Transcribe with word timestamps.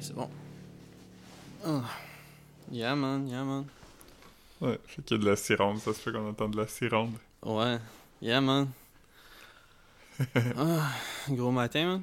C'est 0.00 0.14
bon. 0.14 0.30
Oh. 1.66 1.82
Yeah, 2.70 2.94
man, 2.94 3.28
yeah, 3.28 3.44
man. 3.44 3.66
Ouais, 4.60 4.78
fait 4.86 5.02
qu'il 5.02 5.16
y 5.16 5.20
a 5.20 5.22
de 5.24 5.28
la 5.28 5.36
sironde, 5.36 5.78
ça 5.78 5.92
se 5.92 6.00
fait 6.00 6.12
qu'on 6.12 6.28
entend 6.28 6.48
de 6.48 6.56
la 6.56 6.66
sironde. 6.66 7.14
Ouais, 7.42 7.78
yeah, 8.20 8.40
man. 8.40 8.70
ah, 10.56 10.92
gros 11.28 11.50
matin, 11.50 11.86
man. 11.86 12.02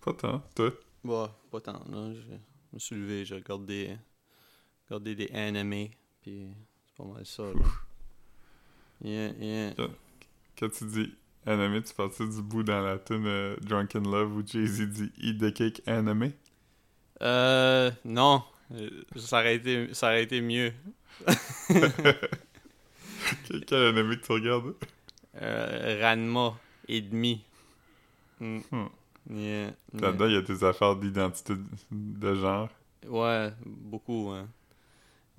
Pas 0.00 0.12
tant, 0.14 0.42
toi? 0.54 0.70
Bah, 1.04 1.36
pas 1.50 1.60
tant, 1.60 1.84
là. 1.90 2.12
Je 2.14 2.34
me 2.72 2.78
suis 2.78 2.96
levé, 2.96 3.24
j'ai 3.24 3.34
regardé, 3.34 3.96
regardé 4.88 5.14
des 5.14 5.30
animés, 5.34 5.90
puis 6.22 6.46
c'est 6.86 6.96
pas 6.96 7.04
mal 7.04 7.26
ça, 7.26 7.42
là. 7.42 7.66
Yeah, 9.02 9.32
yeah. 9.38 9.74
Quand 10.58 10.68
tu 10.70 10.84
dis 10.84 11.14
anime, 11.46 11.82
tu 11.82 11.94
parles 11.94 12.10
du 12.18 12.42
bout 12.42 12.62
dans 12.62 12.80
la 12.80 12.98
tune 12.98 13.26
euh, 13.26 13.56
Drunken 13.60 14.04
Love 14.04 14.36
où 14.36 14.46
Jay-Z 14.46 14.88
dit 14.88 15.12
Eat 15.18 15.38
the 15.38 15.52
cake 15.52 15.82
anime? 15.86 16.32
Euh, 17.22 17.90
non. 18.04 18.42
Ça 19.16 19.40
aurait 19.40 19.56
été, 19.56 19.92
ça 19.94 20.06
aurait 20.08 20.22
été 20.22 20.40
mieux. 20.40 20.72
quel, 23.66 23.86
anime 23.86 24.16
que 24.16 24.26
tu 24.26 24.32
regardes? 24.32 24.74
Euh, 25.40 25.98
Ranma 26.00 26.58
et 26.88 27.00
demi. 27.00 27.44
Mm. 28.40 28.60
Hmm. 28.70 28.86
Yeah, 29.30 29.70
Là-dedans, 29.92 30.26
il 30.26 30.32
y 30.32 30.36
a 30.36 30.42
des 30.42 30.64
affaires 30.64 30.96
d'identité 30.96 31.54
de 31.90 32.34
genre. 32.34 32.68
Ouais, 33.06 33.50
beaucoup. 33.64 34.30
Hein. 34.30 34.48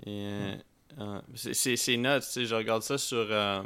Et, 0.05 0.09
euh, 0.09 0.55
euh, 0.99 1.21
c'est 1.35 1.97
nuts, 1.97 2.19
tu 2.21 2.27
sais, 2.27 2.45
je 2.45 2.55
regarde 2.55 2.83
ça 2.83 2.97
sur, 2.97 3.25
euh, 3.29 3.63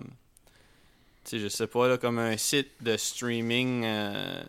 tu 1.23 1.31
sais, 1.31 1.39
je 1.39 1.47
sais 1.47 1.67
pas, 1.67 1.87
là, 1.87 1.97
comme 1.97 2.17
un 2.19 2.37
site 2.37 2.71
de 2.81 2.97
streaming, 2.97 3.83
euh, 3.83 4.43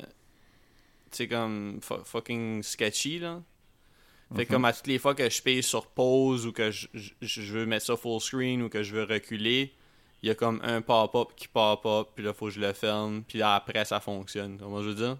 tu 1.11 1.17
sais, 1.19 1.28
comme 1.28 1.81
fu- 1.83 2.05
fucking 2.05 2.62
sketchy, 2.62 3.19
là. 3.19 3.42
Fait 4.34 4.44
que 4.44 4.50
Mhm. 4.50 4.55
comme 4.56 4.64
à 4.64 4.72
toutes 4.72 4.88
les 4.88 4.98
fois 4.98 5.14
que 5.14 5.28
je 5.30 5.41
paye 5.41 5.62
sur 5.62 5.86
pause 5.86 6.46
ou 6.46 6.52
que 6.52 6.70
je, 6.72 6.88
je, 6.94 7.10
je 7.20 7.52
veux 7.52 7.64
mettre 7.66 7.86
ça 7.86 7.96
full 7.96 8.20
screen 8.20 8.62
ou 8.62 8.69
que 8.69 8.82
je 8.82 8.92
veux 8.94 9.05
reculer, 9.05 9.72
il 10.22 10.28
y 10.28 10.30
a 10.30 10.34
comme 10.34 10.60
un 10.64 10.80
pop-up 10.82 11.28
qui 11.36 11.46
pop-up, 11.46 12.08
puis 12.14 12.24
là, 12.24 12.32
faut 12.32 12.47
que 12.47 12.52
je 12.52 12.60
le 12.60 12.72
ferme, 12.72 13.22
puis 13.22 13.38
là, 13.38 13.54
après, 13.54 13.84
ça 13.84 14.00
fonctionne. 14.00 14.58
Comment 14.58 14.82
je 14.82 14.88
veux 14.88 14.94
dire? 14.94 15.16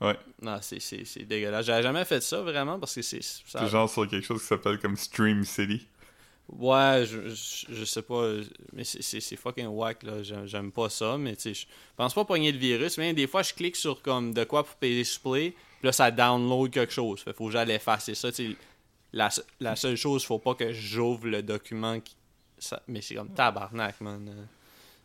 Ouais. 0.00 0.16
Non, 0.42 0.58
c'est- 0.60 0.80
c'est 0.80 1.04
c'est 1.04 1.24
dégueulasse. 1.24 1.66
J'avais 1.66 1.82
jamais 1.82 2.04
fait 2.04 2.20
ça, 2.20 2.42
vraiment, 2.42 2.78
parce 2.78 2.94
que 2.94 3.02
c'est... 3.02 3.22
ça- 3.22 3.60
C'est 3.60 3.68
genre 3.68 3.88
sur 3.90 4.06
quelque 4.08 4.24
chose 4.26 4.40
qui 4.42 4.46
s'appelle 4.46 4.78
comme 4.78 4.96
Stream 4.96 5.44
City. 5.44 5.86
Ouais, 6.48 7.04
je, 7.06 7.30
je, 7.30 7.74
je 7.74 7.84
sais 7.86 8.02
pas, 8.02 8.32
mais 8.74 8.84
c'est- 8.84 9.00
c'est 9.02 9.20
c'est 9.20 9.36
fucking 9.36 9.66
whack, 9.66 10.02
là. 10.02 10.22
J'aime 10.22 10.46
j'aime 10.46 10.70
pas 10.72 10.90
ça, 10.90 11.16
mais 11.16 11.34
tu 11.36 11.42
sais, 11.42 11.54
je 11.54 11.66
pense 11.96 12.12
pas 12.12 12.24
pogner 12.26 12.52
le 12.52 12.58
virus. 12.58 12.98
Mais 12.98 13.14
des 13.14 13.26
fois, 13.26 13.42
je 13.42 13.54
clique 13.54 13.76
sur 13.76 14.02
comme 14.02 14.34
de 14.34 14.44
quoi 14.44 14.62
pour 14.62 14.76
payer 14.76 14.96
display, 15.02 15.54
puis 15.84 15.88
là, 15.88 15.92
ça 15.92 16.10
download 16.10 16.70
quelque 16.70 16.92
chose. 16.92 17.20
Fait 17.20 17.32
faut 17.34 17.46
que 17.46 17.52
j'aille 17.52 17.70
effacer 17.72 18.14
ça. 18.14 18.32
tu. 18.32 18.56
La, 19.12 19.28
se- 19.30 19.42
la 19.60 19.76
seule 19.76 19.96
chose, 19.96 20.24
faut 20.24 20.38
pas 20.38 20.54
que 20.54 20.72
j'ouvre 20.72 21.26
le 21.28 21.42
document. 21.42 22.00
Qui, 22.00 22.16
ça, 22.58 22.82
mais 22.88 23.00
c'est 23.02 23.14
comme 23.14 23.28
tabarnak, 23.34 24.00
man. 24.00 24.48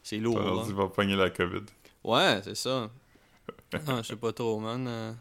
C'est 0.01 0.17
lourd, 0.17 0.35
Ton 0.37 0.45
là. 0.45 0.51
ordi 0.53 0.73
va 0.73 0.87
pogner 0.87 1.15
la 1.15 1.29
COVID. 1.29 1.65
Ouais, 2.03 2.39
c'est 2.43 2.55
ça. 2.55 2.89
Ah, 3.73 4.01
je 4.01 4.07
sais 4.07 4.15
pas 4.15 4.31
trop, 4.31 4.59
man. 4.59 4.87
Euh, 4.87 5.11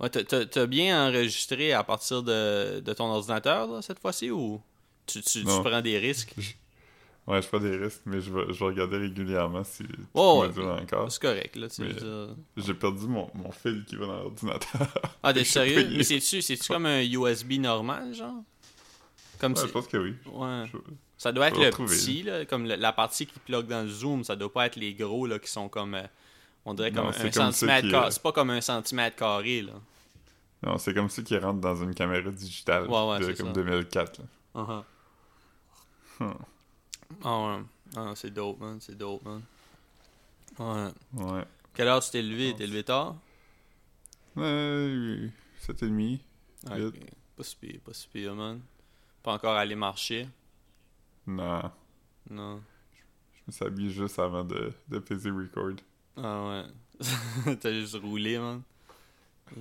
Ouais, 0.00 0.08
t'as- 0.08 0.66
bien 0.66 1.08
enregistré 1.08 1.72
à 1.74 1.84
partir 1.84 2.22
de, 2.22 2.80
de 2.80 2.92
ton 2.94 3.04
ordinateur, 3.04 3.66
là, 3.66 3.82
cette 3.82 3.98
fois-ci, 3.98 4.30
ou 4.30 4.60
tu, 5.06 5.20
tu, 5.20 5.40
tu 5.44 5.62
prends 5.62 5.82
des 5.82 5.98
risques? 5.98 6.34
Ouais, 7.30 7.40
je 7.42 7.46
fais 7.46 7.60
des 7.60 7.76
risques, 7.76 8.02
mais 8.06 8.20
je 8.20 8.32
vais, 8.32 8.52
je 8.52 8.58
vais 8.58 8.64
regarder 8.66 8.96
régulièrement 8.98 9.62
si 9.62 9.84
tu 9.84 9.94
Oh, 10.14 10.44
me 10.44 10.62
encore. 10.82 11.12
C'est 11.12 11.22
correct, 11.22 11.54
là, 11.56 11.68
tu 11.68 11.86
dire. 11.86 12.28
J'ai 12.56 12.74
perdu 12.74 13.06
mon, 13.06 13.30
mon 13.34 13.52
fil 13.52 13.84
qui 13.86 13.96
va 13.96 14.06
dans 14.06 14.16
l'ordinateur. 14.22 14.88
Ah, 15.22 15.32
t'es 15.34 15.44
sérieux? 15.44 15.88
Mais 15.96 16.02
c'est-tu 16.02 16.42
c'est-tu 16.42 16.66
comme 16.72 16.86
un 16.86 17.02
USB 17.02 17.52
normal, 17.60 18.12
genre? 18.14 18.42
Comme 19.38 19.52
Ouais, 19.52 19.60
je 19.62 19.66
pense 19.68 19.86
que 19.86 19.96
oui. 19.96 20.14
Ouais. 20.26 20.64
Je- 20.72 20.78
Ça 21.18 21.32
doit 21.32 21.48
être 21.48 21.58
le 21.58 21.66
retrouver, 21.66 21.96
petit, 21.96 22.22
là, 22.22 22.44
comme 22.46 22.66
le- 22.66 22.76
la 22.76 22.92
partie 22.92 23.26
qui 23.26 23.38
plug 23.38 23.66
dans 23.66 23.82
le 23.82 23.88
zoom, 23.88 24.24
ça 24.24 24.36
doit 24.36 24.52
pas 24.52 24.66
être 24.66 24.76
les 24.76 24.94
gros, 24.94 25.26
là, 25.26 25.38
qui 25.38 25.50
sont 25.50 25.68
comme... 25.68 25.94
euh, 25.94 26.02
on 26.64 26.74
dirait 26.74 26.90
comme 26.92 27.04
Non, 27.06 27.10
un 27.10 27.22
comme 27.22 27.32
centimètre 27.32 27.90
carré. 27.90 28.06
euh, 28.06 28.10
C'est 28.10 28.22
pas 28.22 28.32
comme 28.32 28.50
un 28.50 28.60
centimètre 28.60 29.16
carré, 29.16 29.62
là. 29.62 29.72
Non, 30.62 30.76
c'est 30.78 30.92
comme 30.94 31.08
ceux 31.08 31.22
qui 31.22 31.36
rentrent 31.38 31.60
dans 31.60 31.76
une 31.76 31.94
caméra 31.94 32.30
digitale 32.30 32.86
Ouais, 32.88 33.08
ouais, 33.10 33.18
de 33.20 33.24
c'est 33.26 33.36
comme 33.36 33.46
ça. 33.48 33.52
2004. 33.52 34.18
là. 34.20 34.24
Uh-huh. 34.62 34.82
Hmm. 36.24 36.32
Ah 37.24 37.56
ouais. 37.58 37.62
Ah, 37.96 38.12
c'est 38.14 38.30
dope, 38.32 38.60
man. 38.60 38.80
C'est 38.80 38.96
dope, 38.96 39.24
man. 39.24 39.42
Ouais. 40.58 40.90
Ouais. 41.14 41.44
Quelle 41.74 41.88
heure 41.88 42.02
tu 42.02 42.10
t'es 42.10 42.22
levé? 42.22 42.54
T'es 42.56 42.66
levé 42.66 42.84
tard? 42.84 43.16
Euh, 44.36 45.28
7h30. 45.66 46.20
Ah, 46.68 46.76
Vite. 46.78 46.86
ok. 46.86 47.00
Pas 47.36 47.42
si 47.44 47.56
pire, 47.56 47.80
pas 47.84 47.92
si 47.94 48.08
pire, 48.08 48.34
man. 48.34 48.60
Pas 49.22 49.32
encore 49.34 49.56
aller 49.56 49.74
marcher? 49.74 50.28
Non. 51.26 51.70
Non. 52.28 52.62
Je 53.34 53.40
me 53.46 53.52
suis 53.52 53.64
habillé 53.64 53.90
juste 53.90 54.18
avant 54.18 54.44
de, 54.44 54.72
de 54.88 54.98
peser 54.98 55.30
record. 55.30 55.72
Ah 56.16 56.46
ouais. 56.48 57.56
T'as 57.60 57.72
juste 57.72 57.96
roulé, 57.96 58.38
man. 58.38 58.62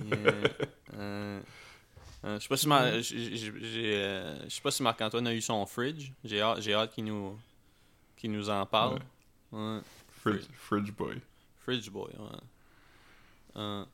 Yeah. 0.05 0.31
Euh, 0.95 1.39
euh, 2.25 2.37
je 2.37 2.43
sais 2.43 2.49
pas 2.49 2.57
si 2.57 2.67
Mar- 2.67 3.01
j'ai, 3.01 3.95
euh, 3.95 4.43
je 4.45 4.49
sais 4.49 4.61
pas 4.61 4.71
si 4.71 4.83
Marc-Antoine 4.83 5.27
a 5.27 5.33
eu 5.33 5.41
son 5.41 5.65
fridge. 5.65 6.11
J'ai 6.23 6.41
hâte, 6.41 6.61
j'ai 6.61 6.73
hâte 6.73 6.93
qu'il 6.93 7.05
nous 7.05 7.37
nous 8.23 8.49
en 8.49 8.65
parle. 8.65 8.99
Ouais. 9.51 9.79
Fridge, 10.21 10.45
fridge 10.53 10.91
boy. 10.91 11.21
Fridge 11.59 11.89
boy, 11.89 12.11
ouais. 12.19 12.39
Euh, 13.55 13.85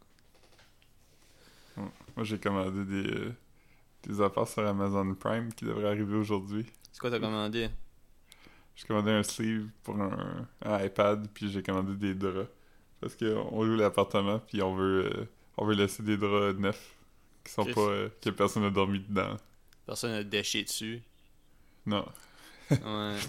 Moi, 1.78 2.24
j'ai 2.24 2.40
commandé 2.40 2.84
des, 2.86 3.09
euh, 3.12 3.34
des 4.03 4.22
affaires 4.22 4.47
sur 4.47 4.66
Amazon 4.66 5.13
Prime 5.16 5.53
qui 5.53 5.66
devraient 5.66 5.88
arriver 5.88 6.16
aujourd'hui. 6.16 6.66
c'est 6.92 7.00
quoi 7.00 7.12
t'as 7.12 7.19
commandé? 7.19 7.69
J'ai 8.75 8.88
commandé 8.88 9.12
un 9.12 9.24
sleeve 9.24 9.68
pour 9.84 9.96
un, 10.02 10.47
un 10.63 10.84
iPad, 10.84 11.28
puis 11.34 11.50
j'ai 11.50 11.62
commandé 11.63 11.96
des 11.96 12.13
draps. 12.16 12.50
Parce 13.00 13.16
qu'on 13.16 13.63
loue 13.63 13.75
l'appartement, 13.75 14.40
puis 14.40 14.62
on 14.62 14.75
veut 14.75 15.28
on 15.57 15.66
veut 15.66 15.75
laisser 15.75 16.03
des 16.03 16.18
draps 16.18 16.57
neufs 16.57 16.94
qui 17.45 17.51
sont 17.53 17.63
Chris. 17.63 17.73
pas... 17.73 17.81
euh, 17.81 18.09
que 18.22 18.29
personne 18.31 18.63
n'a 18.63 18.69
dormi 18.72 19.00
dedans. 19.00 19.38
Personne 19.85 20.11
n'a 20.11 20.23
déché 20.23 20.63
dessus. 20.63 21.01
Non. 21.85 22.06
Ouais. 22.72 22.78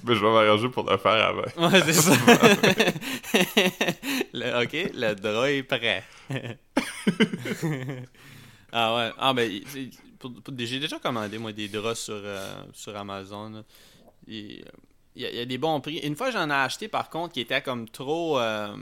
Ben, 0.03 0.15
je 0.15 0.25
vais 0.25 0.32
m'arranger 0.32 0.69
pour 0.71 0.91
le 0.91 0.97
faire 0.97 1.12
avant. 1.12 1.43
Ouais, 1.69 1.82
c'est 1.82 1.93
ça. 1.93 2.12
Le- 4.32 4.62
ok, 4.65 4.91
le 4.94 5.15
drap 5.15 5.47
est 5.50 5.62
prêt. 5.62 6.04
ah 8.72 8.97
ouais. 8.97 9.10
Ah 9.19 9.32
ben, 9.34 9.62
j'ai 10.59 10.81
déjà 10.81 10.98
commandé, 10.98 11.38
moi, 11.38 11.53
des 11.53 11.69
draps 11.69 12.00
sur, 12.00 12.15
euh, 12.15 12.62
sur 12.72 12.97
Amazon. 12.97 13.50
là. 13.50 13.62
Et, 14.28 14.65
Il 15.15 15.22
y, 15.22 15.27
a- 15.27 15.31
il 15.31 15.37
y 15.37 15.41
a 15.41 15.44
des 15.47 15.59
bons 15.59 15.81
prix. 15.81 15.98
Une 15.98 16.16
fois, 16.16 16.31
j'en 16.31 16.48
ai 16.50 16.53
acheté, 16.54 16.88
par 16.88 17.09
contre, 17.10 17.33
qui 17.34 17.41
était 17.41 17.62
comme 17.62 17.88
trop... 17.88 18.38
euh, 18.38 18.77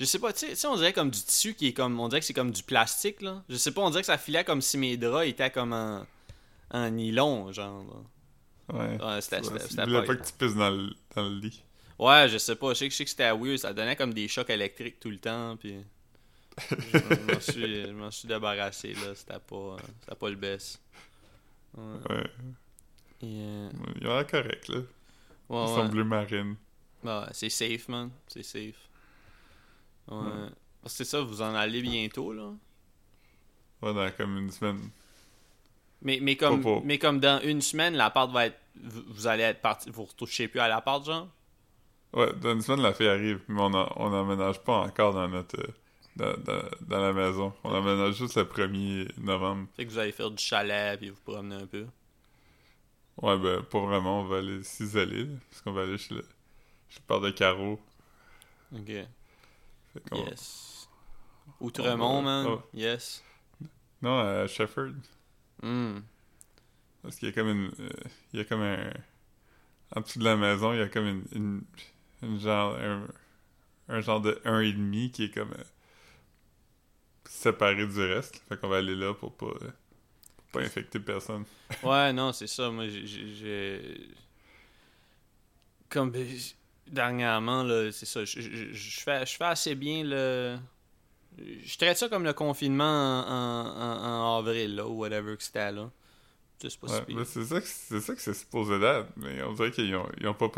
Je 0.00 0.04
sais 0.06 0.18
pas, 0.18 0.32
tu 0.32 0.56
sais- 0.56 0.66
on 0.66 0.76
dirait 0.76 0.92
comme 0.94 1.10
du 1.10 1.20
tissu 1.20 1.52
qui 1.54 1.68
est 1.68 1.72
comme... 1.72 2.00
On 2.00 2.08
dirait 2.08 2.20
que 2.20 2.26
c'est 2.26 2.32
comme 2.34 2.50
du 2.50 2.62
plastique, 2.62 3.20
là. 3.20 3.44
Je 3.50 3.56
sais 3.56 3.70
pas, 3.70 3.82
on 3.82 3.90
dirait 3.90 4.00
que 4.02 4.06
ça 4.06 4.16
filait 4.18 4.44
comme 4.44 4.62
si 4.62 4.78
mes 4.78 4.96
draps 4.96 5.28
étaient 5.28 5.50
comme 5.50 5.72
en, 5.74 6.06
en 6.70 6.90
nylon, 6.90 7.52
genre. 7.52 7.84
là. 7.84 8.76
Ouais. 8.78 9.04
Ouais, 9.04 9.20
c'était... 9.20 9.40
Il 9.40 9.60
c'était 9.60 9.84
voulait 9.84 10.00
pas- 10.00 10.06
pas 10.06 10.16
que 10.16 10.26
tu 10.26 10.32
pisses 10.32 10.54
dans 10.56 10.70
le, 10.70 10.90
dans 11.14 11.28
le 11.28 11.38
lit. 11.38 11.62
Ouais, 11.98 12.28
je 12.30 12.38
sais 12.38 12.56
pas. 12.56 12.70
Je 12.72 12.78
sais 12.78 12.88
que, 12.88 12.96
que 13.04 13.10
c'était 13.10 13.30
weird. 13.32 13.58
Ça 13.58 13.74
donnait 13.74 13.94
comme 13.94 14.14
des 14.14 14.26
chocs 14.26 14.48
électriques 14.48 14.98
tout 15.00 15.10
le 15.10 15.18
temps. 15.18 15.56
Puis. 15.58 15.76
je 16.70 17.32
m'en 17.34 17.40
suis, 17.40 17.82
je 17.84 18.10
suis 18.10 18.26
débarrassé, 18.28 18.94
là. 18.94 19.14
C'était 19.14 19.38
pas, 19.38 19.76
c'était 20.00 20.16
pas 20.16 20.30
le 20.30 20.36
best. 20.36 20.80
Ouais. 21.76 21.84
Ouais. 22.08 22.30
Euh, 23.22 23.70
Il 24.00 24.06
a 24.06 24.14
l'air 24.16 24.26
correct, 24.26 24.68
là. 24.68 24.78
ouais, 24.78 24.84
Ils 25.64 25.68
sont 25.74 25.82
ouais. 25.82 25.88
bleu 25.88 26.04
marine. 26.04 26.56
Ouais, 27.04 27.24
c'est 27.32 27.50
safe, 27.50 27.86
man. 27.88 28.10
C'est 28.28 28.42
safe. 28.42 28.88
Ouais. 30.10 30.16
Ouais. 30.18 30.48
Parce 30.82 30.94
que 30.96 31.04
c'est 31.04 31.10
ça, 31.10 31.20
vous 31.20 31.42
en 31.42 31.54
allez 31.54 31.82
bientôt, 31.82 32.32
là. 32.32 32.52
Ouais, 33.82 33.94
dans 33.94 34.10
comme 34.16 34.36
une 34.38 34.50
semaine. 34.50 34.90
Mais, 36.02 36.18
mais, 36.22 36.36
comme, 36.36 36.62
mais 36.84 36.98
comme 36.98 37.20
dans 37.20 37.40
une 37.42 37.60
semaine, 37.60 37.94
l'appart 37.94 38.30
va 38.30 38.46
être. 38.46 38.58
Vous, 38.82 39.02
vous 39.08 39.26
allez 39.26 39.42
être 39.42 39.60
parti. 39.60 39.90
Vous 39.90 40.04
retouchez 40.04 40.48
plus 40.48 40.60
à 40.60 40.68
l'appart, 40.68 41.04
genre? 41.04 41.28
Ouais, 42.12 42.32
dans 42.40 42.52
une 42.52 42.62
semaine, 42.62 42.80
la 42.82 42.94
fille 42.94 43.08
arrive, 43.08 43.40
mais 43.48 43.60
on 43.60 43.72
en- 43.74 43.92
on 43.96 44.10
n'emménage 44.10 44.60
pas 44.64 44.78
encore 44.80 45.12
dans 45.14 45.28
notre... 45.28 45.60
euh, 45.60 45.66
dans, 46.16 46.36
dans, 46.42 46.62
dans 46.80 47.00
la 47.00 47.12
maison. 47.12 47.52
On 47.62 47.70
emménage 47.74 48.14
juste 48.16 48.36
le 48.36 48.44
1er 48.44 49.08
novembre. 49.20 49.68
Fait 49.76 49.84
que 49.84 49.90
vous 49.90 49.98
allez 49.98 50.12
faire 50.12 50.30
du 50.30 50.42
chalet, 50.42 50.98
puis 50.98 51.10
vous 51.10 51.20
promener 51.22 51.56
un 51.56 51.66
peu. 51.66 51.86
Ouais, 53.22 53.38
ben, 53.38 53.62
pas 53.62 53.80
vraiment. 53.80 54.20
On 54.22 54.24
va 54.24 54.38
aller 54.38 54.62
s'isoler, 54.64 55.26
parce 55.50 55.60
qu'on 55.62 55.72
va 55.72 55.82
aller 55.82 55.98
chez 55.98 56.14
le, 56.14 56.22
chez 56.88 56.98
le 57.00 57.06
père 57.06 57.20
de 57.20 57.30
Caro. 57.30 57.78
Ok. 58.74 58.90
Yes. 60.12 60.88
Outremont, 61.60 62.22
man. 62.22 62.46
oh. 62.46 62.62
Yes. 62.72 63.22
Non, 64.02 64.18
à 64.20 64.46
Shefford. 64.46 64.94
Hmm. 65.62 65.98
Parce 67.02 67.16
qu'il 67.16 67.28
y 67.28 67.32
a 67.32 67.34
comme 67.34 67.48
une... 67.48 67.70
euh, 67.80 67.90
il 68.32 68.38
y 68.38 68.42
a 68.42 68.44
comme 68.44 68.62
un... 68.62 68.92
En 69.96 70.00
dessous 70.00 70.18
de 70.20 70.24
la 70.24 70.36
maison, 70.36 70.72
il 70.72 70.78
y 70.78 70.82
a 70.82 70.88
comme 70.88 71.06
une... 71.06 71.24
une, 71.32 71.62
une 72.22 72.38
genre... 72.40 72.76
Un, 72.76 73.06
un 73.88 74.00
genre 74.00 74.20
de 74.20 74.40
1,5 74.44 75.10
qui 75.10 75.24
est 75.24 75.30
comme... 75.34 75.50
euh, 75.52 75.64
séparé 77.28 77.86
du 77.86 78.00
reste. 78.00 78.42
Fait 78.48 78.56
qu'on 78.58 78.68
va 78.68 78.78
aller 78.78 78.94
là 78.94 79.12
pour 79.14 79.34
pas, 79.36 79.46
euh, 79.46 79.70
pour 80.36 80.46
pas 80.52 80.60
infecter 80.60 81.00
personne. 81.00 81.44
Ouais, 81.82 82.12
non, 82.12 82.32
c'est 82.32 82.46
ça. 82.46 82.70
Moi, 82.70 82.88
j'ai- 82.88 84.08
Comme. 85.88 86.12
Dernièrement, 86.86 87.62
là, 87.62 87.90
c'est 87.92 88.06
ça. 88.06 88.24
Je, 88.24 88.40
je- 88.40 88.72
je 88.72 89.00
fais, 89.00 89.24
je 89.26 89.36
fais 89.36 89.44
assez 89.44 89.74
bien 89.74 90.02
le. 90.04 90.58
Je 91.38 91.76
traite 91.78 91.96
ça 91.96 92.08
comme 92.08 92.24
le 92.24 92.32
confinement 92.32 92.84
en, 92.84 93.66
en- 93.66 94.04
en- 94.04 94.34
en 94.34 94.38
avril, 94.38 94.74
là, 94.76 94.86
ou 94.86 94.98
whatever 94.98 95.36
que 95.36 95.42
c'était, 95.42 95.70
là. 95.72 95.90
C'est 96.62 96.78
pas 96.78 96.88
Ouais, 96.88 97.24
c'est 97.24 97.44
ça 97.44 97.58
que 97.60 97.66
c'est 97.66 98.00
ça 98.00 98.14
que 98.14 98.20
c'est 98.20 98.34
supposé 98.34 98.78
d'être, 98.78 99.06
mais 99.16 99.42
on 99.44 99.54
dirait 99.54 99.70
qu'ils 99.70 99.94
ont, 99.96 100.06
ils 100.20 100.28
ont 100.28 100.34
pas, 100.34 100.50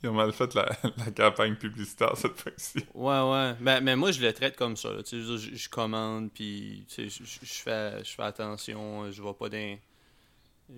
ils 0.00 0.08
ont 0.08 0.12
mal 0.12 0.32
fait 0.32 0.54
la, 0.54 0.68
la 0.98 1.10
campagne 1.10 1.56
publicitaire 1.56 2.16
cette 2.16 2.38
fois-ci. 2.40 2.78
Ouais, 2.94 3.20
ouais. 3.22 3.54
Ben, 3.58 3.80
mais 3.80 3.96
moi, 3.96 4.12
je 4.12 4.20
le 4.20 4.32
traite 4.32 4.54
comme 4.54 4.76
ça. 4.76 4.92
là. 4.92 5.02
Tu 5.02 5.20
sais, 5.20 5.36
je, 5.50 5.56
je- 5.56 5.68
commande, 5.68 6.30
puis 6.32 6.84
tu 6.88 6.94
sais, 6.94 7.08
je, 7.08 7.24
je- 7.28 7.44
je 7.44 7.54
fais, 7.60 8.04
je 8.04 8.10
fais 8.14 8.22
attention. 8.22 9.10
Je 9.10 9.20
vais 9.20 9.34
pas 9.34 9.48
dans... 9.48 9.78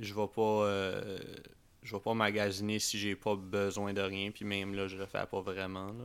Je 0.00 0.14
vais 0.14 0.28
pas... 0.34 0.40
euh, 0.64 1.18
je 1.84 1.94
vais 1.94 2.00
pas 2.00 2.14
magasiner 2.14 2.80
si 2.80 2.98
j'ai 2.98 3.14
pas 3.14 3.36
besoin 3.36 3.92
de 3.92 4.00
rien, 4.00 4.32
puis 4.32 4.44
même 4.44 4.74
là, 4.74 4.88
je 4.88 4.96
le 4.96 5.06
fais 5.06 5.24
pas 5.30 5.40
vraiment, 5.40 5.86
là. 5.86 6.04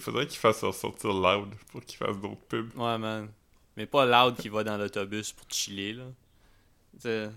Faudrait 0.00 0.26
qu'il 0.26 0.38
fassent 0.38 0.64
ressortir 0.64 1.12
Loud 1.12 1.50
pour 1.70 1.84
qu'ils 1.84 1.98
fassent 1.98 2.18
d'autres 2.18 2.40
pubs. 2.48 2.76
Ouais, 2.76 2.98
man. 2.98 3.28
Mais 3.76 3.86
pas 3.86 4.04
Loud 4.04 4.36
qui 4.36 4.48
va 4.48 4.64
dans 4.64 4.76
l'autobus 4.76 5.30
pour 5.32 5.46
chiller, 5.48 5.92
là. 5.92 6.02
Euh, 7.06 7.30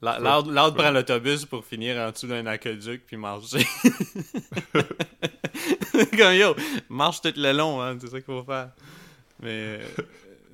La- 0.00 0.18
Loud, 0.18 0.46
Loud 0.46 0.74
prend 0.74 0.90
l'autobus 0.90 1.44
pour 1.44 1.62
finir 1.64 1.96
en 1.98 2.10
dessous 2.10 2.26
d'un 2.26 2.46
aqueduc 2.46 3.04
puis 3.06 3.18
marcher. 3.18 3.58
Comme 6.16 6.34
yo, 6.34 6.54
marche 6.88 7.20
tout 7.20 7.32
le 7.36 7.52
long, 7.52 7.80
hein, 7.82 7.96
c'est 8.00 8.06
ça 8.08 8.16
qu'il 8.20 8.24
faut 8.24 8.42
faire. 8.44 8.70
Mais 9.40 9.80
euh, 9.80 9.82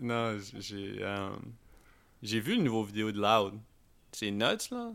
non, 0.00 0.38
j'ai 0.58 0.96
euh, 1.00 1.30
j'ai 2.22 2.40
vu 2.40 2.54
une 2.54 2.64
nouvelle 2.64 2.86
vidéo 2.88 3.12
de 3.12 3.20
Loud. 3.20 3.54
C'est 4.12 4.30
nuts 4.30 4.70
là. 4.70 4.92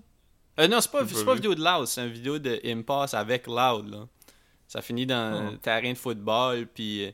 Euh, 0.60 0.68
non, 0.68 0.82
c'est 0.82 0.92
pas, 0.92 1.04
pas 1.06 1.24
pas 1.26 1.36
vidéo 1.36 1.54
de 1.56 1.64
Loud, 1.64 1.86
c'est 1.88 2.04
une 2.06 2.12
vidéo 2.14 2.40
de 2.40 2.60
Impasse 2.66 3.14
avec 3.14 3.46
Loud 3.48 3.90
là. 3.90 4.08
Ça 4.68 4.82
finit 4.82 5.06
dans 5.06 5.34
Oh. 5.34 5.54
un 5.54 5.58
terrain 5.58 5.92
de 5.92 5.98
football 5.98 6.68
puis 6.68 7.06
euh, 7.06 7.12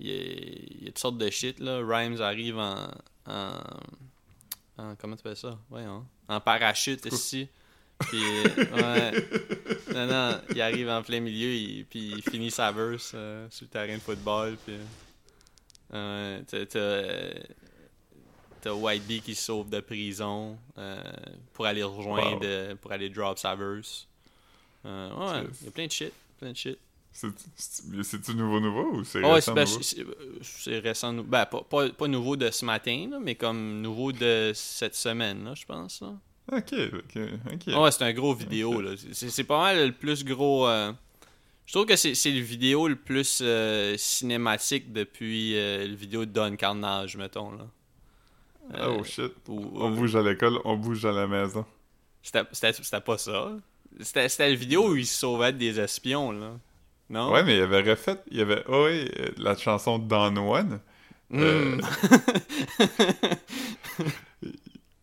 il 0.00 0.06
y, 0.08 0.12
a, 0.12 0.14
il 0.22 0.84
y 0.84 0.84
a 0.84 0.86
toutes 0.88 0.98
sortes 0.98 1.18
de 1.18 1.28
shit 1.30 1.58
là. 1.60 1.80
Rhymes 1.84 2.20
arrive 2.20 2.58
en, 2.58 2.88
en, 3.26 3.52
en- 4.78 4.94
comment 4.96 5.16
tu 5.16 5.20
appelles 5.20 5.36
ça? 5.36 5.58
Voyons. 5.70 6.04
En 6.28 6.40
parachute 6.40 7.04
ici. 7.06 7.48
Puis 7.98 8.22
ouais. 8.22 9.12
Non 9.92 10.06
non, 10.06 10.40
il 10.50 10.60
arrive 10.60 10.88
en 10.88 11.02
plein 11.02 11.20
milieu 11.20 11.48
il- 11.52 11.84
puis 11.86 12.12
il 12.16 12.22
finit 12.22 12.50
sa 12.50 12.70
verse 12.72 13.12
euh, 13.14 13.46
sur 13.50 13.64
le 13.64 13.70
terrain 13.70 13.94
de 13.94 14.00
football 14.00 14.56
puis 14.64 14.76
euh, 15.94 16.42
t'as- 16.46 16.66
t'as 18.60 18.70
t'as 18.70 18.74
White 18.74 19.04
Bee 19.06 19.20
qui 19.20 19.34
se 19.34 19.44
sauve 19.44 19.68
de 19.70 19.80
prison 19.80 20.58
euh, 20.78 21.02
pour 21.52 21.66
aller 21.66 21.82
rejoindre 21.82 22.38
Wow. 22.40 22.44
euh, 22.44 22.74
pour 22.76 22.92
aller 22.92 23.08
drop 23.10 23.38
sa 23.38 23.54
verse. 23.54 24.06
Euh, 24.86 25.10
ouais, 25.42 25.48
il 25.60 25.64
y 25.66 25.68
a 25.68 25.70
plein 25.72 25.86
de 25.86 25.92
shit, 25.92 26.12
plein 26.38 26.52
de 26.52 26.56
shit. 26.56 26.78
C'est- 27.10 27.26
c'est- 27.56 28.02
C'est-tu 28.04 28.34
nouveau 28.34 28.60
nouveau 28.60 28.92
ou 28.98 29.04
c'est 29.04 29.20
ouais, 29.24 29.32
récent 29.34 29.52
c'est 29.82 30.04
ben, 30.04 30.14
c'est- 30.42 30.78
récent. 30.78 31.12
Ben, 31.14 31.46
pas, 31.46 31.62
pas, 31.62 31.88
pas 31.90 32.06
nouveau 32.06 32.36
de 32.36 32.50
ce 32.50 32.64
matin, 32.64 33.08
là, 33.10 33.18
mais 33.20 33.34
comme 33.34 33.80
nouveau 33.80 34.12
de 34.12 34.52
cette 34.54 34.94
semaine, 34.94 35.44
là, 35.44 35.54
je 35.54 35.64
pense. 35.64 36.00
Là. 36.00 36.14
Ok, 36.52 36.72
ok, 36.72 37.22
ok. 37.52 37.62
Ah 37.68 37.82
ouais, 37.82 37.90
c'est 37.90 38.04
un 38.04 38.12
gros 38.12 38.34
vidéo. 38.34 38.80
là. 38.80 38.92
C'est 39.12 39.44
pas 39.44 39.58
mal 39.60 39.86
le 39.86 39.92
plus 39.92 40.24
gros. 40.24 40.66
euh, 40.68 40.92
Je 41.66 41.72
trouve 41.74 41.84
que 41.86 41.96
c'est 41.96 42.14
c'est 42.14 42.30
le 42.30 42.40
vidéo 42.40 42.88
le 42.88 42.96
plus 42.96 43.40
euh, 43.42 43.94
cinématique 43.98 44.90
depuis 44.92 45.56
euh, 45.58 45.86
le 45.88 45.94
vidéo 45.94 46.24
de 46.24 46.30
Don 46.30 46.56
Carnage, 46.56 47.16
mettons. 47.16 47.50
Là. 47.52 47.66
Euh, 48.74 48.96
oh 49.00 49.04
shit. 49.04 49.32
ou- 49.48 49.70
On 49.76 49.90
bouge 49.90 50.14
à 50.16 50.22
l'école, 50.22 50.58
on 50.64 50.76
bouge 50.76 51.04
à 51.04 51.12
la 51.12 51.26
maison. 51.26 51.64
C'était 52.22 53.00
pas 53.00 53.18
ça. 53.18 53.50
C'était 54.00 54.28
la 54.38 54.54
vidéo 54.54 54.90
où 54.90 54.96
il 54.96 55.06
se 55.06 55.18
sauvait 55.20 55.52
des 55.52 55.78
espions, 55.80 56.32
là. 56.32 56.52
Non? 57.10 57.32
Ouais, 57.32 57.42
mais 57.42 57.56
il 57.56 57.62
avait 57.62 57.80
refait, 57.90 58.16
il 58.30 58.36
y 58.36 58.42
avait, 58.42 58.62
oh 58.68 58.84
ouais, 58.84 59.10
euh, 59.18 59.30
la 59.38 59.56
chanson 59.56 59.98
Don 59.98 60.36
One. 60.36 60.80
Euh, 61.32 61.76
Hmm. 61.76 61.80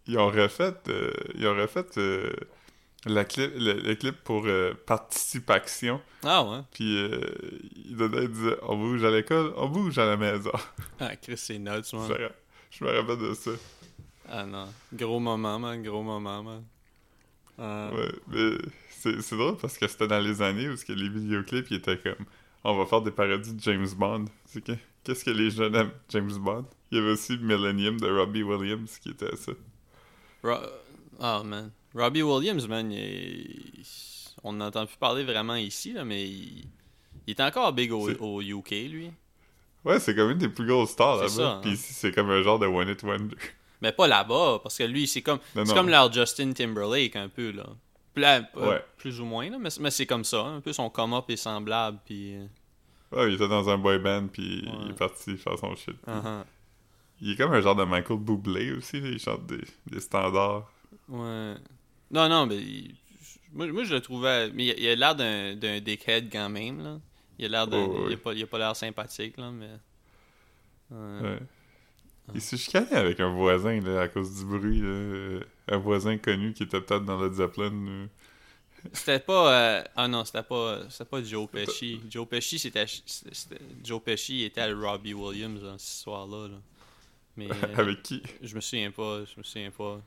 Ils 0.07 0.19
ont 0.19 0.27
refait, 0.27 0.71
euh, 0.87 1.11
ils 1.33 1.47
ont 1.47 1.55
refait 1.55 1.83
euh, 1.97 2.31
la 3.07 3.25
clip, 3.25 3.51
le, 3.55 3.73
le 3.73 3.95
clip 3.95 4.15
pour 4.23 4.43
euh, 4.45 4.75
participation. 4.85 5.99
Ah 6.23 6.43
ouais. 6.43 6.59
Puis 6.71 6.95
euh, 6.97 7.19
il 7.87 7.95
donnait, 7.97 8.25
il 8.25 8.29
disait, 8.31 8.55
on 8.61 8.77
bouge 8.77 9.03
à 9.03 9.09
l'école, 9.09 9.51
on 9.57 9.67
bouge 9.67 9.97
à 9.97 10.05
la 10.05 10.15
maison. 10.15 10.51
Ah, 10.99 11.15
Chris, 11.15 11.37
c'est 11.37 11.57
nuts, 11.57 11.69
ra- 11.93 12.17
je 12.71 12.83
me 12.83 12.91
rappelle 12.91 13.17
de 13.19 13.33
ça. 13.33 13.51
Ah 14.29 14.45
non. 14.45 14.67
Gros 14.93 15.19
moment, 15.19 15.59
man. 15.59 15.81
Gros 15.83 16.03
moment, 16.03 16.43
man. 16.43 16.63
Ah. 17.57 17.89
Ouais, 17.93 18.11
mais 18.27 18.57
c'est 18.89 19.21
c'est 19.21 19.37
drôle 19.37 19.57
parce 19.57 19.77
que 19.77 19.87
c'était 19.87 20.07
dans 20.07 20.19
les 20.19 20.41
années 20.41 20.67
où 20.69 20.75
que 20.75 20.91
les 20.93 21.07
vidéoclips 21.09 21.67
ils 21.71 21.77
étaient 21.77 21.97
comme 21.97 22.25
on 22.63 22.77
va 22.77 22.85
faire 22.85 23.01
des 23.01 23.11
parodies 23.11 23.53
de 23.53 23.61
James 23.61 23.87
Bond. 23.95 24.25
C'est 24.45 24.63
que 24.63 24.73
qu'est-ce 25.03 25.23
que 25.23 25.29
les 25.31 25.51
jeunes 25.51 25.75
aiment? 25.75 25.91
James 26.09 26.33
Bond. 26.37 26.65
Il 26.91 26.97
y 26.97 27.01
avait 27.01 27.11
aussi 27.11 27.37
Millennium 27.37 27.99
de 27.99 28.07
Robbie 28.07 28.43
Williams 28.43 28.97
qui 28.99 29.09
était 29.09 29.35
ça. 29.35 29.51
Ro- 30.43 30.67
Ah, 31.19 31.43
man. 31.45 31.71
Robbie 31.93 32.23
Williams, 32.23 32.67
man, 32.67 32.91
il 32.91 33.85
on 34.43 34.53
n'entend 34.53 34.85
plus 34.85 34.97
parler 34.97 35.23
vraiment 35.23 35.55
ici, 35.55 35.93
là, 35.93 36.03
mais 36.05 36.27
il... 36.27 36.67
il 37.25 37.31
est 37.31 37.39
encore 37.41 37.71
big 37.73 37.91
au, 37.91 38.09
au 38.19 38.41
UK, 38.41 38.71
lui. 38.71 39.11
Ouais, 39.85 39.99
c'est 39.99 40.15
comme 40.15 40.31
une 40.31 40.37
des 40.39 40.49
plus 40.49 40.65
grosses 40.65 40.89
stars 40.91 41.17
là-bas. 41.17 41.47
hein. 41.57 41.59
Puis 41.61 41.71
ici 41.73 41.93
c'est 41.93 42.11
comme 42.11 42.29
un 42.29 42.41
genre 42.41 42.59
de 42.59 42.65
one 42.67 42.89
hit 42.89 43.03
wonder. 43.03 43.35
Mais 43.81 43.91
pas 43.91 44.07
là-bas, 44.07 44.59
parce 44.63 44.77
que 44.77 44.83
lui, 44.83 45.05
c'est 45.07 45.21
comme 45.21 45.39
c'est 45.53 45.73
comme 45.73 45.89
leur 45.89 46.11
Justin 46.11 46.53
Timberlake, 46.53 47.15
un 47.17 47.27
peu, 47.29 47.51
là. 47.51 47.65
Plus, 48.13 48.23
euh, 48.23 48.41
Ouais. 48.55 48.83
plus 48.97 49.19
ou 49.19 49.25
moins, 49.25 49.49
là, 49.49 49.57
mais, 49.59 49.67
mais 49.81 49.91
c'est 49.91 50.05
comme 50.05 50.23
ça. 50.23 50.41
Un 50.45 50.61
peu 50.61 50.71
son 50.71 50.89
come-up 50.89 51.25
est 51.29 51.35
semblable, 51.35 51.99
puis... 52.05 52.35
euh, 52.35 52.45
Ouais, 53.11 53.27
il 53.29 53.35
était 53.35 53.47
dans 53.49 53.69
un 53.69 53.77
boy 53.77 53.99
band 53.99 54.27
puis 54.31 54.63
il 54.85 54.91
est 54.91 54.93
parti 54.97 55.35
faire 55.37 55.59
son 55.59 55.75
shit. 55.75 55.95
uh-huh. 56.07 56.43
Il 57.21 57.31
est 57.31 57.35
comme 57.35 57.51
un 57.53 57.59
genre 57.61 57.75
de 57.75 57.83
Michael 57.83 58.17
Bublé 58.19 58.71
aussi, 58.71 58.99
là, 59.01 59.09
il 59.09 59.19
chante 59.19 59.45
des, 59.45 59.61
des 59.87 59.99
standards. 59.99 60.71
Ouais. 61.09 61.55
Non, 62.11 62.29
non, 62.29 62.45
mais 62.45 62.55
il- 62.57 62.95
moi, 63.53 63.67
moi, 63.67 63.83
je 63.83 63.93
le 63.93 64.01
trouvais. 64.01 64.49
Mais 64.51 64.65
il, 64.67 64.87
a 64.87 64.95
l'air 64.95 65.15
d'un, 65.15 65.55
d'un 65.55 65.79
dickhead 65.81 66.29
quand 66.31 66.49
même, 66.49 66.81
là. 66.83 66.97
Il 67.39 67.45
a 67.45 67.49
l'air 67.49 67.67
d'un. 67.67 67.77
Oh, 67.83 67.95
oui. 68.05 68.11
il, 68.11 68.13
a 68.13 68.17
pas, 68.17 68.33
il 68.33 68.43
a 68.43 68.47
pas 68.47 68.57
l'air 68.57 68.75
sympathique, 68.75 69.37
là, 69.37 69.51
mais. 69.51 69.69
Ouais. 70.91 71.21
Ouais. 71.21 71.39
Il 72.33 72.41
s'est 72.41 72.57
chicané 72.57 72.91
avec 72.93 73.19
un 73.19 73.29
voisin 73.31 73.79
là, 73.81 74.01
à 74.01 74.07
cause 74.07 74.35
du 74.39 74.45
bruit. 74.45 74.79
Là. 74.79 74.87
euh, 74.87 75.39
Un 75.67 75.77
voisin 75.77 76.17
connu 76.17 76.53
qui 76.53 76.63
était 76.63 76.81
peut-être 76.81 77.05
dans 77.05 77.19
le 77.19 77.31
Zeppelin. 77.33 77.71
euh. 77.87 78.07
C'était 78.93 79.19
pas. 79.19 79.53
euh, 79.53 79.83
Ah 79.95 80.07
non, 80.07 80.23
c'était 80.25 80.43
pas. 80.43 80.89
C'était 80.89 81.05
pas 81.05 81.21
Joe 81.23 81.49
Pesci. 81.49 82.01
Joe 82.09 82.27
Pesci, 82.27 82.57
c'était. 82.59 82.85
c'était- 82.87 83.59
Joe 83.83 84.01
Pesci 84.01 84.43
était 84.43 84.61
à 84.61 84.73
Robbie 84.75 85.13
Williams 85.13 85.61
dans 85.61 85.77
cette 85.77 85.89
histoire-là. 85.97 86.47
là. 86.49 86.57
Mais. 87.37 87.49
euh, 87.51 87.53
avec 87.77 88.01
qui? 88.03 88.21
je 88.41 88.55
me 88.55 88.61
souviens 88.61 88.91
pas. 88.91 89.25
Je 89.25 89.33
me 89.37 89.43
souviens 89.43 89.71
pas. 89.71 90.01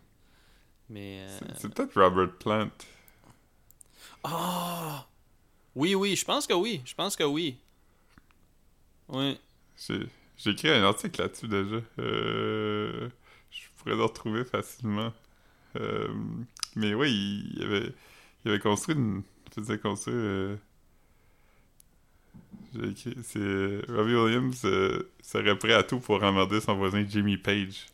Mais. 0.90 1.20
euh, 1.28 1.38
C'est- 1.38 1.60
C'est 1.62 1.74
peut-être 1.74 2.00
Robert 2.00 2.32
Plant. 2.38 2.70
Ah! 4.24 5.06
Oui, 5.78 5.94
oui, 5.94 6.16
je 6.16 6.24
pense 6.24 6.46
que 6.48 6.54
oui. 6.54 6.80
Je 6.84 6.92
pense 6.94 7.14
que 7.14 7.22
oui. 7.22 7.56
Oui. 9.08 9.38
J'ai 10.36 10.50
écrit 10.50 10.70
un 10.70 10.82
article 10.82 11.20
là-dessus 11.22 11.46
déjà. 11.46 11.80
Euh, 12.00 13.08
je 13.52 13.60
pourrais 13.76 13.94
le 13.94 14.02
retrouver 14.02 14.44
facilement. 14.44 15.12
Euh, 15.76 16.08
mais 16.74 16.94
oui, 16.94 17.44
il, 17.54 17.62
avait, 17.62 17.92
il 18.44 18.50
avait 18.50 18.58
construit 18.60 18.96
une. 18.96 19.22
Il 19.46 19.62
faisait 19.62 19.78
construire. 19.78 20.16
euh, 20.18 20.56
J'ai 22.74 22.88
écrit. 22.88 23.14
C'est. 23.22 23.80
Robbie 23.88 24.16
Williams 24.16 24.66
serait 25.22 25.56
prêt 25.58 25.74
à 25.74 25.84
tout 25.84 26.00
pour 26.00 26.20
emmerder 26.22 26.60
son 26.60 26.74
voisin 26.76 27.04
Jimmy 27.08 27.36
Page. 27.36 27.86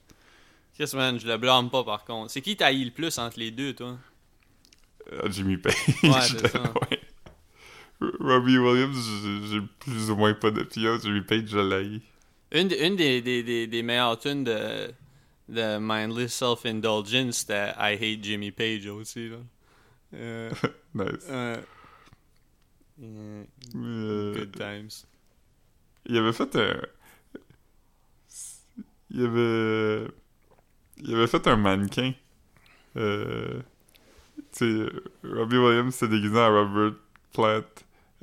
Chris, 0.75 0.91
man, 0.95 1.21
je 1.21 1.27
le 1.27 1.37
blâme 1.37 1.69
pas 1.71 1.85
par 1.85 2.05
contre. 2.07 2.31
C'est 2.31 2.41
qui 2.41 2.57
taille 2.57 2.83
le 2.83 2.91
plus 2.93 3.19
entre 3.19 3.39
les 3.39 3.51
deux, 3.51 3.75
toi? 3.75 3.99
Ah, 5.13 5.29
Jimmy 5.31 5.59
Page. 5.59 5.75
Ouais, 6.03 6.21
c'est 6.23 6.49
ça. 6.49 6.63
Ouais. 6.63 6.99
Robbie 8.21 8.59
Williams, 8.59 8.97
j'ai- 9.51 9.61
plus 9.81 10.11
ou 10.11 10.17
moins 10.17 10.35
pas 10.35 10.51
d'opinion. 10.51 10.99
Jimmy 11.03 11.21
Page, 11.23 11.45
je 11.49 11.59
l'ai. 11.59 12.01
Une, 12.53 12.69
des- 12.69 12.87
une 12.87 12.97
des, 12.97 13.21
des, 13.23 13.43
des, 13.43 13.67
des 13.67 13.83
meilleures 13.83 14.19
tunes 14.19 14.45
de, 14.45 14.89
de 15.49 15.79
Mindless 15.79 16.35
Self-Indulgence, 16.35 17.39
c'était 17.39 17.71
I 17.79 17.95
Hate 17.95 18.23
Jimmy 18.25 18.51
Page 18.53 18.87
aussi, 18.87 19.29
là. 19.29 19.37
Euh, 20.15 20.51
Nice. 20.95 21.27
euh, 21.29 21.57
euh, 23.03 23.45
good 24.35 24.53
times. 24.57 24.89
il 26.07 26.17
avait 26.19 26.33
fait 26.33 26.55
un. 26.57 26.81
Il 29.11 29.25
avait. 29.25 30.09
Il 30.99 31.15
avait 31.15 31.27
fait 31.27 31.47
un 31.49 31.57
mannequin. 31.57 32.13
Euh. 32.97 33.61
Tu 34.53 34.87
sais, 34.87 34.87
Robbie 35.25 35.57
Williams 35.59 35.95
s'est 35.95 36.07
déguisé 36.09 36.39
en 36.39 36.53
Robert 36.53 36.95
Plant 37.33 37.63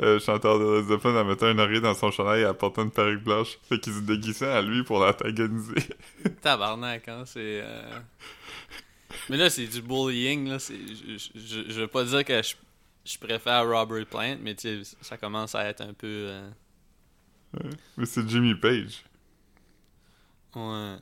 euh, 0.01 0.19
chanteur 0.19 0.59
de 0.59 0.65
Led 0.79 0.85
Zeppelin 0.87 1.21
en 1.21 1.25
mettant 1.25 1.45
un 1.47 1.57
oreiller 1.59 1.81
dans 1.81 1.93
son 1.93 2.11
chandail 2.11 2.41
et 2.41 2.45
apportant 2.45 2.83
une 2.83 2.91
perruque 2.91 3.23
blanche. 3.23 3.57
Fait 3.69 3.79
qu'il 3.79 3.93
se 3.93 3.99
déguisait 3.99 4.47
à 4.51 4.61
lui 4.61 4.83
pour 4.83 4.99
l'antagoniser. 4.99 5.75
Tabarnak, 6.41 7.07
hein, 7.07 7.23
c'est... 7.25 7.61
euh, 7.63 7.99
Mais 9.29 9.37
là, 9.37 9.49
c'est 9.49 9.67
du 9.67 9.81
bullying, 9.81 10.47
là. 10.49 10.57
Je, 10.57 11.17
je, 11.35 11.69
je 11.71 11.81
veux 11.81 11.87
pas 11.87 12.03
dire 12.03 12.25
que 12.25 12.41
je, 12.41 12.55
je 13.05 13.17
préfère 13.17 13.67
Robert 13.67 14.05
Plant, 14.07 14.37
mais 14.41 14.55
tu 14.55 14.83
sais, 14.83 14.95
ça 15.01 15.17
commence 15.17 15.53
à 15.55 15.65
être 15.65 15.81
un 15.81 15.93
peu... 15.93 16.07
euh, 16.07 16.49
Ouais. 17.53 17.69
Mais 17.97 18.05
c'est 18.05 18.27
Jimmy 18.29 18.55
Page. 18.55 19.03
Ouais. 20.55 20.95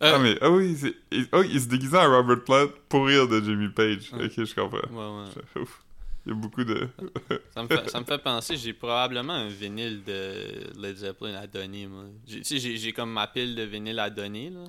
Ah, 0.00 0.14
Euh, 0.14 0.18
mais, 0.20 0.36
ah 0.40 0.50
oui, 0.50 0.76
c'est- 0.76 0.94
il, 1.10 1.28
oh, 1.32 1.42
il 1.42 1.60
se 1.60 1.66
déguisait 1.68 1.98
en 1.98 2.10
Robert 2.10 2.42
Plant 2.44 2.66
pour 2.88 3.06
rire 3.06 3.26
de 3.28 3.40
Jimmy 3.40 3.68
Page. 3.68 4.12
Ouais. 4.12 4.26
Ok, 4.26 4.44
je 4.44 4.54
comprends. 4.54 4.78
Ouais, 4.90 5.24
ouais. 5.56 5.62
Ouf. 5.62 5.82
Il 6.28 6.34
y 6.34 6.36
a 6.36 6.40
beaucoup 6.40 6.62
de. 6.62 6.86
Ça 7.54 7.62
me, 7.62 7.68
fait, 7.68 7.88
ça 7.88 8.00
me 8.00 8.04
fait 8.04 8.18
penser, 8.18 8.56
j'ai 8.58 8.74
probablement 8.74 9.32
un 9.32 9.48
vinyle 9.48 10.04
de 10.04 10.44
Led 10.78 10.96
Zeppelin 10.96 11.34
à 11.36 11.46
donner, 11.46 11.86
moi. 11.86 12.04
J'ai- 12.26 12.42
Tu 12.42 12.60
sais, 12.60 12.76
j'ai- 12.76 12.92
comme 12.92 13.10
ma 13.10 13.26
pile 13.26 13.54
de 13.54 13.62
vinyle 13.62 13.98
à 13.98 14.10
donner, 14.10 14.50
là. 14.50 14.64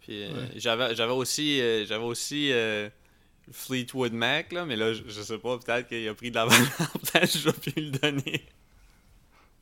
Puis 0.00 0.22
euh, 0.22 0.28
Ouais. 0.32 0.48
j'avais 0.56 0.94
j'avais 0.94 1.12
aussi, 1.12 1.60
euh, 1.60 1.84
j'avais 1.84 2.04
aussi 2.04 2.52
euh, 2.52 2.88
Fleetwood 3.50 4.12
Mac, 4.12 4.52
là, 4.52 4.64
mais 4.64 4.76
là, 4.76 4.92
je, 4.94 5.02
je 5.08 5.20
sais 5.22 5.38
pas, 5.38 5.58
peut-être 5.58 5.88
qu'il 5.88 6.06
a 6.08 6.14
pris 6.14 6.30
de 6.30 6.36
la 6.36 6.46
valeur, 6.46 6.68
peut-être 6.92 7.32
que 7.32 7.38
je 7.38 7.44
vais 7.48 7.52
plus 7.72 7.82
le 7.82 7.90
donner. 7.90 8.46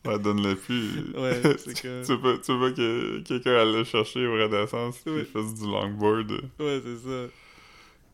Ouais, 0.06 0.18
donne-le 0.18 0.54
plus. 0.56 1.14
Ouais, 1.14 1.40
c'est 1.58 1.80
que- 1.80 2.04
tu 2.04 2.12
veux 2.12 2.20
pas, 2.20 2.38
tu 2.42 2.52
veux 2.52 2.70
pas 2.70 2.76
que 2.76 3.20
quelqu'un 3.20 3.54
aille 3.56 3.72
le 3.72 3.84
chercher 3.84 4.26
au 4.26 4.32
Renaissance 4.34 4.96
Ouais. 5.06 5.24
fasse 5.24 5.54
du 5.54 5.64
longboard. 5.64 6.30
Ouais, 6.58 6.80
c'est 6.84 6.98
ça. 7.08 7.32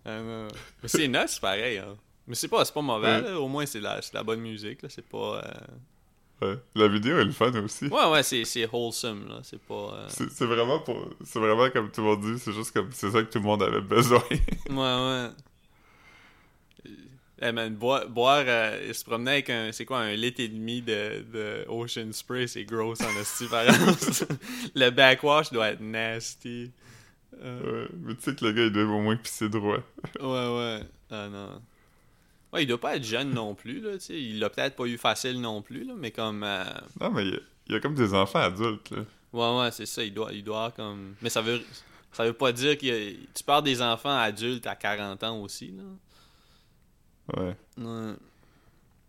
Ah 0.04 0.20
non. 0.22 0.48
Mais 0.82 0.88
c'est 0.88 1.08
nice, 1.08 1.22
c'est 1.34 1.40
pareil, 1.40 1.78
hein. 1.78 1.96
Mais 2.28 2.34
c'est 2.34 2.48
pas, 2.48 2.64
pas 2.64 2.82
mauvais, 2.82 3.20
Ouais. 3.22 3.32
Au 3.32 3.48
moins, 3.48 3.66
c'est 3.66 3.80
la, 3.80 4.00
la 4.12 4.22
bonne 4.22 4.40
musique, 4.40 4.82
là. 4.82 4.88
C'est 4.88 5.06
pas... 5.06 5.42
euh, 5.44 5.52
Ouais. 6.42 6.58
La 6.74 6.86
vidéo 6.88 7.18
est 7.18 7.24
le 7.24 7.30
fun 7.30 7.50
aussi. 7.64 7.86
Ouais, 7.86 8.10
ouais, 8.10 8.22
c'est 8.22 8.66
wholesome, 8.70 9.26
là. 9.28 9.38
C'est 9.42 9.60
pas... 9.60 9.74
euh, 9.94 10.08
C'est 10.08 10.44
vraiment 10.44 10.80
pour. 10.80 11.08
C'est 11.24 11.38
vraiment 11.38 11.70
comme 11.70 11.90
tout 11.90 12.02
le 12.02 12.08
monde 12.08 12.20
dit, 12.20 12.38
c'est 12.38 12.52
juste 12.52 12.72
comme. 12.72 12.90
C'est 12.92 13.10
ça 13.10 13.22
que 13.22 13.30
tout 13.32 13.38
le 13.38 13.44
monde 13.44 13.62
avait 13.62 13.80
besoin. 13.80 14.22
Ouais, 14.68 14.76
ouais. 14.76 15.28
Eh 17.40 17.52
man, 17.52 17.74
boire, 17.74 18.08
boire 18.08 18.44
euh, 18.46 18.84
il 18.88 18.94
se 18.94 19.04
promenait 19.04 19.32
avec 19.32 19.50
un, 19.50 19.70
c'est 19.70 19.84
quoi, 19.84 19.98
un 20.00 20.14
litre 20.14 20.40
et 20.40 20.48
demi 20.48 20.80
de, 20.80 21.22
de 21.32 21.64
Ocean 21.68 22.10
Spray, 22.12 22.48
c'est 22.48 22.64
gross 22.64 23.00
en 23.02 23.20
esti, 23.20 23.46
par 23.46 23.62
exemple. 23.68 24.34
Le 24.74 24.88
backwash 24.90 25.52
doit 25.52 25.68
être 25.68 25.80
nasty. 25.82 26.70
Euh, 27.42 27.84
ouais. 27.84 27.88
Mais 28.02 28.14
tu 28.14 28.22
sais 28.22 28.34
que 28.34 28.44
le 28.46 28.52
gars, 28.52 28.62
il 28.64 28.72
doit 28.72 28.84
au 28.84 29.00
moins 29.02 29.16
pisser 29.16 29.50
droit. 29.50 29.76
ouais, 30.18 30.22
ouais. 30.56 30.80
Ah 31.10 31.28
non. 31.28 31.60
Ouais, 32.56 32.62
il 32.62 32.66
doit 32.66 32.80
pas 32.80 32.96
être 32.96 33.04
jeune 33.04 33.30
non 33.34 33.54
plus, 33.54 33.80
là, 33.80 33.92
tu 33.94 34.00
sais. 34.00 34.20
Il 34.20 34.38
l'a 34.38 34.48
peut-être 34.50 34.74
pas 34.76 34.86
eu 34.86 34.96
facile 34.96 35.40
non 35.40 35.60
plus, 35.62 35.84
là, 35.84 35.92
mais 35.96 36.10
comme... 36.10 36.42
euh, 36.42 36.64
Non, 37.00 37.10
mais 37.10 37.24
il 37.26 37.40
y, 37.68 37.74
a, 37.74 37.80
comme 37.80 37.94
des 37.94 38.14
enfants 38.14 38.38
adultes, 38.40 38.90
là. 38.90 39.02
Ouais, 39.32 39.60
ouais, 39.60 39.70
c'est 39.70 39.84
ça, 39.86 40.02
il 40.02 40.14
doit, 40.14 40.32
il 40.32 40.42
doit 40.42 40.70
comme... 40.74 41.14
Mais 41.20 41.28
ça 41.28 41.42
veut, 41.42 41.60
ça 42.12 42.24
veut 42.24 42.32
pas 42.32 42.52
dire 42.52 42.78
que 42.78 43.10
tu 43.12 43.44
parles 43.44 43.64
des 43.64 43.82
enfants 43.82 44.16
adultes 44.16 44.66
à 44.66 44.74
40 44.74 45.22
ans 45.24 45.40
aussi, 45.42 45.72
là. 45.76 45.82
Ouais. 47.36 47.56
Ouais. 47.78 48.14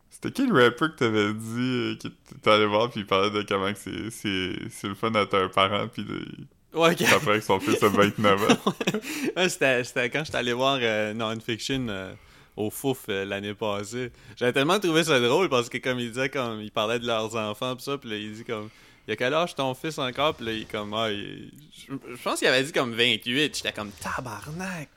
C'était 0.10 0.32
qui 0.32 0.48
le 0.48 0.63
rapper 0.63 0.88
que 0.89 0.96
t'avais 0.96 1.34
dit 1.34 1.60
euh, 1.60 1.96
que 1.96 2.08
t'es 2.42 2.50
allé 2.50 2.66
voir 2.66 2.89
puis 2.89 3.01
il 3.01 3.06
parlait 3.06 3.30
de 3.30 3.44
comment 3.44 3.72
que 3.72 3.77
c'est, 3.77 4.10
c'est, 4.10 4.54
c'est 4.72 4.88
le 4.88 4.96
fun 4.96 5.12
d'être 5.12 5.36
un 5.36 5.48
parent 5.48 5.88
puis 5.88 6.04
de, 6.04 6.25
Ouais, 6.74 6.92
ok. 6.92 7.01
après 7.13 7.39
que 7.39 7.46
son 7.46 7.60
fils 7.60 7.82
a 7.84 7.88
29 7.89 8.51
ans. 8.51 8.74
Ouais, 9.38 9.48
c'était, 9.50 9.84
c'était 9.84 10.10
quand 10.10 10.24
j'étais 10.25 10.38
allé 10.39 10.54
voir 10.54 10.80
euh, 10.82 11.13
Non-Fiction 11.13 11.86
euh, 11.89 12.13
au 12.58 12.70
Fouf 12.70 13.06
euh, 13.08 13.24
l'année 13.24 13.54
passée. 13.54 14.12
J'avais 14.36 14.52
tellement 14.54 14.80
trouvé 14.80 15.04
ça 15.06 15.20
drôle 15.20 15.48
parce 15.50 15.70
que 15.70 15.78
comme 15.78 16.00
il 16.00 16.10
disait, 16.10 16.30
comme 16.30 16.60
il 16.62 16.72
parlait 16.72 17.00
de 17.00 17.08
leurs 17.08 17.36
enfants 17.36 17.76
pis 17.76 17.84
ça, 17.84 17.98
pis 17.98 18.10
là 18.10 18.18
il 18.18 18.34
dit 18.34 18.44
comme 18.44 18.70
il 19.08 19.12
y 19.12 19.14
a 19.14 19.16
quel 19.16 19.34
âge 19.34 19.56
ton 19.56 19.74
fils 19.74 19.98
encore? 20.00 20.36
Pis 20.36 20.44
là 20.44 20.52
il 20.52 20.68
comme 20.68 20.94
ah, 20.94 21.10
il- 21.12 21.52
je, 21.72 21.94
je 22.16 22.22
pense 22.22 22.40
qu'il 22.40 22.48
avait 22.50 22.64
dit 22.64 22.72
comme 22.74 22.94
28. 22.94 23.56
J'étais 23.56 23.72
comme 23.72 23.92
tabarnak. 23.92 24.90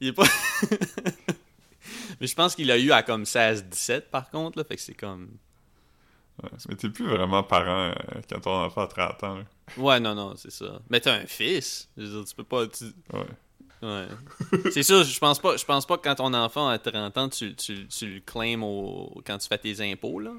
Il 0.00 0.08
est 0.08 0.12
pas. 0.12 0.24
Mais 2.20 2.26
je 2.26 2.34
pense 2.34 2.54
qu'il 2.54 2.70
a 2.70 2.78
eu 2.78 2.92
à 2.92 3.02
comme 3.02 3.24
16-17 3.24 4.02
par 4.10 4.30
contre, 4.30 4.58
là. 4.58 4.64
Fait 4.64 4.76
que 4.76 4.80
c'est 4.82 4.94
comme. 4.94 5.28
Ouais. 6.42 6.48
Mais 6.68 6.76
t'es 6.76 6.88
plus 6.88 7.06
vraiment 7.08 7.42
parent 7.42 7.90
euh, 7.90 8.20
quand 8.30 8.40
ton 8.40 8.62
enfant 8.64 8.82
a 8.82 8.86
30 8.86 9.24
ans. 9.24 9.34
là. 9.38 9.44
Ouais, 9.76 10.00
non, 10.00 10.14
non, 10.14 10.34
c'est 10.36 10.50
ça. 10.52 10.80
Mais 10.90 11.00
t'as 11.00 11.14
un 11.14 11.26
fils. 11.26 11.88
Je 11.96 12.02
veux 12.04 12.08
dire, 12.20 12.24
tu 12.24 12.34
peux 12.34 12.44
pas. 12.44 12.66
tu- 12.68 12.84
Ouais. 13.12 13.26
Ouais. 13.82 14.06
c'est 14.70 14.84
sûr, 14.84 15.02
je 15.02 15.18
pense 15.18 15.40
pas 15.40 15.56
je 15.56 15.64
pense 15.64 15.86
pas 15.86 15.96
que 15.98 16.02
quand 16.04 16.14
ton 16.14 16.32
enfant 16.34 16.68
a 16.68 16.78
30 16.78 17.18
ans, 17.18 17.28
tu, 17.28 17.54
tu, 17.56 17.86
tu 17.88 18.06
le 18.14 18.20
claimes 18.20 18.62
au, 18.62 19.12
quand 19.26 19.38
tu 19.38 19.48
fais 19.48 19.58
tes 19.58 19.80
impôts, 19.92 20.20
là. 20.20 20.32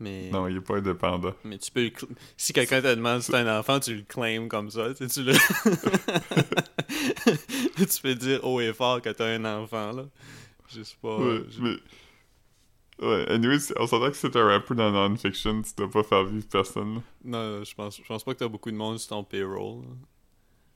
Mais, 0.00 0.30
Non, 0.30 0.48
il 0.48 0.56
est 0.56 0.60
pas 0.60 0.76
indépendant. 0.78 1.32
mais 1.44 1.58
tu 1.58 1.70
peux 1.70 1.82
le 1.84 1.90
cl- 1.90 2.08
Si 2.36 2.52
quelqu'un 2.52 2.80
te 2.82 2.92
demande 2.94 3.20
si 3.20 3.30
t'es 3.30 3.36
un 3.38 3.58
enfant, 3.58 3.78
tu 3.78 3.94
le 3.96 4.02
claimes 4.02 4.48
comme 4.48 4.68
ça. 4.70 4.92
Tu, 4.94 5.08
sais, 5.08 5.08
tu 5.08 5.22
le. 5.22 5.32
tu 7.76 8.02
peux 8.02 8.14
dire 8.14 8.44
haut 8.44 8.60
et 8.60 8.72
fort 8.72 9.00
que 9.00 9.10
t'as 9.10 9.26
un 9.26 9.44
enfant, 9.44 9.92
là. 9.92 10.04
Je 10.68 10.82
sais 10.82 10.96
pas. 11.00 11.16
Ouais, 11.18 11.42
je- 11.50 11.60
mais... 11.60 11.76
Ouais, 13.00 13.26
anyway, 13.30 13.56
on 13.78 13.86
s'entend 13.86 14.10
que 14.10 14.16
c'est 14.16 14.34
un 14.36 14.46
rapper 14.46 14.74
dans 14.74 14.90
non-fiction, 14.90 15.62
tu 15.62 15.72
dois 15.76 15.90
pas 15.90 16.02
faire 16.04 16.24
vivre 16.24 16.46
personne, 16.48 16.96
là. 16.96 17.00
Non, 17.24 17.64
je 17.64 17.74
pense, 17.74 17.96
je 17.98 18.02
pense 18.06 18.22
pas 18.22 18.34
que 18.34 18.38
t'as 18.38 18.48
beaucoup 18.48 18.70
de 18.70 18.76
monde 18.76 18.98
sur 18.98 19.08
ton 19.10 19.24
payroll. 19.24 19.82
là. 19.82 19.88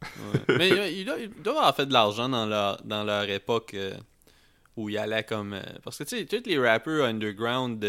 Ouais. 0.02 0.56
Mais 0.58 0.72
euh, 0.72 0.88
ils 0.88 1.04
doivent, 1.04 1.20
ils 1.20 1.42
doivent 1.42 1.56
avoir 1.56 1.74
fait 1.76 1.86
de 1.86 1.92
l'argent 1.92 2.28
dans 2.28 2.46
leur, 2.46 2.80
dans 2.84 3.02
leur 3.04 3.28
époque 3.28 3.74
euh, 3.74 3.94
où 4.76 4.88
ils 4.88 4.98
allaient 4.98 5.24
comme. 5.24 5.54
euh, 5.54 5.62
parce 5.82 5.98
que 5.98 6.04
tu 6.04 6.16
sais, 6.18 6.26
tous 6.26 6.46
les 6.48 6.58
rappers 6.58 7.04
underground 7.04 7.84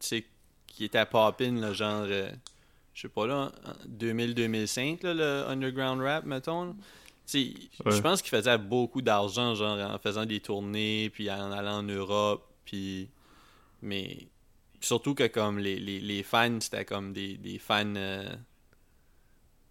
sais, 0.00 0.24
qui 0.66 0.84
étaient 0.84 1.06
poppin, 1.06 1.52
là, 1.52 1.72
genre. 1.72 2.06
euh, 2.08 2.30
je 2.94 3.02
sais 3.02 3.08
pas 3.08 3.26
là, 3.26 3.50
en 3.64 3.88
2000-2005, 3.88 5.02
là, 5.04 5.14
le 5.14 5.48
underground 5.48 6.02
rap, 6.02 6.24
mettons. 6.26 6.76
Ouais. 7.34 7.54
je 7.86 8.00
pense 8.00 8.20
qu'ils 8.20 8.30
faisaient 8.36 8.58
beaucoup 8.58 9.00
d'argent, 9.00 9.54
genre 9.54 9.78
en 9.78 9.98
faisant 9.98 10.26
des 10.26 10.40
tournées, 10.40 11.08
puis 11.10 11.30
en 11.30 11.52
allant 11.52 11.78
en 11.78 11.82
Europe, 11.82 12.46
puis. 12.64 13.08
Mais 13.80 14.28
surtout 14.80 15.14
que 15.14 15.26
comme 15.26 15.58
les, 15.58 15.78
les, 15.78 16.00
les 16.00 16.22
fans, 16.22 16.58
c'était 16.60 16.84
comme 16.84 17.12
des, 17.12 17.36
des 17.36 17.58
fans. 17.58 17.94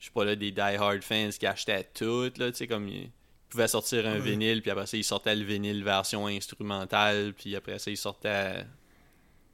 Je 0.01 0.08
sais 0.08 0.12
pas 0.12 0.25
là, 0.25 0.36
des 0.36 0.51
die-hard 0.51 1.01
fans 1.03 1.29
qui 1.29 1.46
achetaient 1.48 1.88
tout, 1.93 2.29
là, 2.38 2.51
tu 2.51 2.58
sais, 2.58 2.67
comme 2.67 2.89
ils 2.89 3.10
pouvaient 3.50 3.67
sortir 3.70 4.05
un 4.08 4.17
vinyle, 4.20 4.62
puis 4.62 4.72
après 4.72 4.86
ça, 4.88 4.98
ils 4.98 5.03
sortaient 5.05 5.36
le 5.36 5.46
vinyle 5.46 5.84
version 5.84 6.27
instrumentale, 6.27 7.34
puis 7.34 7.55
après 7.55 7.79
ça, 7.79 7.89
ils 7.91 7.98
sortaient. 7.98 8.65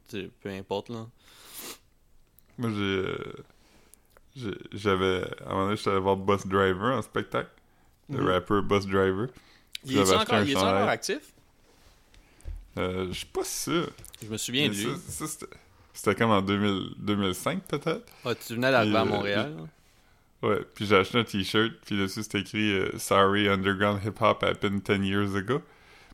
tu 0.10 0.22
sais, 0.22 0.30
peu 0.42 0.50
importe, 0.50 0.90
là. 0.90 1.06
Moi, 2.58 2.72
j'ai... 2.76 4.52
J'avais... 4.72 5.22
À 5.46 5.48
un 5.48 5.50
moment 5.50 5.64
donné, 5.66 5.78
j'étais 5.78 5.90
allé 5.90 6.00
voir 6.00 6.16
Bus 6.16 6.46
Driver 6.48 6.98
en 6.98 7.02
spectacle. 7.02 7.50
Le 8.10 8.20
Mhm. 8.22 8.28
rapper 8.30 8.62
Bus 8.62 8.86
Driver. 8.86 9.28
Il 9.84 9.98
est 9.98 10.14
encore, 10.14 10.42
il 10.42 10.52
est 10.52 10.56
encore 10.56 10.90
actif? 10.90 11.34
Euh, 12.78 13.08
je 13.10 13.14
suis 13.14 13.26
pas 13.26 13.44
sûr. 13.44 13.90
Je 14.24 14.28
me 14.28 14.38
souviens 14.38 14.70
de 14.70 14.74
lui. 14.76 14.88
c'était- 15.94 16.16
comme 16.16 16.30
en 16.32 16.42
2000 16.42 16.94
2005, 17.00 17.64
peut-être? 17.64 18.06
Ah, 18.24 18.34
tu 18.36 18.54
venais 18.54 18.72
d'arriver 18.72 18.96
à 18.98 19.02
euh, 19.02 19.06
Montréal. 19.06 19.56
Ouais, 20.44 20.60
puis 20.76 20.86
j'ai 20.86 20.96
acheté 20.98 21.18
un 21.18 21.24
t-shirt, 21.24 21.72
puis 21.86 21.98
dessus 21.98 22.22
c'était 22.24 22.42
écrit 22.42 22.72
euh, 22.74 22.98
Sorry, 23.00 23.50
Underground 23.50 24.02
Hip 24.06 24.22
Hop 24.22 24.44
happened 24.44 24.84
10 24.84 25.04
years 25.08 25.36
ago. 25.36 25.62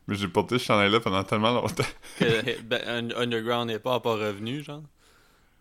Mais 0.06 0.16
j'ai 0.16 0.28
porté 0.28 0.58
ce 0.58 0.64
chandail-là 0.64 1.00
pendant 1.00 1.24
tellement 1.24 1.52
longtemps. 1.52 1.82
que 2.18 2.60
ben, 2.62 2.80
un- 2.86 3.16
Underground 3.22 3.68
n'est 3.68 3.78
pas 3.78 4.00
pas 4.00 4.14
revenu, 4.16 4.62
genre? 4.62 4.82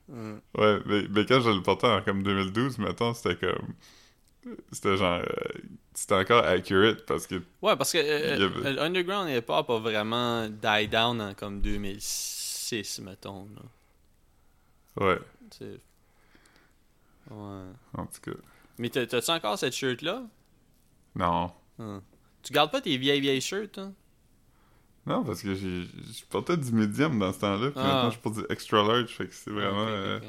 Hmm. 0.09 0.35
ouais, 0.57 0.79
mais, 0.85 1.03
mais 1.09 1.25
quand 1.25 1.39
je 1.41 1.49
le 1.49 1.61
portais 1.61 1.87
en 1.87 2.01
comme 2.01 2.23
2012, 2.23 2.77
mettons, 2.77 3.13
c'était 3.13 3.35
comme. 3.37 3.73
C'était 4.73 4.97
genre. 4.97 5.21
euh, 5.21 5.59
c'était 5.93 6.15
encore 6.15 6.43
accurate 6.45 7.05
parce 7.05 7.25
que. 7.27 7.35
Ouais, 7.61 7.77
parce 7.77 7.93
que 7.93 7.99
euh, 7.99 8.35
avait- 8.47 8.67
euh, 8.79 8.83
Underground 8.85 9.29
Hip 9.29 9.45
Hop 9.49 9.69
a 9.69 9.79
vraiment 9.79 10.47
die 10.49 10.87
down 10.89 11.21
en 11.21 11.33
comme 11.33 11.61
2006, 11.61 12.99
mettons. 12.99 13.47
Là. 13.55 15.05
Ouais. 15.05 15.19
Ouais. 17.31 17.63
en 17.97 18.05
tout 18.05 18.21
cas. 18.31 18.37
Mais 18.77 18.89
t'as- 18.89 19.05
t'as-tu 19.07 19.31
encore 19.31 19.57
cette 19.57 19.73
shirt-là? 19.73 20.23
Non. 21.15 21.51
Hmm. 21.77 21.99
Tu 22.41 22.51
gardes 22.53 22.71
pas 22.71 22.81
tes 22.81 22.97
vieilles 22.97 23.21
vieilles 23.21 23.41
shirts, 23.41 23.77
hein? 23.77 23.93
Non, 25.05 25.23
parce 25.23 25.41
que 25.41 25.53
j'ai 25.53 25.83
je 25.83 26.25
portais 26.29 26.55
du 26.57 26.71
medium 26.71 27.19
dans 27.19 27.33
ce 27.33 27.39
temps-là, 27.39 27.71
puis 27.71 27.79
Ah. 27.79 27.87
maintenant 27.87 28.09
je 28.11 28.19
porte 28.19 28.35
du 28.35 28.43
extra 28.49 28.83
large, 28.83 29.09
fait 29.15 29.27
que 29.27 29.33
c'est 29.33 29.51
vraiment. 29.51 29.85
Euh. 29.87 30.19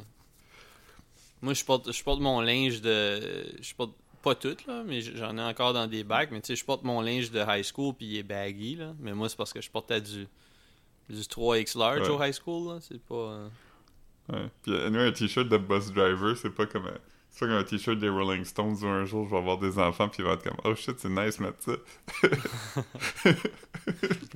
Moi, 1.42 1.54
je 1.54 1.64
porte, 1.64 1.92
je 1.92 2.02
porte 2.02 2.20
mon 2.20 2.40
linge 2.40 2.80
de. 2.80 3.20
Je 3.60 3.74
porte 3.74 3.94
pas 4.22 4.34
tout, 4.34 4.56
là, 4.66 4.82
mais 4.84 5.00
j'en 5.02 5.36
ai 5.36 5.42
encore 5.42 5.74
dans 5.74 5.86
des 5.86 6.02
bacs. 6.02 6.30
Mais 6.32 6.40
tu 6.40 6.48
sais, 6.48 6.56
je 6.56 6.64
porte 6.64 6.82
mon 6.82 7.00
linge 7.02 7.30
de 7.30 7.40
high 7.46 7.62
school, 7.64 7.94
puis 7.94 8.06
il 8.06 8.16
est 8.16 8.22
baggy, 8.22 8.76
là. 8.76 8.94
Mais 8.98 9.12
moi, 9.12 9.28
c'est 9.28 9.36
parce 9.36 9.52
que 9.52 9.60
je 9.60 9.70
portais 9.70 10.00
du, 10.00 10.26
du 11.10 11.20
3X 11.20 11.76
large 11.78 12.08
Ouais. 12.08 12.08
au 12.08 12.22
high 12.22 12.32
school, 12.34 12.74
là. 12.74 12.78
C'est 12.80 13.00
pas. 13.02 13.14
euh, 13.14 13.48
Ouais. 14.32 14.50
Puis 14.62 14.74
anyway, 14.74 15.08
un 15.08 15.12
t-shirt 15.12 15.46
de 15.48 15.58
bus 15.58 15.92
driver, 15.92 16.34
c'est 16.36 16.48
pas 16.50 16.64
comme 16.66 16.86
un... 16.86 16.98
Comme 17.38 17.50
un 17.50 17.64
t-shirt 17.64 17.98
des 17.98 18.08
Rolling 18.08 18.44
Stones 18.44 18.76
où 18.82 18.86
un 18.86 19.04
jour 19.04 19.24
je 19.26 19.30
vais 19.30 19.38
avoir 19.38 19.58
des 19.58 19.76
enfants 19.78 20.08
puis 20.08 20.22
ils 20.22 20.24
vont 20.26 20.34
être 20.34 20.44
comme 20.44 20.56
Oh 20.64 20.74
shit, 20.76 20.98
c'est 21.00 21.08
nice 21.08 21.40
mettre 21.40 21.62
ça. 21.62 21.72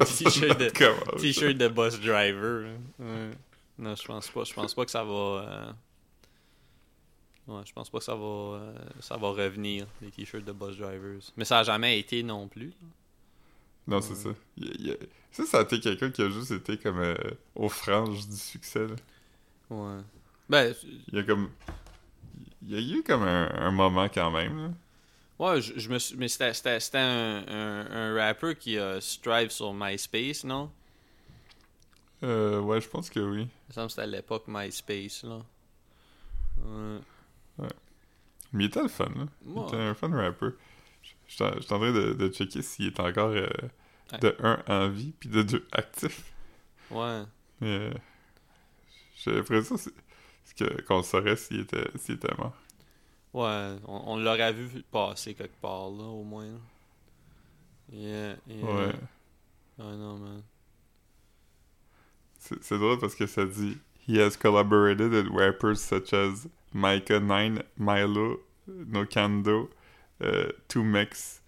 T-shirt 0.05 0.59
de, 0.59 0.71
Comment, 0.77 1.19
t-shirt 1.19 1.57
de 1.57 1.69
bus 1.69 2.01
driver. 2.01 2.67
Ouais. 2.99 3.31
Non, 3.79 3.95
je 3.95 4.05
pense 4.05 4.29
pas. 4.29 4.45
Je 4.45 4.53
pense 4.55 4.75
pas 4.75 4.85
que 4.85 4.91
ça 4.91 5.05
va. 5.05 5.13
euh, 5.13 5.73
Ouais, 7.47 7.63
je 7.65 7.73
pense 7.73 7.89
pas 7.89 7.99
que 7.99 8.05
ça 8.05 8.15
va, 8.15 8.21
euh, 8.25 8.75
ça 9.01 9.17
va 9.17 9.29
revenir, 9.31 9.87
les 10.03 10.11
t-shirts 10.11 10.45
de 10.45 10.53
bus 10.53 10.77
drivers. 10.77 11.21
Mais 11.37 11.47
ça 11.47 11.61
a 11.61 11.63
jamais 11.63 11.99
été 11.99 12.23
non 12.23 12.47
plus. 12.47 12.75
Non, 13.87 14.03
c'est 14.03 14.17
ça. 14.17 14.29
Il 14.59 14.67
il 14.81 14.97
Ça, 15.33 15.47
ça 15.47 15.59
a 15.61 15.63
été 15.63 15.81
quelqu'un 15.81 16.11
qui 16.11 16.21
a 16.21 16.29
juste 16.29 16.51
été 16.51 16.77
comme 16.77 16.99
euh, 16.99 17.15
aux 17.55 17.71
franges 17.71 18.29
du 18.29 18.37
succès. 18.37 18.87
Là. 18.87 18.95
Ouais. 19.71 20.03
Ben, 20.51 20.75
Il 21.11 21.15
y 21.15 21.19
a 21.21 21.23
comme. 21.23 21.49
Il 22.63 22.71
y 22.71 22.95
a 22.95 22.99
eu 22.99 23.03
comme 23.03 23.23
un, 23.23 23.51
un 23.55 23.71
moment 23.71 24.09
quand 24.09 24.31
même. 24.31 24.59
Là. 24.59 24.71
ouais, 25.39 25.61
je, 25.61 25.79
je 25.79 25.89
me 25.91 25.99
suis. 25.99 26.17
Mais 26.17 26.29
c'était, 26.29 26.53
un, 26.99 27.45
un, 27.49 27.87
un 27.91 28.15
rapper 28.15 28.55
qui 28.57 28.79
a 28.79 29.01
strive 29.01 29.51
sur 29.51 29.73
MySpace, 29.73 30.45
non? 30.45 30.71
Euh, 32.25 32.61
ouais, 32.61 32.81
je 32.81 32.89
pense 32.89 33.11
que 33.11 33.21
oui. 33.21 33.43
Il 33.43 33.69
me 33.69 33.73
semble 33.75 33.87
que 33.87 33.93
c'était 33.93 34.03
à 34.03 34.07
l'époque 34.07 34.45
MySpace, 34.49 35.23
là. 35.23 35.39
Ouais. 37.59 37.69
Mais 38.53 38.65
il 38.65 38.67
était 38.69 38.83
le 38.83 38.89
fun, 38.89 39.11
là. 39.17 39.27
Il 39.47 39.53
Ouais. 39.53 39.67
était 39.69 39.77
un 39.77 39.95
fun 39.95 40.11
rapper. 40.11 40.49
Je 41.29 41.35
suis 41.35 41.45
en 41.45 41.51
train 41.61 41.93
de, 41.93 42.15
de 42.15 42.29
checker 42.29 42.63
s'il 42.63 42.87
est 42.87 43.01
encore 43.01 43.29
euh, 43.31 43.47
Ouais. 44.13 44.19
de 44.21 44.37
1 44.43 44.63
en 44.69 44.89
vie, 44.89 45.13
puis 45.21 45.29
de 45.29 45.43
2 45.43 45.67
actif. 45.71 46.33
Ouais. 46.91 47.23
Mais 47.61 47.69
euh, 47.79 47.95
j'ai 49.17 49.33
l'impression 49.33 49.77
que- 50.55 50.81
qu'on 50.83 51.03
saurait 51.03 51.37
s'il 51.37 51.61
était, 51.61 51.89
s'il 51.97 52.17
était 52.17 52.35
mort. 52.37 52.55
Ouais, 53.35 53.77
on, 53.87 54.03
on 54.13 54.17
l'aurait 54.17 54.53
vu 54.53 54.83
passer 54.91 55.35
quelque 55.35 55.61
part, 55.61 55.91
là, 55.91 56.05
au 56.05 56.23
moins. 56.25 56.47
là. 56.47 56.59
Yeah, 57.93 58.37
yeah. 58.49 58.65
Ouais. 58.65 58.93
Ah 59.79 59.95
non, 59.97 60.19
man. 60.19 60.43
C'est 62.39 62.63
c'est 62.63 62.79
drôle 62.79 62.99
parce 62.99 63.15
que 63.15 63.27
ça 63.27 63.45
dit 63.45 63.77
He 64.07 64.19
has 64.21 64.37
collaborated 64.37 65.13
with 65.13 65.29
rappers 65.31 65.77
such 65.81 66.13
as 66.13 66.49
Micah 66.73 67.21
9, 67.21 67.63
Milo, 67.77 68.41
Nokando, 68.69 69.69
uh, 70.23 70.53
Two 70.69 70.83
Mex, 70.85 71.43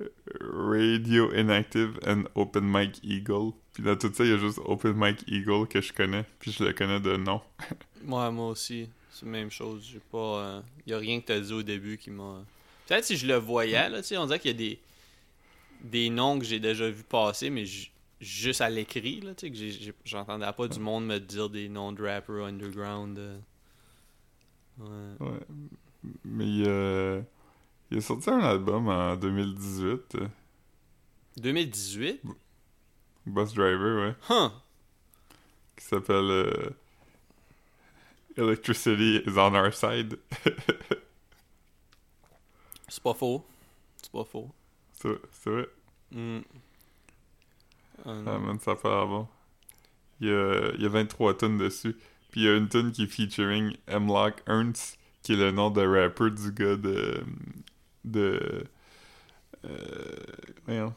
euh, 0.00 0.08
Radio 0.40 1.30
Inactive 1.32 1.98
and 2.06 2.24
Open 2.34 2.70
Mic 2.70 3.00
Eagle. 3.02 3.52
Puis 3.76 3.82
dans 3.84 3.94
tout 3.94 4.10
ça, 4.10 4.24
il 4.24 4.30
y 4.30 4.32
a 4.32 4.38
juste 4.38 4.58
Open 4.64 4.94
Mic 4.96 5.22
Eagle 5.28 5.68
que 5.68 5.82
je 5.82 5.92
connais, 5.92 6.24
puis 6.38 6.50
je 6.50 6.64
le 6.64 6.72
connais 6.72 6.98
de 6.98 7.16
nom. 7.18 7.42
Ouais, 8.06 8.30
moi 8.30 8.48
aussi. 8.48 8.88
C'est 9.10 9.26
la 9.26 9.32
même 9.32 9.50
chose. 9.50 9.86
J'ai 9.92 9.98
pas. 10.00 10.16
euh, 10.40 10.60
y 10.86 10.94
a 10.94 10.98
rien 10.98 11.20
que 11.20 11.26
t'as 11.26 11.40
dit 11.40 11.52
au 11.52 11.62
début 11.62 11.98
qui 11.98 12.08
m'a. 12.10 12.42
Peut-être 12.86 13.04
si 13.04 13.16
je 13.18 13.26
le 13.26 13.34
voyais, 13.34 13.88
là, 13.90 13.98
tu 14.00 14.08
sais, 14.08 14.16
on 14.16 14.24
dirait 14.26 14.38
qu'il 14.38 14.52
y 14.52 14.54
a 14.54 14.56
des. 14.56 14.78
Des 15.82 16.08
noms 16.08 16.38
que 16.38 16.44
j'ai 16.46 16.58
déjà 16.60 16.88
vu 16.88 17.02
passer, 17.02 17.50
mais 17.50 17.66
ju- 17.66 17.90
juste 18.20 18.60
à 18.62 18.70
l'écrit, 18.70 19.20
là, 19.20 19.34
tu 19.34 19.54
sais, 19.54 19.70
que 19.90 19.92
j'entendais 20.06 20.50
pas 20.56 20.68
du 20.68 20.78
monde 20.80 21.04
me 21.06 21.18
dire 21.18 21.50
des 21.50 21.68
noms 21.68 21.92
de 21.92 22.02
rappers 22.02 22.44
underground. 22.46 23.18
euh. 23.18 23.38
Ouais. 24.78 25.26
Ouais. 25.26 25.40
Mais 26.24 26.46
il, 26.46 26.68
a- 26.68 27.20
il 27.90 27.98
a 27.98 28.00
sorti 28.00 28.30
un 28.30 28.38
album 28.40 28.88
en 28.88 29.16
2018, 29.16 30.14
euh, 30.14 30.28
2018? 31.38 32.20
Bus 33.26 33.52
Driver, 33.54 34.06
ouais, 34.06 34.14
Huh! 34.28 34.50
qui 35.76 35.84
s'appelle 35.84 36.30
euh, 36.30 36.70
Electricity 38.36 39.22
is 39.26 39.36
on 39.38 39.54
our 39.54 39.72
side. 39.72 40.18
C'est 42.88 43.02
pas 43.02 43.14
faux. 43.14 43.44
C'est 44.00 44.12
pas 44.12 44.24
faux. 44.24 44.50
c'est 44.94 45.18
c'est 45.32 45.50
vrai. 45.50 45.66
Hmm. 46.12 46.38
Ah. 48.04 48.14
Ah 48.26 48.38
man, 48.38 48.58
ça 48.60 48.72
a 48.72 48.76
pas 48.76 48.88
l'air 48.90 49.06
bon. 49.06 49.26
Il 50.20 50.28
y 50.28 50.30
a, 50.32 50.70
il 50.76 50.82
y 50.82 50.86
a 50.86 50.88
23 50.88 51.36
tonnes 51.36 51.58
dessus. 51.58 51.96
Puis 52.30 52.42
il 52.42 52.44
y 52.44 52.48
a 52.48 52.54
une 52.56 52.68
tonne 52.68 52.92
qui 52.92 53.02
est 53.04 53.06
featuring 53.06 53.76
Hemlock 53.88 54.42
Ernst, 54.46 54.98
qui 55.22 55.32
est 55.32 55.36
le 55.36 55.50
nom 55.50 55.70
de 55.70 55.84
rapper 55.84 56.30
du 56.30 56.52
gars 56.52 56.76
de. 56.76 57.24
de. 58.04 58.64
Euh. 59.64 60.90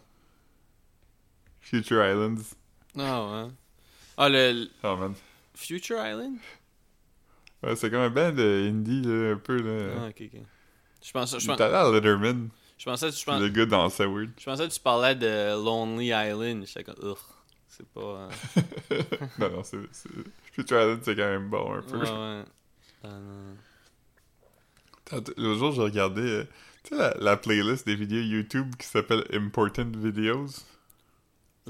Future 1.69 2.03
Islands. 2.03 2.41
Ah 2.97 3.43
ouais. 3.45 3.51
Ah, 4.17 4.29
le, 4.29 4.67
Oh 4.83 4.95
man. 4.97 5.13
Future 5.55 5.97
Island? 5.97 6.37
Ouais, 7.61 7.75
c'est 7.75 7.89
comme 7.91 7.99
un 8.01 8.09
band 8.09 8.31
de 8.31 8.67
indie, 8.69 9.01
là, 9.03 9.33
un 9.33 9.37
peu, 9.37 9.57
là. 9.61 9.93
Ah, 10.03 10.07
ok, 10.07 10.21
ok. 10.33 10.41
Je 11.03 11.11
pensais, 11.11 11.39
je, 11.39 11.45
Il 11.45 11.47
pens- 11.47 11.57
est 11.59 11.61
allé 11.63 11.75
à 11.75 11.91
Letterman. 11.91 12.49
je 12.77 12.85
pensais, 12.85 13.11
je, 13.11 13.15
puis 13.15 13.25
pens- 13.25 13.39
Le 13.39 13.49
gars 13.49 13.65
dansait 13.65 14.05
weird. 14.05 14.31
je 14.37 14.45
pensais 14.45 14.67
que 14.67 14.73
tu 14.73 14.79
parlais 14.79 15.15
de 15.15 15.53
Lonely 15.63 16.07
Island. 16.07 16.65
J'étais 16.65 16.83
comme, 16.83 16.95
ugh, 17.03 17.17
c'est 17.67 17.87
pas. 17.87 18.01
euh, 18.01 18.29
non, 19.39 19.49
non, 19.51 19.63
c'est. 19.63 19.77
Future 20.53 20.81
Islands, 20.81 21.01
c'est 21.03 21.15
quand 21.15 21.29
même 21.29 21.49
bon, 21.49 21.73
un 21.75 21.81
peu. 21.81 21.97
Ouais, 21.97 22.03
ouais. 22.09 22.43
Ah, 23.03 23.07
non. 23.09 23.55
Tantôt- 25.05 25.33
L'autre 25.37 25.59
jour, 25.59 25.71
j'ai 25.73 25.81
regardé 25.81 26.21
euh, 26.21 26.43
tu 26.83 26.95
sais, 26.95 26.97
la, 27.01 27.13
la 27.19 27.37
playlist 27.37 27.85
des 27.85 27.95
vidéos 27.95 28.21
YouTube 28.21 28.75
qui 28.77 28.87
s'appelle 28.87 29.23
Important 29.33 29.85
Videos? 29.95 30.47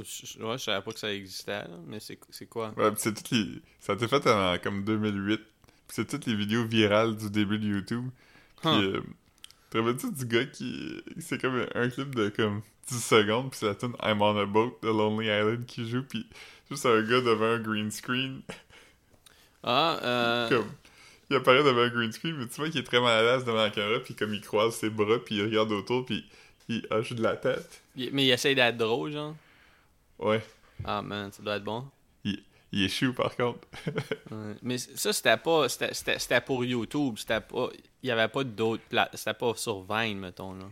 Je, 0.04 0.44
ouais, 0.44 0.58
je 0.58 0.64
savais 0.64 0.84
pas 0.84 0.92
que 0.92 1.00
ça 1.00 1.14
existait, 1.14 1.52
là, 1.64 1.78
mais 1.88 2.00
c'est 2.00 2.46
quoi? 2.48 2.74
Ouais, 2.78 2.92
pis 2.92 2.98
c'est 3.02 3.14
toutes 3.14 3.32
les... 3.32 3.62
Ça 3.80 3.94
a 3.94 3.96
été 3.96 4.08
fait 4.08 4.26
en 4.28 4.58
comme 4.60 4.84
2008. 4.84 5.38
Pis 5.38 5.44
c'est 5.90 6.06
toutes 6.08 6.26
les 6.26 6.36
vidéos 6.36 6.66
virales 6.66 7.16
du 7.16 7.30
début 7.30 7.60
de 7.60 7.68
YouTube. 7.68 8.06
Pis, 8.62 8.68
Huh. 8.68 8.82
euh, 8.82 9.02
te 9.70 9.78
rappelles-tu 9.78 10.12
du 10.12 10.26
gars 10.26 10.46
qui... 10.46 11.02
C'est 11.20 11.40
comme 11.40 11.66
un 11.76 11.90
clip 11.90 12.14
de 12.16 12.30
comme 12.30 12.62
10 12.90 13.04
secondes, 13.04 13.52
pis 13.52 13.58
c'est 13.60 13.68
la 13.68 13.76
tune 13.76 13.94
I'm 14.04 14.22
on 14.22 14.38
a 14.38 14.46
boat 14.46 14.78
de 14.82 14.88
Lonely 14.90 15.28
Island 15.28 15.66
qui 15.66 15.88
joue, 15.90 16.04
pis 16.04 16.26
juste 16.70 16.86
un 16.86 17.02
gars 17.04 17.22
devant 17.22 17.46
un 17.46 17.60
green 17.60 17.92
screen. 17.92 18.42
Ah, 19.64 20.00
euh. 20.04 20.50
comme... 20.50 20.68
Il 21.30 21.36
apparaît 21.36 21.64
devant 21.64 21.82
un 21.82 21.90
green 21.90 22.12
screen, 22.12 22.36
mais 22.38 22.48
tu 22.48 22.56
vois 22.56 22.70
qu'il 22.70 22.80
est 22.80 22.84
très 22.84 23.00
mal 23.00 23.12
à 23.20 23.22
l'aise 23.36 23.46
devant 23.46 23.62
la 23.62 23.70
caméra, 23.70 24.00
pis 24.00 24.16
comme 24.16 24.34
il 24.34 24.42
croise 24.42 24.74
ses 24.76 24.90
bras, 24.90 25.20
pis 25.24 25.36
il 25.36 25.44
regarde 25.44 25.72
autour, 25.72 26.06
pis 26.06 26.26
il 26.70 26.86
hoche 26.90 27.14
de 27.14 27.22
la 27.22 27.36
tête. 27.36 27.82
Mais 27.96 28.26
il 28.26 28.32
essaye 28.32 28.56
d'être 28.56 28.78
drôle, 28.78 29.12
genre. 29.12 29.36
Ouais. 30.20 30.44
Ah, 30.84 31.02
man, 31.02 31.32
ça 31.32 31.42
doit 31.44 31.56
être 31.58 31.64
bon. 31.64 31.86
Il 32.72 32.84
est 32.84 32.90
chou, 32.90 33.14
par 33.14 33.36
contre. 33.36 33.68
Ouais. 34.32 34.56
Mais 34.62 34.78
ça, 34.78 35.12
c'était 35.12 35.38
pas. 35.38 35.68
C'était- 35.70 36.42
pour 36.42 36.64
YouTube. 36.64 37.16
C'était 37.18 37.42
pas. 37.42 37.70
Il 38.04 38.08
y 38.08 38.12
avait 38.12 38.28
pas 38.28 38.44
d'autres 38.44 38.84
places. 38.84 39.10
C'était 39.16 39.34
pas 39.34 39.56
sur 39.56 39.82
Vine, 39.90 40.20
mettons, 40.20 40.54
là. 40.54 40.66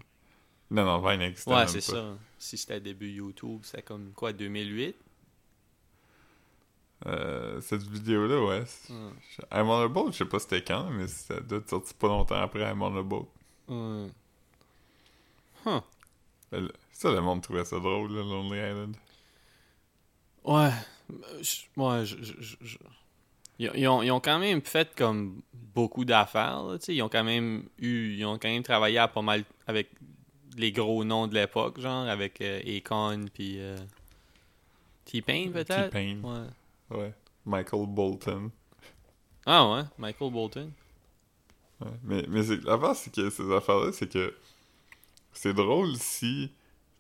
Non, 0.70 0.86
non, 0.86 1.00
Vine 1.00 1.20
n'existait 1.22 1.52
Ouais, 1.52 1.66
c'est 1.68 1.82
ça. 1.82 2.14
Si 2.38 2.56
c'était 2.58 2.80
début 2.80 3.10
YouTube, 3.10 3.62
c'était 3.64 3.82
comme 3.82 4.12
quoi, 4.14 4.32
2008? 4.32 4.96
Euh, 7.08 7.62
cette 7.62 7.84
vidéo-là, 7.84 8.42
ouais. 8.44 8.64
Ouais. 8.90 9.12
I'm 9.52 9.70
on 9.70 9.82
a 9.84 9.88
boat, 9.88 10.12
je 10.12 10.18
sais 10.18 10.26
pas 10.26 10.40
c'était 10.40 10.64
quand, 10.64 10.90
mais 10.92 11.08
ça 11.08 11.40
doit 11.40 11.60
être 11.60 11.70
sorti 11.70 11.94
pas 11.94 12.08
longtemps 12.08 12.36
après 12.42 12.62
I'm 12.62 12.82
on 12.82 12.96
a 12.98 13.04
boat. 13.04 13.28
Ben, 16.52 16.62
le- 16.62 16.74
Ça, 16.92 17.12
le 17.12 17.22
monde 17.22 17.42
trouvait 17.44 17.66
ça 17.66 17.80
drôle, 17.80 18.12
là, 18.14 18.24
Lonely 18.24 18.58
Island. 18.58 18.96
Ouais. 20.48 20.72
Je- 21.42 21.62
Ouais, 21.80 22.06
je. 22.06 22.78
Ils, 23.60 23.72
ils 23.76 23.88
ont, 23.88 24.02
ils 24.04 24.12
ont 24.12 24.20
quand 24.20 24.40
même 24.40 24.62
fait 24.62 24.94
comme 24.96 25.42
beaucoup 25.54 26.06
d'affaires, 26.06 26.64
là, 26.64 26.78
tu 26.78 26.86
sais. 26.86 26.96
Ils 26.96 27.02
ont 27.02 27.10
quand 27.10 27.24
même 27.24 27.64
eu. 27.80 28.14
Ils 28.16 28.26
ont 28.26 28.38
quand 28.38 28.50
même 28.50 28.64
travaillé 28.64 28.98
à 29.00 29.08
pas 29.08 29.22
mal 29.22 29.44
avec 29.66 29.90
les 30.58 30.72
gros 30.72 31.04
noms 31.04 31.28
de 31.28 31.34
l'époque, 31.36 31.80
genre, 31.80 32.08
avec 32.08 32.42
euh, 32.42 32.60
Akon 32.78 33.26
puis. 33.34 33.60
euh, 33.60 33.78
T-Pain, 35.06 35.52
peut-être? 35.54 35.92
T-Pain, 35.92 36.18
Ouais. 36.24 36.98
ouais. 36.98 37.14
Michael 37.46 37.86
Bolton. 37.88 38.52
Ah 39.46 39.72
ouais, 39.72 39.84
Michael 39.98 40.32
Bolton. 40.32 40.72
Ouais. 41.80 41.88
Mais, 42.04 42.26
mais 42.28 42.44
c'est- 42.44 42.64
l'affaire, 42.66 42.96
c'est 42.96 43.14
que 43.14 43.30
ces 43.30 43.50
affaires-là, 43.54 43.92
c'est 43.94 44.12
que 44.12 44.36
c'est 45.32 45.54
drôle 45.54 45.96
si, 45.96 46.52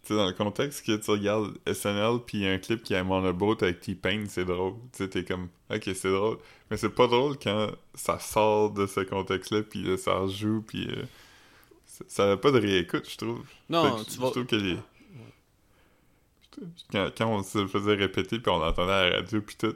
sais, 0.07 0.15
dans 0.15 0.27
le 0.27 0.33
contexte 0.33 0.85
que 0.85 0.95
tu 0.95 1.11
regardes 1.11 1.57
SNL 1.71 2.19
puis 2.25 2.39
il 2.39 2.43
y 2.43 2.47
a 2.47 2.51
un 2.53 2.57
clip 2.59 2.83
qui 2.83 2.93
est 2.93 2.99
I'm 2.99 3.11
on 3.11 3.25
a 3.25 3.31
boat 3.33 3.57
avec 3.61 3.79
T-Pain, 3.81 4.25
c'est 4.27 4.45
drôle. 4.45 4.73
Tu 4.93 4.99
sais, 5.03 5.09
t'es 5.09 5.23
comme, 5.23 5.49
ok, 5.69 5.89
c'est 5.95 6.11
drôle. 6.11 6.37
Mais 6.69 6.77
c'est 6.77 6.89
pas 6.89 7.07
drôle 7.07 7.37
quand 7.41 7.69
ça 7.93 8.19
sort 8.19 8.71
de 8.71 8.85
ce 8.87 9.01
contexte-là 9.01 9.63
puis 9.63 9.83
là, 9.83 9.97
ça 9.97 10.15
rejoue 10.19 10.63
puis 10.67 10.87
euh, 10.89 11.03
ça- 12.07 12.27
n'a 12.27 12.37
pas 12.37 12.51
de 12.51 12.59
réécoute, 12.59 13.09
je 13.09 13.17
trouve. 13.17 13.43
Non, 13.69 14.03
tu 14.03 14.11
je 14.15 14.19
vas. 14.21 14.31
trouve 14.31 14.45
que 14.45 14.55
les... 14.55 14.77
Quand, 16.91 17.09
quand 17.15 17.27
on 17.27 17.43
se 17.43 17.59
le 17.59 17.67
faisait 17.67 17.93
répéter 17.95 18.39
puis 18.39 18.51
on 18.51 18.57
l'entendait 18.59 18.91
à 18.91 19.09
la 19.09 19.15
radio 19.17 19.41
puis 19.41 19.55
tout, 19.57 19.75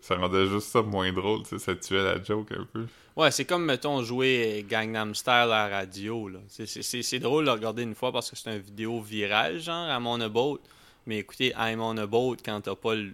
ça 0.00 0.16
rendait 0.16 0.46
juste 0.46 0.68
ça 0.68 0.82
moins 0.82 1.12
drôle, 1.12 1.42
tu 1.42 1.50
sais, 1.50 1.58
ça 1.58 1.74
tuait 1.74 2.02
la 2.02 2.22
joke 2.22 2.52
un 2.52 2.64
peu. 2.72 2.86
Ouais, 3.16 3.30
c'est 3.30 3.44
comme, 3.44 3.64
mettons, 3.64 4.02
jouer 4.02 4.64
Gangnam 4.68 5.14
Style 5.14 5.32
à 5.32 5.46
la 5.46 5.68
radio, 5.68 6.28
là. 6.28 6.38
C'est- 6.48 7.18
drôle 7.18 7.44
de 7.46 7.50
regarder 7.50 7.82
une 7.82 7.94
fois 7.94 8.12
parce 8.12 8.30
que 8.30 8.36
c'est 8.36 8.50
une 8.54 8.60
vidéo 8.62 9.00
virale, 9.00 9.60
genre, 9.60 9.88
I'm 9.88 10.06
on 10.06 10.20
a 10.20 10.28
boat. 10.28 10.60
Mais 11.06 11.18
écoutez, 11.18 11.52
I'm 11.58 11.80
on 11.80 11.96
a 11.96 12.06
boat, 12.06 12.36
quand 12.44 12.60
t'as 12.60 12.74
pas 12.76 12.94
le 12.94 13.12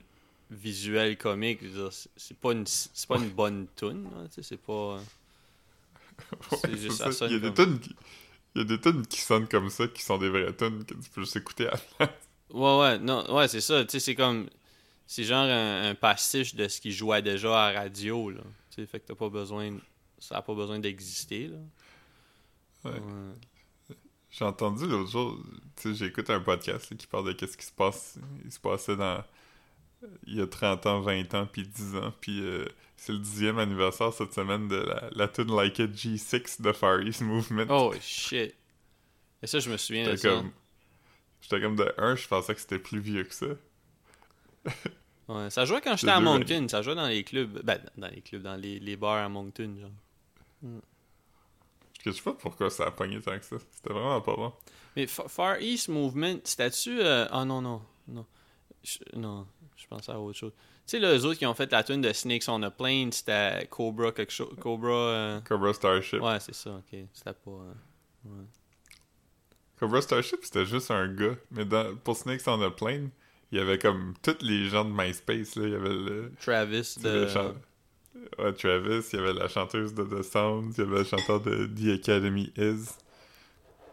visuel 0.51 1.17
comique, 1.17 1.61
c'est- 2.17 2.37
pas 2.39 2.53
une, 2.53 2.67
c'est 2.67 3.09
pas 3.09 3.17
une 3.19 3.31
bonne 3.31 3.67
tune, 3.77 4.05
là, 4.05 4.25
tu 4.29 4.35
sais, 4.35 4.43
c'est 4.43 4.61
pas... 4.61 4.99
Ouais, 6.51 6.59
C'est 6.63 6.77
juste, 6.79 6.97
ça 6.99 7.13
ça. 7.13 7.27
Il 7.27 7.33
y 7.33 7.37
a 7.37 7.39
des 7.39 7.53
comme- 7.53 7.79
tunes 7.79 7.79
qui... 7.81 7.97
Il 8.55 8.63
y 8.63 8.65
a 8.65 8.65
des 8.65 8.81
tunes 8.81 9.07
qui 9.07 9.21
sonnent 9.21 9.47
comme 9.47 9.71
ça, 9.71 9.87
qui 9.87 10.03
sont 10.03 10.19
des 10.19 10.29
vraies 10.31 10.53
tunes 10.57 10.85
que 10.85 10.95
tu 10.95 11.11
peux 11.15 11.21
juste 11.21 11.37
écouter 11.37 11.69
à 11.69 11.73
la 11.73 11.77
place. 12.07 12.11
Ouais, 12.51 12.79
ouais, 12.81 12.99
non, 12.99 13.33
ouais, 13.37 13.47
c'est 13.47 13.61
ça. 13.61 13.85
Tu 13.85 13.91
sais, 13.93 14.01
c'est 14.01 14.15
comme. 14.15 14.49
C'est 15.11 15.25
genre 15.25 15.45
un, 15.45 15.89
un 15.89 15.95
pastiche 15.95 16.55
de 16.55 16.69
ce 16.69 16.83
qu'il 16.83 16.93
jouait 16.93 17.23
déjà 17.23 17.65
à 17.65 17.73
la 17.73 17.81
radio, 17.81 18.31
là. 18.31 18.43
Tu 18.71 18.77
sais, 18.83 18.87
fait 18.87 19.01
que 19.01 19.07
t'as 19.07 19.15
pas 19.15 19.31
besoin. 19.31 19.75
Ça 20.19 20.37
a 20.37 20.43
pas 20.43 20.55
besoin 20.55 20.79
d'exister, 20.79 21.49
là. 21.49 21.57
Ouais. 22.85 23.01
J'ai 24.31 24.45
entendu 24.45 24.87
l'autre 24.87 25.11
jour, 25.11 25.39
tu 25.77 25.95
sais, 25.95 25.95
j'écoute 25.95 26.29
un 26.29 26.41
podcast 26.41 26.91
là, 26.91 26.97
qui 26.99 27.07
parle 27.07 27.27
de 27.29 27.33
qu'est-ce 27.33 27.57
qui 27.57 27.65
se 27.65 27.73
passe, 27.73 28.19
il 28.45 28.53
se 28.53 28.61
passait 28.61 28.95
dans, 28.95 29.25
il 30.27 30.37
y 30.37 30.41
a 30.43 30.47
30 30.47 30.85
ans, 30.85 31.01
20 31.01 31.33
ans, 31.35 31.49
puis 31.51 31.63
10 31.67 31.97
ans, 31.97 32.13
puis 32.21 32.41
euh, 32.43 32.67
c'est 32.97 33.13
le 33.13 33.19
dixième 33.19 33.59
anniversaire 33.59 34.13
cette 34.13 34.35
semaine 34.35 34.69
de 34.69 34.77
la, 34.77 35.09
la 35.13 35.29
tune 35.29 35.51
Like 35.57 35.79
It 35.79 35.93
G6 35.93 36.61
de 36.61 36.73
Far 36.73 37.01
East 37.01 37.23
Movement. 37.23 37.67
Oh 37.71 37.95
shit. 38.01 38.55
Et 39.43 39.47
ça, 39.47 39.59
je 39.61 39.71
me 39.71 39.79
souviens 39.79 40.05
de 40.05 40.11
J'étais 40.11 40.29
ça. 40.29 40.35
comme, 40.35 40.53
j'étais 41.41 41.61
comme 41.63 41.77
de 41.77 41.95
un, 41.97 42.15
je 42.15 42.29
pensais 42.29 42.55
que 42.55 42.61
c'était 42.61 42.79
plus 42.79 43.01
vieux 43.01 43.25
que 43.25 43.35
ça. 43.35 43.47
Ouais, 45.29 45.51
ça 45.51 45.67
jouait 45.67 45.83
quand 45.83 45.95
j'étais 45.97 46.11
à 46.13 46.21
Moncton. 46.21 46.67
Ça 46.71 46.81
jouait 46.81 46.95
dans 46.95 47.07
les 47.07 47.23
clubs. 47.23 47.61
Ben, 47.63 47.79
dans 47.99 48.09
les 48.09 48.23
clubs, 48.23 48.41
dans 48.43 48.57
les, 48.57 48.79
les 48.81 48.97
bars 48.97 49.23
à 49.23 49.29
Moncton, 49.29 49.77
genre. 49.79 50.81
Je 52.05 52.11
sais 52.11 52.23
pas 52.23 52.33
pourquoi 52.33 52.71
ça 52.71 52.87
a 52.87 52.91
pogné 52.91 53.21
tant 53.21 53.39
que 53.39 53.45
ça. 53.45 53.57
C'était 53.75 53.93
vraiment 53.93 54.21
pas 54.23 54.35
bon. 54.37 54.53
Mais 54.97 55.07
Fa- 55.07 55.29
Far 55.29 55.61
East 55.61 55.89
Movement, 55.89 56.39
c'était-tu. 56.45 57.01
euh, 57.01 57.27
Ah 57.31 57.45
non, 57.45 57.61
non, 57.61 57.83
non. 58.07 58.25
Je- 58.83 58.99
non, 59.19 59.47
je 59.77 59.87
pensais 59.87 60.13
à 60.13 60.19
autre 60.19 60.39
chose. 60.39 60.53
Tu 60.57 60.63
sais, 60.87 60.99
là, 60.99 61.15
eux 61.15 61.25
autres 61.27 61.39
qui 61.39 61.45
ont 61.45 61.53
fait 61.55 61.71
la 61.73 61.83
tune 61.85 62.01
de 62.01 62.13
Snakes 62.13 62.45
on 62.49 62.63
a 62.63 62.71
Plane, 62.71 63.13
c'était 63.13 63.67
Cobra 63.69 64.13
quelque 64.13 64.33
chose. 64.33 64.57
Cobra. 64.61 64.91
euh, 64.91 65.41
Cobra 65.43 65.75
Starship. 65.75 66.23
Ouais, 66.23 66.41
c'est 66.41 66.55
ça, 66.55 66.71
ok. 66.71 66.99
C'était 67.13 67.33
pas. 67.35 67.51
euh, 67.51 68.29
Cobra 69.79 70.01
Starship, 70.01 70.39
c'était 70.43 70.65
juste 70.65 70.91
un 70.91 71.07
gars. 71.13 71.35
Mais 71.51 71.65
dans, 71.65 71.95
pour 71.97 72.17
Snakes 72.17 72.43
on 72.47 72.61
a 72.63 72.71
Plane, 72.71 73.11
il 73.53 73.59
y 73.59 73.61
avait 73.61 73.79
comme 73.79 74.15
tous 74.23 74.39
les 74.43 74.69
gens 74.69 74.85
de 74.85 74.91
MySpace. 74.93 75.57
Là. 75.57 75.65
Il 75.67 75.73
y 75.73 75.75
avait 75.75 75.89
le, 75.89 76.33
Travis 76.41 76.97
le 77.03 77.25
de. 77.25 77.29
chan- 77.29 77.55
ouais, 78.39 78.53
Travis, 78.55 79.05
il 79.13 79.19
y 79.19 79.23
avait 79.23 79.33
la 79.33 79.49
chanteuse 79.49 79.95
de 79.95 80.05
The 80.05 80.23
Sounds, 80.23 80.73
il 80.77 80.85
y 80.85 80.87
avait 80.87 80.99
le 80.99 81.05
chanteur 81.05 81.41
de 81.41 81.67
The 81.67 82.01
Academy 82.01 82.53
Is, 82.57 82.89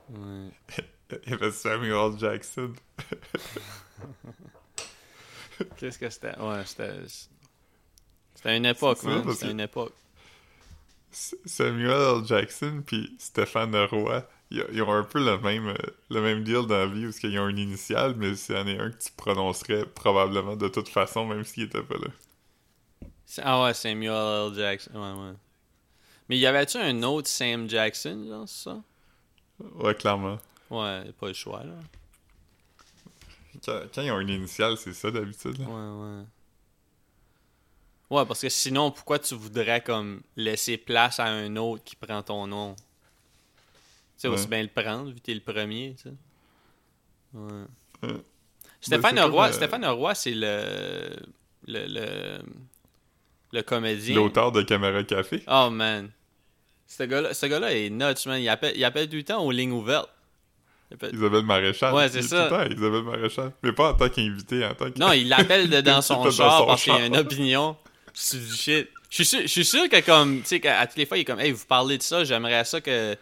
Ouais. 0.09 0.51
il 1.25 1.29
y 1.31 1.33
avait 1.33 1.51
Samuel 1.51 2.17
Jackson. 2.19 2.73
Qu'est-ce 5.77 5.97
que 5.97 6.09
c'était? 6.09 6.37
Ouais, 6.39 6.63
c'était. 6.65 6.91
C'était 8.35 8.57
une 8.57 8.65
époque, 8.65 9.01
man. 9.03 9.23
C'était 9.33 9.51
une 9.51 9.61
époque. 9.61 9.93
Samuel 11.11 12.17
L. 12.19 12.25
Jackson 12.25 12.83
puis 12.85 13.15
Stéphane 13.17 13.73
Roy, 13.85 14.27
ils, 14.71 14.81
ont 14.81 14.91
un 14.91 15.03
peu 15.03 15.23
le 15.23 15.37
même, 15.39 15.67
euh, 15.67 15.75
le 16.09 16.21
même 16.21 16.43
deal 16.43 16.65
dans 16.67 16.77
la 16.77 16.87
vie 16.87 17.07
où 17.07 17.11
ils 17.23 17.39
ont 17.39 17.47
une 17.47 17.57
initiale, 17.57 18.15
mais 18.17 18.35
c'est 18.35 18.57
en 18.57 18.67
est 18.67 18.79
un 18.79 18.91
que 18.91 18.97
tu 18.97 19.11
prononcerais 19.15 19.85
probablement 19.85 20.55
de 20.55 20.67
toute 20.67 20.89
façon, 20.89 21.25
même 21.25 21.43
s'il 21.43 21.63
était 21.63 21.81
pas 21.81 21.95
là. 21.95 22.07
Ah 23.43 23.63
ouais, 23.63 23.73
Samuel 23.73 24.11
L. 24.11 24.53
Jackson. 24.55 24.91
Ouais, 24.93 25.23
ouais. 25.23 25.35
Mais 26.29 26.37
y 26.37 26.45
avait-tu 26.45 26.77
un 26.77 27.03
autre 27.03 27.27
Sam 27.27 27.69
Jackson, 27.69 28.25
genre, 28.27 28.47
ça? 28.47 28.81
Ouais, 29.59 29.95
clairement. 29.95 30.39
Ouais, 30.69 31.03
pas 31.19 31.27
le 31.27 31.33
choix, 31.33 31.63
là. 31.63 31.73
Quand, 33.65 33.79
quand 33.93 34.01
ils 34.01 34.11
ont 34.11 34.19
une 34.19 34.29
initiale, 34.29 34.77
c'est 34.77 34.93
ça 34.93 35.11
d'habitude. 35.11 35.57
là. 35.59 35.65
Ouais, 35.65 35.71
ouais. 36.03 36.23
Ouais, 38.09 38.25
parce 38.25 38.41
que 38.41 38.49
sinon, 38.49 38.91
pourquoi 38.91 39.17
tu 39.19 39.33
voudrais 39.33 39.81
comme 39.81 40.21
laisser 40.35 40.77
place 40.77 41.19
à 41.19 41.25
un 41.25 41.55
autre 41.55 41.83
qui 41.83 41.95
prend 41.95 42.21
ton 42.21 42.45
nom? 42.47 42.75
Sais, 44.17 44.27
aussi 44.27 44.43
Ouais. 44.45 44.49
bien 44.49 44.63
le 44.63 44.69
prendre, 44.69 45.09
vu 45.09 45.15
que 45.15 45.19
t'es 45.19 45.33
le 45.33 45.41
premier, 45.41 45.95
tu 45.97 46.03
sais. 46.09 46.13
Ouais. 47.33 48.13
Stéphane 48.81 49.15
Ben, 49.15 49.23
c'est 49.23 49.29
Roy, 49.29 49.47
euh, 49.47 49.51
Stéphane 49.51 49.85
Roy, 49.85 50.15
c'est 50.15 50.33
le... 50.33 51.09
le... 51.67 51.85
le... 51.87 52.39
le 53.51 53.61
comédien. 53.63 54.15
L'auteur 54.15 54.51
de 54.51 54.61
Caméra 54.61 55.03
Café. 55.03 55.43
Oh, 55.47 55.69
man. 55.69 56.09
Ce 56.87 57.03
gars-là 57.03 57.33
ce 57.33 57.45
gars-là 57.47 57.73
est 57.73 57.89
nuts, 57.89 58.25
man. 58.27 58.39
Il 58.39 58.47
appelle, 58.47 58.73
il 58.77 58.83
appelle 58.85 59.09
tout 59.09 59.15
le 59.15 59.23
temps 59.23 59.43
aux 59.43 59.51
lignes 59.51 59.71
ouvertes. 59.71 60.09
Appelle- 60.93 61.15
Isabelle 61.15 61.43
Maréchal. 61.43 61.93
Ouais, 61.95 62.07
c'est 62.09 62.21
ça. 62.21 62.47
temps 62.47 62.63
Isabelle 62.63 63.01
Maréchal. 63.03 63.51
Mais 63.63 63.71
pas 63.73 63.91
en 63.91 63.97
tant 63.97 64.07
qu'invité, 64.07 64.63
en 64.63 64.75
tant 64.75 64.91
que. 64.91 64.99
Non, 64.99 65.11
il 65.11 65.27
l'appelle 65.27 65.67
de 65.69 65.81
dans 65.81 66.01
son 66.03 66.23
Dans 66.23 66.31
son 66.31 66.65
parce 66.67 66.83
qu'il 66.83 66.93
a 66.93 67.05
une 67.07 67.17
opinion. 67.17 67.75
C'est 68.13 68.37
du 68.37 68.53
shit. 68.53 68.87
Je 69.09 69.15
suis 69.15 69.25
sûr, 69.25 69.41
je 69.41 69.47
suis 69.47 69.65
sûr 69.65 69.89
que 69.89 69.99
comme, 70.01 70.41
tu 70.41 70.47
sais, 70.47 70.59
qu'à 70.59 70.85
toutes 70.85 70.97
les 70.97 71.05
fois, 71.05 71.17
il 71.17 71.21
est 71.21 71.25
comme, 71.25 71.39
hey, 71.39 71.51
vous 71.51 71.65
parlez 71.65 71.97
de 71.97 72.03
ça, 72.03 72.23
j'aimerais 72.23 72.63
ça 72.65 72.81
que 72.81 73.15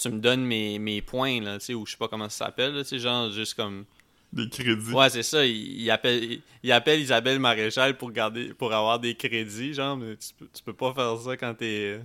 tu 0.00 0.08
me 0.10 0.18
donnes 0.18 0.44
mes, 0.44 0.78
mes 0.78 1.02
points, 1.02 1.40
là, 1.40 1.58
tu 1.58 1.66
sais, 1.66 1.74
ou 1.74 1.84
je 1.86 1.92
sais 1.92 1.98
pas 1.98 2.08
comment 2.08 2.28
ça 2.28 2.46
s'appelle, 2.46 2.74
là, 2.74 2.82
tu 2.82 2.88
sais, 2.90 2.98
genre, 2.98 3.30
juste 3.30 3.54
comme. 3.54 3.84
Des 4.32 4.48
crédits. 4.48 4.92
Ouais, 4.92 5.10
c'est 5.10 5.24
ça, 5.24 5.44
il, 5.44 5.80
il 5.82 5.90
appelle, 5.90 6.22
il, 6.22 6.42
il 6.62 6.70
appelle 6.72 7.00
Isabelle 7.00 7.38
Maréchal 7.40 7.96
pour 7.96 8.12
garder, 8.12 8.54
pour 8.54 8.72
avoir 8.72 9.00
des 9.00 9.14
crédits, 9.16 9.74
genre, 9.74 9.96
mais 9.96 10.16
tu, 10.16 10.28
peux- 10.38 10.48
tu 10.54 10.62
peux 10.62 10.72
pas 10.72 10.94
faire 10.94 11.18
ça 11.18 11.36
quand 11.36 11.54
t'es. 11.54 12.00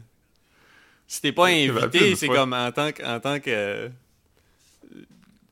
Si 1.08 1.22
t'es 1.22 1.32
pas 1.32 1.50
invité, 1.82 2.00
c'est 2.16 2.28
comme 2.36 2.54
en 2.54 2.72
tant 2.72 2.92
que. 2.92 3.04
En 3.04 3.20
tant 3.20 3.40
que 3.40 3.90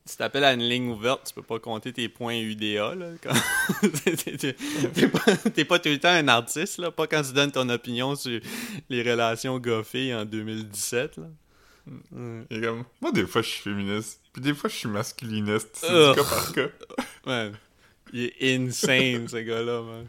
tu 0.10 0.18
t'appelles 0.18 0.44
à 0.44 0.54
une 0.54 0.68
ligne 0.68 0.90
ouverte, 0.90 1.28
tu 1.28 1.34
peux 1.34 1.42
pas 1.44 1.60
compter 1.60 1.94
tes 1.94 2.10
points 2.10 2.36
UDA. 2.38 2.94
Là, 2.96 3.06
quand- 3.22 3.32
T'es- 4.94 5.08
pas, 5.08 5.66
pas 5.66 5.80
tout 5.80 5.90
le 5.90 5.98
temps 6.00 6.10
un 6.10 6.28
artiste, 6.28 6.78
là, 6.80 6.92
pas 6.92 7.08
quand 7.08 7.22
tu 7.22 7.32
donnes 7.34 7.52
ton 7.54 7.70
opinion 7.70 8.14
sur 8.16 8.40
les 8.90 9.02
relations 9.10 9.58
goffées 9.60 10.14
en 10.14 10.26
2017. 10.26 11.18
Là. 11.18 11.24
Ouais. 11.86 12.46
Est 12.50 12.62
comme, 12.62 12.86
moi, 13.02 13.12
des 13.12 13.28
fois, 13.28 13.42
je 13.42 13.50
suis 13.50 13.62
féministe. 13.62 14.22
Puis 14.32 14.42
des 14.42 14.54
fois, 14.54 14.70
je 14.70 14.76
suis 14.76 14.88
masculiniste. 14.90 15.70
C'est 15.74 15.88
du 16.10 16.16
cas 16.16 16.24
par 16.24 16.54
cas. 16.54 16.68
Man, 17.26 17.58
il 18.14 18.32
est 18.40 18.56
insane, 18.56 19.28
ce 19.28 19.38
gars-là, 19.38 19.82
man. 19.82 20.08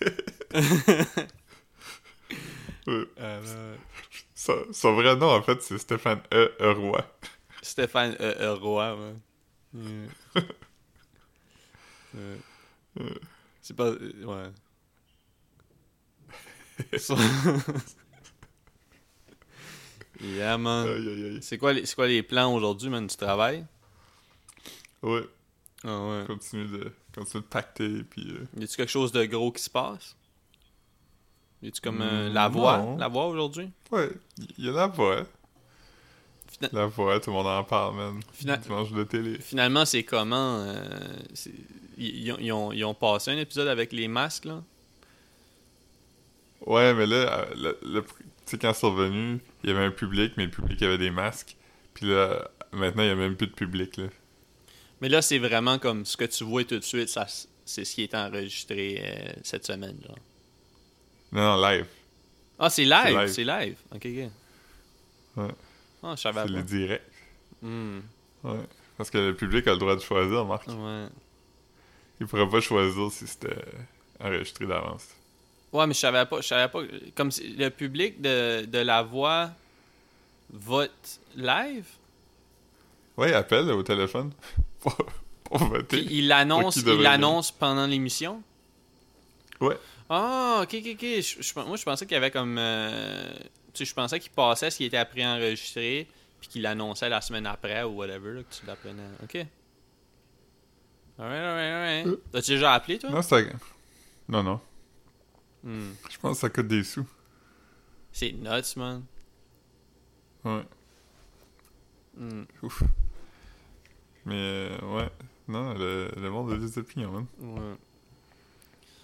Ouais. 2.86 3.04
Ah. 3.20 3.40
Son, 4.34 4.54
son 4.72 4.94
vrai 4.94 5.14
nom, 5.16 5.28
en 5.30 5.42
fait, 5.42 5.60
c'est 5.60 5.76
Stéphane 5.76 6.20
E. 6.32 6.54
E. 6.60 6.70
Roy. 6.72 7.04
Stéphane 7.60 8.16
euh, 8.20 8.34
euh, 8.40 8.54
Roy, 8.54 8.96
man. 8.96 9.20
Ouais. 12.14 12.38
C'est 13.60 13.76
pas. 13.76 13.88
euh, 13.88 14.24
Ouais. 14.24 14.50
So- 16.98 17.16
yeah, 20.20 20.56
man. 20.58 21.38
C'est 21.42 21.58
quoi, 21.58 21.72
les- 21.72 21.86
c'est 21.86 21.94
quoi 21.94 22.06
les 22.08 22.22
plans 22.22 22.52
aujourd'hui, 22.54 22.88
man? 22.90 23.06
Tu 23.06 23.16
travailles? 23.16 23.64
Ouais, 25.02 25.22
Ah 25.84 26.00
ouais. 26.08 26.24
continue 26.26 26.66
de, 26.66 26.92
continue 27.14 27.42
de 27.42 27.48
pacter, 27.48 28.02
puis... 28.10 28.30
euh, 28.32 28.46
Y 28.60 28.64
a-tu 28.64 28.76
quelque 28.76 28.88
chose 28.90 29.12
de 29.12 29.24
gros 29.26 29.52
qui 29.52 29.62
se 29.62 29.70
passe? 29.70 30.16
Y 31.62 31.68
a-tu 31.68 31.80
comme 31.80 32.02
euh, 32.02 32.28
Mm, 32.30 32.32
la 32.34 32.48
voix? 32.48 32.78
non. 32.78 32.96
La 32.98 33.08
voix 33.08 33.26
aujourd'hui? 33.26 33.70
Ouais, 33.92 34.10
y 34.58 34.68
a 34.68 34.72
la 34.72 34.86
voix. 34.88 35.24
Fina- 36.50 36.68
La 36.72 36.86
voix, 36.86 37.20
tout 37.20 37.30
le 37.30 37.36
monde 37.36 37.46
en 37.46 37.62
parle, 37.62 37.94
man. 37.96 38.20
Fina- 38.32 38.56
Dimanche 38.56 38.90
de 38.92 39.04
télé. 39.04 39.38
Finalement, 39.38 39.84
c'est 39.84 40.02
comment? 40.02 40.58
euh, 40.60 40.82
ils, 41.96 42.34
ils 42.40 42.52
ont, 42.52 42.70
ont- 42.72 42.94
passé 42.94 43.30
un 43.30 43.38
épisode 43.38 43.68
avec 43.68 43.92
les 43.92 44.08
masques, 44.08 44.46
là? 44.46 44.62
Ouais, 46.66 46.92
mais 46.94 47.06
là, 47.06 47.16
euh, 47.16 47.54
le, 47.54 47.78
le- 47.82 48.02
tu 48.02 48.08
sais, 48.46 48.58
quand 48.58 48.72
c'est 48.74 48.86
revenu, 48.86 49.40
il 49.62 49.70
y 49.70 49.72
avait 49.72 49.84
un 49.84 49.90
public, 49.90 50.34
mais 50.36 50.44
le 50.44 50.50
public 50.50 50.80
avait 50.82 50.98
des 50.98 51.10
masques. 51.10 51.56
Puis 51.94 52.06
là, 52.06 52.50
maintenant, 52.72 53.02
il 53.02 53.08
y 53.08 53.12
a 53.12 53.14
même 53.16 53.36
plus 53.36 53.46
de 53.48 53.52
public, 53.52 53.96
là. 53.96 54.06
Mais 55.00 55.08
là, 55.08 55.22
c'est 55.22 55.38
vraiment 55.38 55.78
comme 55.78 56.04
ce 56.04 56.16
que 56.16 56.24
tu 56.24 56.44
vois 56.44 56.64
tout 56.64 56.78
de 56.78 56.84
suite, 56.84 57.08
ça, 57.08 57.26
c'est 57.64 57.84
ce 57.84 57.94
qui 57.94 58.02
est 58.02 58.14
enregistré 58.14 59.00
euh, 59.04 59.32
cette 59.42 59.64
semaine, 59.66 59.96
là. 60.08 60.14
Non, 61.32 61.56
non, 61.56 61.62
live. 61.68 61.86
Ah, 62.58 62.70
c'est 62.70 62.84
live, 62.84 63.26
c'est 63.28 63.44
live. 63.44 63.76
Ok, 63.94 64.06
ok. 64.06 64.30
Ouais. 65.36 65.54
Ah, 66.02 66.14
je 66.16 66.20
savais 66.20 66.42
C'est 66.42 66.48
le 66.52 66.62
direct. 66.62 67.04
Hmm, 67.62 68.00
Ouais. 68.44 68.60
Parce 68.96 69.10
que 69.10 69.18
le 69.18 69.34
public 69.36 69.66
a 69.68 69.72
le 69.72 69.78
droit 69.78 69.94
de 69.94 70.00
choisir, 70.00 70.44
Marc. 70.44 70.66
Ouais. 70.68 71.06
Il 72.20 72.26
pourrait 72.26 72.48
pas 72.48 72.60
choisir 72.60 73.10
si 73.12 73.26
c'était 73.28 73.54
enregistré 74.18 74.66
d'avance. 74.66 75.08
Ouais, 75.72 75.86
mais 75.86 75.94
je 75.94 75.98
savais 75.98 76.24
pas, 76.26 76.40
je 76.40 76.46
savais 76.46 76.68
pas. 76.68 76.80
Comme 77.14 77.30
si 77.30 77.48
le 77.48 77.68
public 77.70 78.20
de, 78.20 78.64
de 78.64 78.78
la 78.78 79.02
voix 79.02 79.50
vote 80.50 81.20
live, 81.36 81.84
Ouais, 83.16 83.30
il 83.30 83.34
appelle 83.34 83.68
au 83.72 83.82
téléphone 83.82 84.32
pour, 84.80 84.96
pour 85.44 85.58
voter. 85.58 86.04
puis 86.04 86.06
il 86.10 86.28
l'annonce, 86.28 86.82
qui 86.82 86.88
il 86.88 87.02
l'annonce 87.02 87.50
pendant 87.50 87.86
l'émission? 87.86 88.40
Ouais. 89.60 89.76
Ah, 90.08 90.60
ok, 90.62 90.74
ok, 90.74 90.86
ok. 90.94 91.00
Je- 91.02 91.42
je- 91.42 91.54
moi, 91.66 91.76
je 91.76 91.82
pensais 91.82 92.06
qu'il 92.06 92.14
y 92.14 92.16
avait 92.16 92.30
comme. 92.30 92.56
euh, 92.58 93.28
tu 93.74 93.84
sais, 93.84 93.84
je 93.84 93.94
pensais 93.94 94.20
qu'il 94.20 94.30
passait 94.30 94.70
s'il 94.70 94.86
était 94.86 95.04
préenregistré, 95.04 96.06
puis 96.40 96.48
qu'il 96.48 96.62
l'annonçait 96.62 97.08
la 97.08 97.20
semaine 97.20 97.46
après 97.46 97.82
ou 97.82 97.96
whatever, 97.96 98.34
là, 98.34 98.42
que 98.42 98.54
tu 98.54 98.64
l'apprenais. 98.66 99.02
Ok. 99.22 99.34
Alright, 101.18 101.40
alright, 101.42 101.72
alright. 101.72 102.06
Euh. 102.06 102.22
T'as-tu 102.32 102.52
déjà 102.52 102.72
appelé, 102.74 102.98
toi? 102.98 103.10
Non, 103.10 103.22
ça... 103.22 103.38
Non, 104.28 104.42
non. 104.44 104.60
Hmm. 105.64 105.90
Je 106.10 106.18
pense 106.18 106.36
que 106.36 106.40
ça 106.40 106.50
coûte 106.50 106.68
des 106.68 106.84
sous. 106.84 107.06
C'est 108.12 108.32
nuts, 108.32 108.76
man. 108.76 109.04
Ouais. 110.44 110.62
Hmm. 112.16 112.44
Ouf. 112.62 112.82
Mais, 114.24 114.34
euh, 114.36 114.78
ouais. 114.96 115.08
Non, 115.46 115.74
le, 115.74 116.10
le 116.16 116.30
monde 116.30 116.52
a 116.52 116.56
des 116.56 116.78
opinions, 116.78 117.10
man. 117.12 117.26
Ouais. 117.40 117.76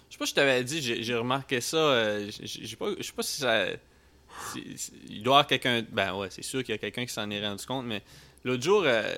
Je 0.09 0.13
sais 0.13 0.17
pas 0.19 0.25
si 0.25 0.31
je 0.31 0.35
t'avais 0.35 0.63
dit, 0.63 0.81
j'ai 0.81 1.15
remarqué 1.15 1.59
ça. 1.61 1.77
euh, 1.77 2.29
j'ai 2.31 2.65
j'ai 2.65 2.75
pas, 2.75 2.91
je 2.97 3.03
sais 3.03 3.11
pas 3.13 3.23
si 3.23 3.41
ça. 3.41 3.67
si- 4.53 4.77
si- 4.77 4.93
il 5.09 5.23
doit 5.23 5.33
y 5.33 5.37
avoir 5.37 5.47
quelqu'un. 5.47 5.83
Ben 5.91 6.13
ouais, 6.15 6.29
c'est 6.29 6.41
sûr 6.43 6.63
qu'il 6.63 6.73
y 6.73 6.75
a 6.75 6.77
quelqu'un 6.77 7.05
qui 7.05 7.13
s'en 7.13 7.29
est 7.31 7.45
rendu 7.45 7.65
compte, 7.65 7.85
mais 7.85 8.01
l'autre 8.43 8.63
jour. 8.63 8.83
euh, 8.85 9.13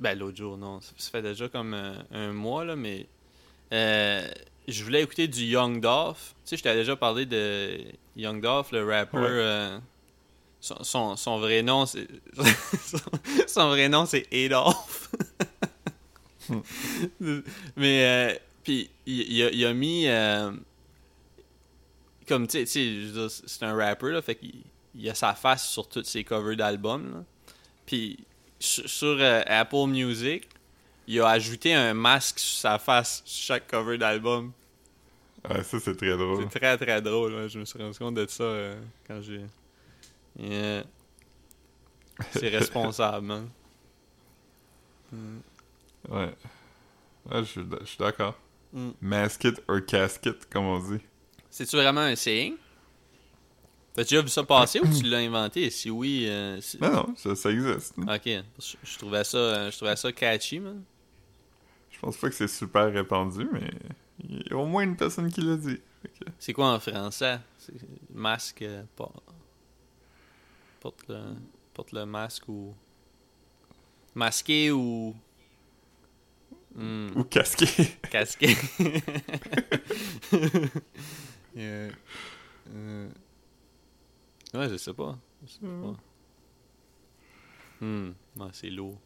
ben 0.00 0.18
l'autre 0.18 0.36
jour, 0.36 0.56
non. 0.56 0.80
Ça, 0.80 0.92
ça 0.96 1.10
fait 1.10 1.22
déjà 1.22 1.48
comme 1.48 1.74
euh, 1.74 1.94
un 2.10 2.32
mois, 2.32 2.64
là, 2.64 2.74
mais. 2.76 3.06
Je 4.68 4.84
voulais 4.84 5.02
écouter 5.02 5.28
du 5.28 5.44
Young 5.44 5.80
Dolph. 5.80 6.34
Tu 6.44 6.50
sais, 6.50 6.56
je 6.56 6.62
t'avais 6.62 6.80
déjà 6.80 6.96
parlé 6.96 7.26
de 7.26 7.78
Young 8.16 8.40
Dolph, 8.40 8.72
le 8.72 8.84
rapper. 8.84 9.16
Ouais. 9.18 9.26
euh, 9.28 9.78
son, 10.60 10.82
son, 10.84 11.16
son 11.16 11.38
vrai 11.38 11.62
nom, 11.62 11.86
c'est. 11.86 12.06
son, 12.84 12.98
son 13.46 13.68
vrai 13.68 13.88
nom, 13.88 14.06
c'est 14.06 14.26
Adolph. 14.32 15.10
Mais, 17.76 18.04
euh, 18.04 18.34
puis, 18.62 18.90
il, 19.06 19.42
a, 19.42 19.50
il 19.50 19.64
a 19.64 19.72
mis. 19.72 20.06
euh, 20.08 20.52
comme, 22.28 22.46
tu 22.48 22.66
sais- 22.66 23.28
c'est 23.46 23.62
un 23.64 23.74
rapper, 23.76 24.10
là, 24.12 24.22
fait 24.22 24.34
qu'il 24.36 24.54
il 24.98 25.08
a 25.10 25.14
sa 25.14 25.34
face 25.34 25.68
sur 25.68 25.88
toutes 25.88 26.06
ses 26.06 26.24
covers 26.24 26.56
d'albums. 26.56 27.24
Puis, 27.84 28.18
sur, 28.58 28.88
sur, 28.88 29.16
euh, 29.20 29.42
Apple 29.46 29.86
Music, 29.88 30.48
il 31.06 31.20
a 31.20 31.28
ajouté 31.28 31.74
un 31.74 31.94
masque 31.94 32.38
sur 32.38 32.58
sa 32.60 32.78
face 32.78 33.22
sur 33.24 33.44
chaque 33.54 33.68
cover 33.68 33.98
d'album. 33.98 34.52
Ouais, 35.48 35.62
ça, 35.62 35.78
c'est 35.78 35.96
très 35.96 36.16
drôle. 36.16 36.46
C'est 36.50 36.58
très 36.58 36.76
très 36.76 37.00
drôle, 37.02 37.48
je 37.48 37.58
me 37.58 37.64
suis 37.64 37.78
rendu 37.78 37.96
compte 37.98 38.14
de 38.14 38.26
ça 38.28 38.42
euh, 38.42 38.80
quand 39.06 39.20
j'ai. 39.22 39.42
Yeah. 40.38 40.84
C'est 42.32 42.48
responsable, 42.48 43.26
man. 43.26 43.48
Mm. 45.12 45.38
Ouais. 46.08 46.34
Ouais, 47.30 47.38
je 47.40 47.44
suis 47.44 47.64
d- 47.64 47.76
je 47.80 47.86
suis 47.86 47.98
d'accord. 47.98 48.38
Mm. 48.72 48.90
Masket 49.00 49.60
or 49.68 49.84
casket, 49.84 50.48
comme 50.48 50.64
on 50.66 50.78
dit. 50.78 51.00
C'est-tu 51.50 51.76
vraiment 51.76 52.02
un 52.02 52.14
saying? 52.14 52.54
T'as-tu 53.94 54.10
déjà 54.14 54.22
vu 54.22 54.28
ça 54.28 54.44
passer 54.44 54.78
ou 54.80 54.86
tu 54.86 55.02
l'as 55.08 55.18
inventé? 55.18 55.68
Si 55.70 55.90
oui, 55.90 56.26
euh, 56.28 56.60
Non, 56.80 56.92
non, 56.92 57.14
ça, 57.16 57.34
ça 57.34 57.50
existe. 57.50 57.94
Ok, 57.98 58.24
je, 58.26 58.76
je 58.84 58.98
trouvais 58.98 59.24
ça, 59.24 59.38
euh, 59.38 59.70
je 59.70 59.76
trouvais 59.76 59.96
ça 59.96 60.12
catchy, 60.12 60.60
man. 60.60 60.82
Je 61.96 62.00
pense 62.00 62.16
pas 62.18 62.28
que 62.28 62.34
c'est 62.34 62.46
super 62.48 62.92
répandu, 62.92 63.48
mais 63.52 63.70
il 64.28 64.46
y 64.48 64.52
a 64.52 64.56
au 64.56 64.66
moins 64.66 64.82
une 64.84 64.96
personne 64.96 65.30
qui 65.32 65.40
l'a 65.40 65.56
dit. 65.56 65.80
Que- 66.02 66.24
C'est 66.38 66.52
quoi 66.52 66.72
en 66.74 66.78
français? 66.80 67.40
Masque, 68.12 68.62
euh, 68.62 68.82
porte 70.80 71.02
le, 71.08 71.20
porte 71.74 71.92
le 71.92 72.04
masque 72.06 72.48
ou 72.48 72.74
masqué 74.14 74.70
ou 74.70 75.14
Hmm, 76.74 77.08
Ou 77.16 77.24
casqué. 77.24 77.66
casqué. 78.10 78.54
Yeah. 81.54 81.88
Euh, 82.68 83.08
Ouais, 84.52 84.68
je 84.68 84.76
sais 84.76 84.92
pas. 84.92 85.16
Je 85.46 85.52
sais 85.52 85.58
pas. 85.60 85.94
Hmm, 87.80 88.10
ouais, 88.36 88.48
c'est 88.52 88.70
lourd. 88.70 88.98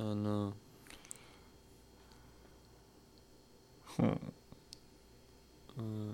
Oh 0.00 0.14
non. 0.14 0.52
Hmm. 3.98 4.14
Euh, 5.80 6.12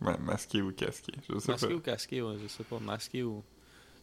Ouais, 0.00 0.16
masqué 0.18 0.62
ou 0.62 0.72
casqué, 0.72 1.12
je 1.28 1.38
sais 1.38 1.52
Masqué 1.52 1.66
pas. 1.68 1.74
ou 1.74 1.80
casqué, 1.80 2.22
ouais, 2.22 2.36
je 2.42 2.48
sais 2.48 2.64
pas. 2.64 2.78
Masqué 2.78 3.22
ou. 3.22 3.42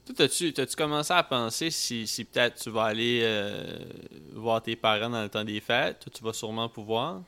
Toi, 0.05 0.15
t'as-tu, 0.15 0.53
commencé 0.77 1.11
à 1.11 1.23
penser 1.23 1.71
si, 1.71 2.05
si 2.07 2.23
peut-être 2.23 2.61
tu 2.61 2.69
vas 2.69 2.83
aller 2.85 3.21
euh, 3.23 3.79
voir 4.33 4.61
tes 4.61 4.75
parents 4.75 5.09
dans 5.09 5.23
le 5.23 5.29
temps 5.29 5.43
des 5.43 5.59
fêtes? 5.59 6.01
Toi, 6.01 6.11
tu 6.15 6.23
vas 6.23 6.33
sûrement 6.33 6.69
pouvoir? 6.69 7.23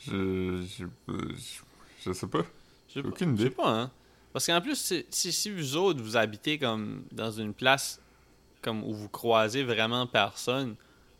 Je, 0.00 0.62
je, 0.66 0.84
je, 1.08 1.62
je 2.04 2.12
sais 2.12 2.26
pas. 2.26 2.42
Pas- 2.42 3.08
Aucune 3.08 3.36
Je 3.36 3.42
sais 3.42 3.46
idée. 3.46 3.54
pas, 3.54 3.68
hein. 3.82 3.90
Parce 4.32 4.46
qu'en 4.46 4.60
plus, 4.60 4.92
si, 5.10 5.32
si 5.32 5.50
vous 5.50 5.76
autres, 5.76 6.02
vous 6.02 6.16
habitez 6.16 6.58
comme 6.58 7.04
dans 7.12 7.30
une 7.30 7.54
place 7.54 8.00
comme 8.64 8.82
où 8.82 8.92
vous 8.94 9.08
croisez 9.08 9.62
vraiment 9.62 10.06
personne, 10.06 10.74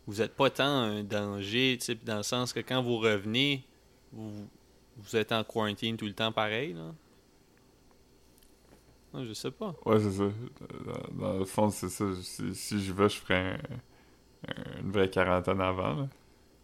vous 0.07 0.21
êtes 0.21 0.35
pas 0.35 0.49
tant 0.49 0.65
un 0.65 1.03
danger, 1.03 1.77
dans 2.03 2.17
le 2.17 2.23
sens 2.23 2.51
que 2.53 2.59
quand 2.59 2.81
vous 2.81 2.97
revenez, 2.97 3.63
vous, 4.11 4.47
vous 4.97 5.15
êtes 5.15 5.31
en 5.31 5.43
quarantine 5.43 5.95
tout 5.97 6.05
le 6.05 6.13
temps 6.13 6.31
pareil, 6.31 6.73
là. 6.73 6.93
Ouais, 9.13 9.25
je 9.25 9.33
sais 9.33 9.51
pas. 9.51 9.73
Ouais, 9.85 9.99
c'est 9.99 10.11
ça. 10.11 10.23
Dans, 10.85 11.17
dans 11.27 11.37
le 11.39 11.45
fond, 11.45 11.69
c'est 11.69 11.87
ça. 11.89 12.03
Si, 12.21 12.53
si 12.53 12.83
je 12.83 12.91
vais, 12.91 13.07
je 13.07 13.17
ferai 13.17 13.35
un- 13.35 13.59
un- 14.49 14.79
une 14.81 14.91
vraie 14.91 15.09
quarantaine 15.09 15.61
avant. 15.61 15.95
Là. 15.95 16.07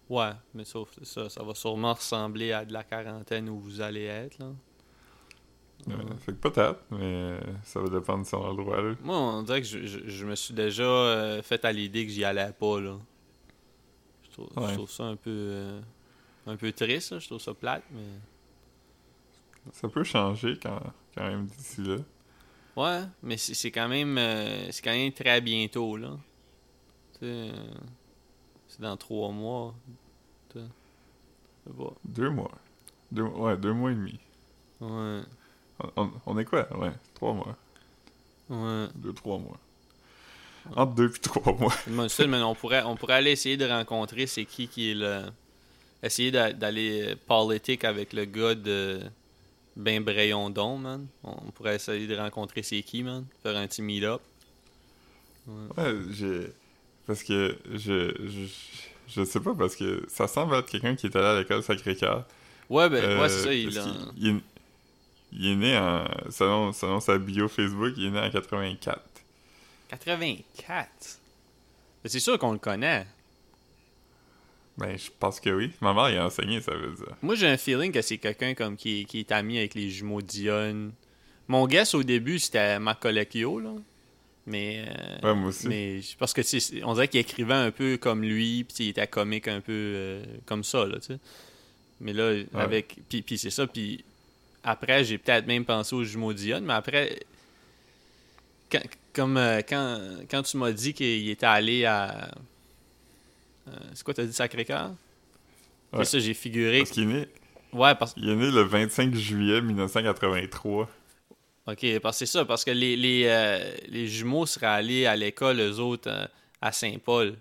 Ouais, 0.10 0.32
mais 0.54 0.66
sauf 0.66 0.90
ça, 1.04 1.30
ça 1.30 1.44
va 1.44 1.56
sûrement 1.56 1.94
ressembler 1.94 2.52
à 2.52 2.66
de 2.66 2.74
la 2.74 2.84
quarantaine 2.84 3.48
où 3.48 3.58
vous 3.60 3.80
allez 3.80 4.04
être, 4.04 4.38
là. 4.40 4.48
Euh, 5.90 6.18
fait 6.20 6.34
que 6.34 6.38
peut-être, 6.50 6.80
mais 6.92 7.40
ça 7.64 7.80
va 7.80 7.90
dépendre 7.90 8.26
si 8.26 8.36
on 8.36 8.46
a 8.46 8.52
le 8.52 8.58
droit. 8.64 8.82
Là. 8.82 8.96
Moi, 9.04 9.18
on 9.18 9.42
dirait 9.44 9.62
que 9.62 9.68
je, 9.68 9.86
je- 9.86 10.08
je 10.08 10.26
me 10.26 10.36
suis 10.36 10.54
déjà 10.54 10.84
euh, 10.84 11.42
fait 11.42 11.64
à 11.66 11.72
l'idée 11.72 12.06
que 12.06 12.12
j'y 12.12 12.24
allais 12.24 12.52
pas, 12.60 12.80
là. 12.80 12.98
Je 14.24 14.30
trouve, 14.32 14.50
je 14.56 14.60
Ouais. 14.62 14.74
trouve 14.74 14.92
ça 14.92 15.04
un 15.06 15.16
peu, 15.16 15.30
euh, 15.32 15.82
un 16.48 16.56
peu 16.56 16.72
triste, 16.72 17.12
là. 17.14 17.20
Je 17.20 17.26
trouve 17.28 17.40
ça 17.42 17.54
plate, 17.54 17.84
mais... 17.92 18.04
Ça 19.74 19.88
peut 19.90 20.04
changer 20.04 20.58
quand, 20.62 20.82
quand 21.16 21.24
même 21.28 21.46
d'ici 21.46 21.82
là. 21.84 21.98
Ouais, 22.76 23.02
mais 23.22 23.38
c'est 23.38 23.54
c'est 23.54 23.70
quand 23.70 23.88
même 23.90 24.18
euh, 24.18 24.72
c'est 24.72 24.82
quand 24.82 24.92
même 24.92 25.12
très 25.12 25.40
bientôt, 25.42 25.98
là. 25.98 26.18
Euh, 27.22 27.52
c'est 28.68 28.82
dans 28.82 28.98
trois 28.98 29.30
mois. 29.32 29.76
Deux 32.06 32.30
mois. 32.30 32.52
Deux, 33.12 33.24
ouais, 33.24 33.58
deux 33.58 33.74
mois 33.74 33.92
et 33.92 33.96
demi. 33.96 34.20
Ouais, 34.80 35.22
On, 36.26 36.38
est 36.40 36.46
quoi? 36.46 36.68
Ouais, 36.78 36.92
trois 37.16 37.34
mois. 37.34 37.56
ouais. 38.50 38.88
Deux, 38.96 39.14
trois 39.14 39.38
mois. 39.38 39.58
Entre 40.76 40.94
deux 40.94 41.10
puis 41.10 41.22
trois 41.22 41.54
mois. 41.54 41.74
Moi, 41.88 42.08
ça, 42.10 42.28
mais 42.28 42.42
on 42.42 42.54
pourrait, 42.54 42.84
on 42.84 42.96
pourrait 42.96 43.16
aller 43.16 43.32
essayer 43.32 43.58
de 43.58 43.66
rencontrer 43.66 44.28
c'est 44.28 44.46
qui 44.46 44.68
qui 44.68 44.92
est 44.92 44.96
le. 44.96 45.22
Essayer 46.04 46.32
d'a- 46.32 46.54
d'aller 46.54 47.12
euh, 47.12 47.16
politique 47.28 47.84
avec 47.84 48.14
le 48.14 48.26
gars 48.26 48.56
de 48.56 49.00
Ben 49.76 50.04
Brayondon, 50.04 50.78
man. 50.78 51.08
On 51.24 51.36
pourrait 51.52 51.76
essayer 51.76 52.06
de 52.08 52.16
rencontrer 52.16 52.62
c'est 52.64 52.82
qui, 52.84 53.02
man? 53.04 53.26
Faire 53.44 53.56
un 53.58 53.68
petit 53.68 53.82
meet-up. 53.82 54.22
Ouais, 55.48 55.94
j'ai. 56.12 56.52
Parce 57.08 57.24
que 57.24 57.58
je, 57.74 58.14
je. 58.28 58.46
Je 59.14 59.26
sais 59.26 59.42
pas, 59.42 59.54
parce 59.54 59.76
que 59.76 60.06
ça 60.08 60.26
semble 60.28 60.56
être 60.56 60.70
quelqu'un 60.70 60.96
qui 60.96 61.08
est 61.08 61.16
allé 61.18 61.26
à 61.26 61.40
l'école 61.40 61.62
Sacré-Cœur. 61.64 62.24
Ouais, 62.70 62.90
ben, 62.90 63.04
Euh, 63.04 63.22
ouais, 63.22 63.28
c'est 63.28 63.44
ça. 63.44 63.54
Il 63.54 63.70
il, 64.18 64.28
est- 64.38 64.42
il 65.32 65.48
est 65.52 65.56
né 65.56 65.78
en. 65.78 66.06
Selon, 66.30 66.72
selon 66.74 67.00
sa 67.00 67.18
bio 67.18 67.48
Facebook, 67.48 67.94
il 67.98 68.08
est 68.08 68.12
né 68.12 68.20
en 68.20 68.30
84. 68.30 69.00
84. 69.90 70.90
Mais 72.04 72.10
C'est 72.10 72.20
sûr 72.20 72.38
qu'on 72.40 72.54
le 72.54 72.60
connaît. 72.60 73.06
Ben, 74.78 74.98
je 74.98 75.10
pense 75.20 75.40
que 75.40 75.50
oui. 75.50 75.72
Ma 75.82 75.94
mère, 75.94 76.10
il 76.10 76.18
a 76.18 76.26
enseigné, 76.26 76.62
ça 76.62 76.74
veut 76.74 76.96
dire. 76.96 77.16
Moi, 77.22 77.36
j'ai 77.36 77.48
un 77.48 77.58
feeling 77.58 77.92
que 77.92 78.02
c'est 78.02 78.18
quelqu'un 78.18 78.54
comme 78.54 78.76
qui, 78.78 79.06
qui 79.06 79.20
est 79.20 79.32
ami 79.32 79.58
avec 79.58 79.76
les 79.76 79.90
jumeaux 79.90 80.22
Dion. 80.22 80.92
Mon 81.48 81.68
guess 81.68 81.94
au 81.94 82.04
début, 82.04 82.40
c'était 82.40 82.80
Macolecchio, 82.80 83.60
là. 83.60 83.74
Mais. 84.48 84.86
euh, 84.88 85.20
Ouais, 85.28 85.36
moi 85.36 85.50
aussi. 85.50 85.68
mais 85.68 86.00
parce 86.18 86.34
que 86.34 86.42
on 86.86 86.94
dirait 86.94 87.08
qu'il 87.10 87.20
écrivait 87.20 87.54
un 87.54 87.70
peu 87.72 87.98
comme 87.98 88.24
lui, 88.24 88.64
puis 88.64 88.86
il 88.86 88.90
était 88.90 89.06
comique 89.08 89.48
un 89.48 89.60
peu 89.62 89.72
euh, 89.74 90.24
comme 90.46 90.64
ça, 90.64 90.86
là, 90.86 90.96
tu 91.00 91.08
sais. 91.08 91.20
Mais 92.00 92.14
là, 92.14 92.42
avec. 92.56 92.98
Puis 93.10 93.38
c'est 93.38 93.52
ça, 93.52 93.68
puis 93.68 94.04
après, 94.64 95.04
j'ai 95.04 95.18
peut-être 95.18 95.48
même 95.48 95.66
pensé 95.66 95.96
aux 95.96 96.04
jumeaux 96.04 96.34
Dion, 96.34 96.62
mais 96.62 96.74
après. 96.74 97.20
Quand, 98.72 98.82
comme 99.14 99.38
euh, 99.38 99.62
quand, 99.68 100.00
quand 100.30 100.44
tu 100.44 100.58
m'as 100.58 100.72
dit 100.72 100.94
qu'il 100.94 101.30
était 101.30 101.46
allé 101.46 101.86
à. 101.86 102.32
euh, 103.68 103.72
c'est 103.94 104.04
quoi, 104.04 104.14
t'as 104.14 104.24
dit 104.24 104.34
Sacré-Cœur? 104.34 104.92
Ouais. 105.92 106.06
C'est 106.06 106.12
ça, 106.12 106.20
j'ai 106.20 106.34
figuré. 106.34 106.80
Parce 106.80 106.92
qu'il 106.92 107.04
est 107.04 107.14
né, 107.14 107.28
Ouais, 107.74 107.96
parce 107.96 108.14
il 108.18 108.30
est 108.30 108.36
né 108.36 108.52
le 108.52 108.62
25 108.62 109.14
juillet 109.16 109.62
1983. 109.62 110.90
OK, 111.68 112.00
parce 112.00 112.20
que 112.20 112.26
c'est 112.26 112.32
ça, 112.32 112.46
parce 112.46 112.64
que 112.66 112.72
les, 112.72 112.96
les, 112.96 113.26
euh, 113.28 113.76
les 113.88 114.08
jumeaux 114.08 114.46
seraient 114.46 114.66
allés 114.68 115.06
à 115.06 115.16
l'école, 115.16 115.60
eux 115.60 115.80
autres, 115.80 116.30
à 116.62 116.72
Saint-Paul. 116.72 117.36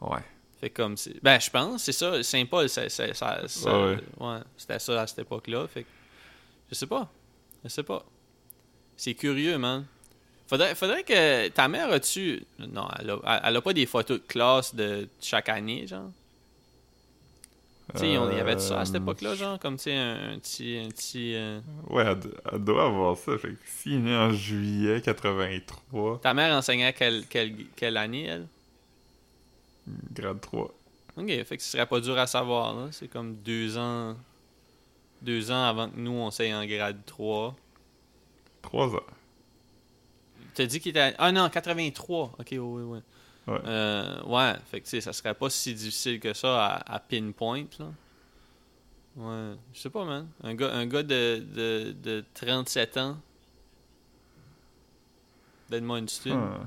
Ouais. 0.00 0.20
Fait 0.60 0.70
comme. 0.70 0.96
Ben, 1.22 1.38
je 1.40 1.50
pense, 1.50 1.84
c'est 1.84 1.92
ça. 1.92 2.22
Saint-Paul, 2.22 2.68
ça, 2.68 2.88
ça, 2.88 3.14
ça- 3.14 3.46
ça- 3.46 3.80
Ouais, 3.86 3.98
ouais, 4.20 4.38
c'était 4.56 4.78
ça 4.78 5.02
à 5.02 5.06
cette 5.06 5.20
époque-là. 5.20 5.66
Fait 5.68 5.82
que. 5.84 5.88
Je 6.70 6.74
sais 6.74 6.86
pas. 6.86 7.08
Je 7.64 7.68
sais 7.68 7.82
pas. 7.84 8.04
C'est 8.96 9.14
curieux, 9.14 9.56
man. 9.58 9.86
Faudrait, 10.48 10.74
faudrait 10.74 11.04
que. 11.04 11.48
Ta 11.48 11.68
mère 11.68 11.90
a-tu. 11.92 12.42
Non, 12.58 12.88
elle 12.98 13.10
a, 13.10 13.40
elle 13.44 13.56
a 13.56 13.60
pas 13.60 13.72
des 13.72 13.86
photos 13.86 14.18
de 14.20 14.26
classe 14.26 14.74
de 14.74 15.08
chaque 15.20 15.48
année, 15.48 15.86
genre? 15.86 16.10
Tu 17.94 18.00
sais, 18.00 18.08
il 18.08 18.12
y 18.14 18.16
avait 18.40 18.58
ça 18.58 18.80
à 18.80 18.84
cette 18.84 18.96
Euh, 18.96 18.98
époque-là, 18.98 19.34
genre, 19.34 19.58
comme, 19.58 19.76
tu 19.78 19.84
sais, 19.84 19.94
un, 19.96 20.32
un 20.34 20.38
petit... 20.38 20.76
Un 20.76 20.88
petit 20.90 21.34
euh, 21.34 21.58
Ouais, 21.88 22.04
elle, 22.06 22.18
do- 22.20 22.34
elle 22.52 22.58
doit 22.62 22.84
avoir 22.84 23.16
ça. 23.16 23.38
Fait 23.38 23.48
que 23.48 23.56
s'il 23.64 23.94
est 23.94 23.96
né 23.98 24.14
en 24.14 24.30
juillet 24.30 25.00
83, 25.00 26.20
Ta 26.20 26.34
mère 26.34 26.54
enseignait 26.54 26.92
quelle, 26.92 27.24
quelle 27.74 27.96
année, 27.96 28.24
elle? 28.26 28.46
Grade 30.12 30.40
3. 30.40 30.74
Ok, 31.16 31.26
fait 31.44 31.56
que 31.56 31.62
ce 31.62 31.70
serait 31.72 31.86
pas 31.86 32.00
dur 32.00 32.16
à 32.18 32.26
savoir, 32.26 32.74
là. 32.74 32.88
C'est 32.92 33.08
comme 33.08 33.36
deux 33.36 33.76
ans... 33.78 34.16
Deux 35.20 35.50
ans 35.50 35.64
avant 35.64 35.90
que 35.90 35.96
nous, 35.96 36.12
on 36.12 36.30
s'aille 36.30 36.54
en 36.54 36.64
grade 36.64 37.04
3. 37.06 37.56
3 38.62 38.94
ans. 38.94 39.00
T'as 40.54 40.66
dit 40.66 40.78
qu'il 40.80 40.90
était... 40.90 41.00
à- 41.00 41.14
Ah 41.18 41.32
non, 41.32 41.48
83. 41.48 42.32
Ok, 42.38 42.46
oui, 42.52 42.58
oui, 42.58 42.82
oui. 42.82 42.98
Ouais. 43.48 43.60
Euh, 43.64 44.22
ouais, 44.24 44.54
fait 44.70 44.80
que, 44.80 45.00
ça 45.00 45.12
serait 45.12 45.34
pas 45.34 45.48
si 45.50 45.72
difficile 45.74 46.20
que 46.20 46.34
ça 46.34 46.66
à, 46.66 46.94
à 46.94 46.98
pinpoint, 47.00 47.64
là. 47.78 47.86
Ouais, 49.16 49.56
je 49.72 49.80
sais 49.80 49.90
pas, 49.90 50.04
man. 50.04 50.28
Un 50.44 50.54
gars, 50.54 50.72
un 50.72 50.86
gars 50.86 51.02
de, 51.02 51.42
de, 51.54 51.92
de 52.00 52.24
37 52.34 52.96
ans 52.98 53.16
d'Edmundston. 55.70 56.30
Ah. 56.38 56.60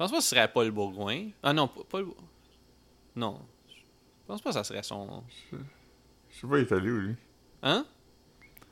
Je 0.00 0.04
pense 0.06 0.12
pas 0.12 0.16
que 0.16 0.22
ce 0.24 0.30
serait 0.30 0.50
Paul 0.50 0.70
Bourgoin. 0.70 1.28
Ah 1.42 1.52
non, 1.52 1.68
pas 1.68 1.82
Paul... 1.86 2.06
Non. 3.14 3.38
Je 3.68 3.74
pense 4.26 4.40
pas 4.40 4.48
que 4.48 4.54
ça 4.54 4.64
serait 4.64 4.82
son... 4.82 5.22
Je 5.52 5.56
sais 6.40 6.46
pas, 6.46 6.58
il 6.58 6.62
est 6.62 6.72
allé 6.72 6.90
où, 6.90 6.98
lui? 7.00 7.14
Hein? 7.62 7.84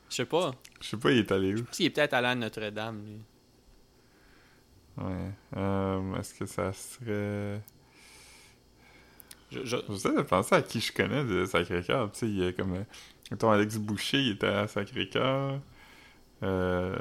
Je 0.09 0.15
sais 0.15 0.25
pas. 0.25 0.55
Je 0.81 0.87
sais 0.87 0.97
pas, 0.97 1.11
il 1.11 1.19
est 1.19 1.31
allé 1.31 1.53
où. 1.53 1.63
S'il 1.71 1.85
est 1.85 1.89
peut-être 1.91 2.15
allé 2.15 2.29
à 2.29 2.33
Notre-Dame, 2.35 3.05
lui. 3.05 3.21
Ouais. 5.05 5.31
Euh, 5.55 6.15
Est-ce 6.15 6.33
que 6.33 6.47
ça 6.47 6.73
serait... 6.73 7.61
Je- 9.51 9.65
je- 9.65 9.77
J'essaie 9.87 10.15
de 10.15 10.21
penser 10.23 10.55
à 10.55 10.63
qui 10.63 10.79
je 10.81 10.91
connais 10.91 11.23
de 11.25 11.45
Sacré-Cœur. 11.45 12.11
Tu 12.11 12.19
sais, 12.19 12.27
il 12.27 12.39
y 12.39 12.47
a 12.47 12.53
comme... 12.53 12.73
euh, 12.73 12.83
Mettons, 13.29 13.51
Alex 13.51 13.77
Boucher, 13.77 14.17
il 14.19 14.31
était 14.31 14.47
à 14.47 14.67
Sacré-Cœur. 14.67 15.59
Euh... 16.43 16.95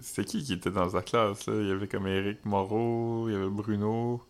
C'était 0.00 0.24
qui 0.24 0.42
qui 0.42 0.54
était 0.54 0.70
dans 0.70 0.88
sa 0.90 1.02
classe, 1.02 1.46
là? 1.46 1.54
Il 1.60 1.68
y 1.68 1.70
avait 1.70 1.86
comme 1.88 2.06
Éric 2.06 2.44
Moreau, 2.44 3.28
il 3.28 3.32
y 3.32 3.36
avait 3.36 3.48
Bruno. 3.48 4.22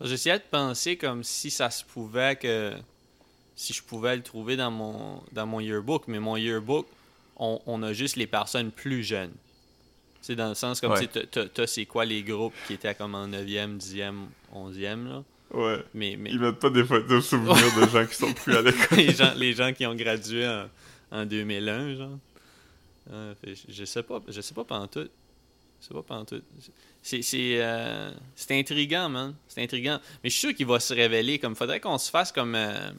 J'essayais 0.00 0.38
de 0.38 0.44
penser 0.50 0.96
comme 0.96 1.22
si 1.22 1.50
ça 1.50 1.70
se 1.70 1.84
pouvait 1.84 2.36
que 2.36 2.72
si 3.54 3.72
je 3.74 3.82
pouvais 3.82 4.16
le 4.16 4.22
trouver 4.22 4.56
dans 4.56 4.70
mon 4.70 5.22
dans 5.32 5.46
mon 5.46 5.60
yearbook, 5.60 6.04
mais 6.08 6.18
mon 6.18 6.36
yearbook, 6.36 6.86
on, 7.36 7.60
on 7.66 7.82
a 7.82 7.92
juste 7.92 8.16
les 8.16 8.26
personnes 8.26 8.70
plus 8.70 9.02
jeunes. 9.02 9.32
C'est 10.22 10.36
dans 10.36 10.48
le 10.48 10.54
sens 10.54 10.80
comme 10.80 10.92
Ouais. 10.92 11.00
si 11.00 11.08
t'as- 11.08 11.46
t'as 11.48 11.66
c'est 11.66 11.86
quoi 11.86 12.04
les 12.04 12.22
groupes 12.22 12.54
qui 12.66 12.74
étaient 12.74 12.94
comme 12.94 13.14
en 13.14 13.26
9e, 13.28 13.76
10e, 13.78 14.26
11e 14.54 15.08
là? 15.08 15.22
Ouais. 15.52 15.82
Mais, 15.94 16.16
mais 16.18 16.30
Ils 16.30 16.38
mettent 16.40 16.58
pas 16.60 16.70
des 16.70 16.84
photos 16.84 17.08
de 17.08 17.20
souvenirs 17.20 17.54
de 17.80 17.86
gens 17.92 18.06
qui 18.06 18.14
sont 18.14 18.32
plus 18.32 18.54
à 18.56 18.62
l'école. 18.62 18.98
les 18.98 19.12
gens 19.14 19.32
les 19.36 19.52
gens 19.52 19.72
qui 19.72 19.84
ont 19.86 19.94
gradué 19.94 20.46
en, 20.48 20.66
en 21.10 21.26
2001 21.26 21.96
genre. 21.96 22.18
Euh, 23.10 23.34
je, 23.68 23.84
sais 23.84 24.02
pas, 24.02 24.20
je 24.28 24.40
sais 24.40 24.54
pas 24.54 24.64
pantoute. 24.64 25.10
Je 25.80 25.86
sais 25.88 25.94
pas 25.94 26.02
pantoute. 26.02 26.44
C'est 27.02 27.22
c'est 27.22 27.56
euh, 27.62 28.12
c'est 28.36 28.58
intriguant, 28.58 29.08
man. 29.08 29.34
C'est 29.48 29.62
intriguant. 29.62 29.98
Mais 30.22 30.28
je 30.30 30.34
suis 30.36 30.48
sûr 30.48 30.54
qu'il 30.54 30.66
va 30.66 30.78
se 30.80 30.92
révéler 30.92 31.38
comme 31.38 31.56
faudrait 31.56 31.80
qu'on 31.80 31.96
se 31.98 32.10
fasse 32.10 32.30
comme 32.30 32.54
euh, 32.54 32.90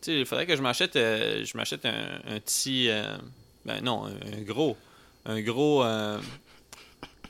tu 0.00 0.10
sais, 0.12 0.20
il 0.20 0.26
faudrait 0.26 0.46
que 0.46 0.56
je 0.56 0.62
m'achète 0.62 0.96
euh, 0.96 1.44
je 1.44 1.56
m'achète 1.56 1.84
un, 1.84 2.20
un 2.26 2.40
petit 2.40 2.88
euh, 2.88 3.16
ben 3.66 3.82
non, 3.82 4.06
un, 4.06 4.38
un 4.38 4.40
gros 4.42 4.76
un 5.26 5.40
gros 5.42 5.84
euh, 5.84 6.18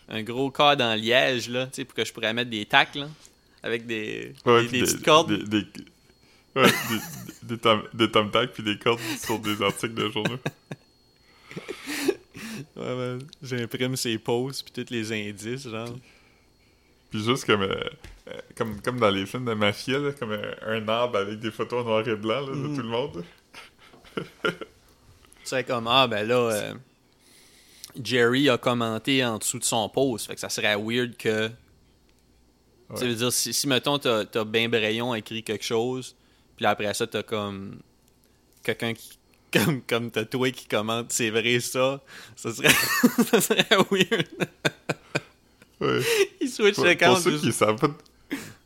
un 0.09 0.23
gros 0.23 0.51
cadre 0.53 0.85
en 0.85 0.95
liège 0.95 1.49
là, 1.49 1.67
tu 1.67 1.73
sais 1.75 1.85
pour 1.85 1.95
que 1.97 2.05
je 2.05 2.13
pourrais 2.13 2.33
mettre 2.33 2.51
des 2.51 2.65
tacs 2.65 2.95
là 2.95 3.09
avec 3.65 3.87
des 3.87 4.33
Ouais, 4.47 4.63
des, 4.63 4.69
puis 4.69 4.79
des 4.81 4.85
petites 4.87 5.03
cordes. 5.05 5.33
Des, 5.33 5.63
des, 5.63 5.67
ouais, 6.55 6.71
des, 6.71 7.47
des, 7.49 7.59
tom- 7.59 7.89
des 7.93 8.11
thumbtacks 8.11 8.53
puis 8.53 8.63
des 8.63 8.79
cordes 8.79 9.01
sur 9.19 9.41
des 9.41 9.61
articles 9.61 9.95
de 9.95 10.09
journaux. 10.09 10.39
Ouais. 12.77 13.19
J'imprime 13.43 13.97
ses 13.97 14.19
posts 14.19 14.65
puis 14.71 14.85
tous 14.85 14.93
les 14.93 15.13
indices, 15.13 15.69
genre. 15.69 15.95
Puis 17.11 17.23
juste 17.23 17.45
comme, 17.45 17.63
euh, 17.63 17.75
euh, 18.29 18.39
comme, 18.57 18.81
comme 18.81 18.99
dans 18.99 19.11
les 19.11 19.27
films 19.27 19.45
de 19.45 19.53
mafia, 19.55 19.99
là, 19.99 20.13
comme 20.13 20.33
un, 20.33 20.55
un 20.67 20.89
arbre 20.89 21.19
avec 21.19 21.39
des 21.41 21.51
photos 21.51 21.83
en 21.83 21.85
noir 21.85 22.09
et 22.09 22.17
blanc 22.17 22.41
là, 22.41 22.47
de 22.47 22.53
Mhm. 22.57 22.77
tout 22.77 22.83
le 22.83 22.89
monde. 22.89 23.25
C'est 25.45 25.65
comme, 25.65 25.87
ah, 25.89 26.07
ben 26.07 26.27
là, 26.27 26.37
euh, 26.37 26.75
Jerry 28.03 28.49
a 28.49 28.57
commenté 28.59 29.25
en 29.25 29.39
dessous 29.39 29.59
de 29.59 29.65
son 29.65 29.89
post. 29.89 30.27
Fait 30.27 30.35
que 30.35 30.41
ça 30.41 30.49
serait 30.49 30.77
weird 30.77 31.17
que. 31.17 31.49
Ouais. 31.49 32.97
Ça 32.97 33.05
veut 33.07 33.15
dire, 33.15 33.33
si, 33.33 33.53
si 33.53 33.67
mettons, 33.67 33.99
t'as 33.99 34.25
as 34.35 34.45
Ben 34.45 34.71
Brayon 34.71 35.15
écrit 35.15 35.43
quelque 35.43 35.65
chose, 35.65 36.15
puis 36.57 36.65
après 36.67 36.95
ça, 36.95 37.07
t'as 37.07 37.23
comme. 37.23 37.81
Quelqu'un 38.63 38.95
qui. 38.95 39.19
Comme, 39.53 39.83
comme 39.83 40.11
t'as 40.11 40.25
toi 40.25 40.51
qui 40.51 40.67
commente, 40.67 41.13
c'est 41.13 41.31
vrai 41.31 41.61
ça. 41.61 42.01
Ça 42.37 42.53
serait, 42.53 42.69
ça 43.31 43.41
serait 43.41 43.67
weird. 43.91 44.27
Ouais. 45.81 46.01
Il 46.41 46.49
switch 46.49 46.75
Pour, 46.77 46.85
le 46.85 46.95
pour 46.97 47.19
ceux 47.19 47.39
qui 47.39 47.53
savent 47.53 47.77
pas 47.77 47.89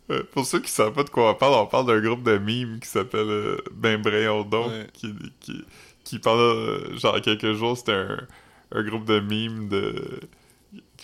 de... 0.09 0.22
pour 0.33 0.46
ceux 0.46 0.61
qui 0.61 0.70
savent 0.70 0.92
pas 0.92 1.03
de 1.03 1.11
quoi 1.11 1.31
on 1.31 1.35
parle, 1.35 1.55
on 1.55 1.66
parle 1.66 1.87
d'un 1.87 2.01
groupe 2.01 2.22
de 2.22 2.38
mimes 2.38 2.79
qui 2.81 2.88
s'appelle 2.88 3.29
euh, 3.29 3.57
Ben 3.72 4.01
Brayondon, 4.01 4.68
Ouais. 4.68 4.87
qui, 4.92 5.14
qui, 5.40 5.64
qui 6.05 6.18
pendant 6.18 6.40
euh, 6.42 6.96
genre 6.96 7.20
quelques 7.20 7.55
jours, 7.55 7.77
c'était 7.77 7.92
un, 7.92 8.18
un 8.72 8.83
groupe 8.85 9.05
de 9.07 9.18
mimes 9.20 9.68
de 9.68 10.20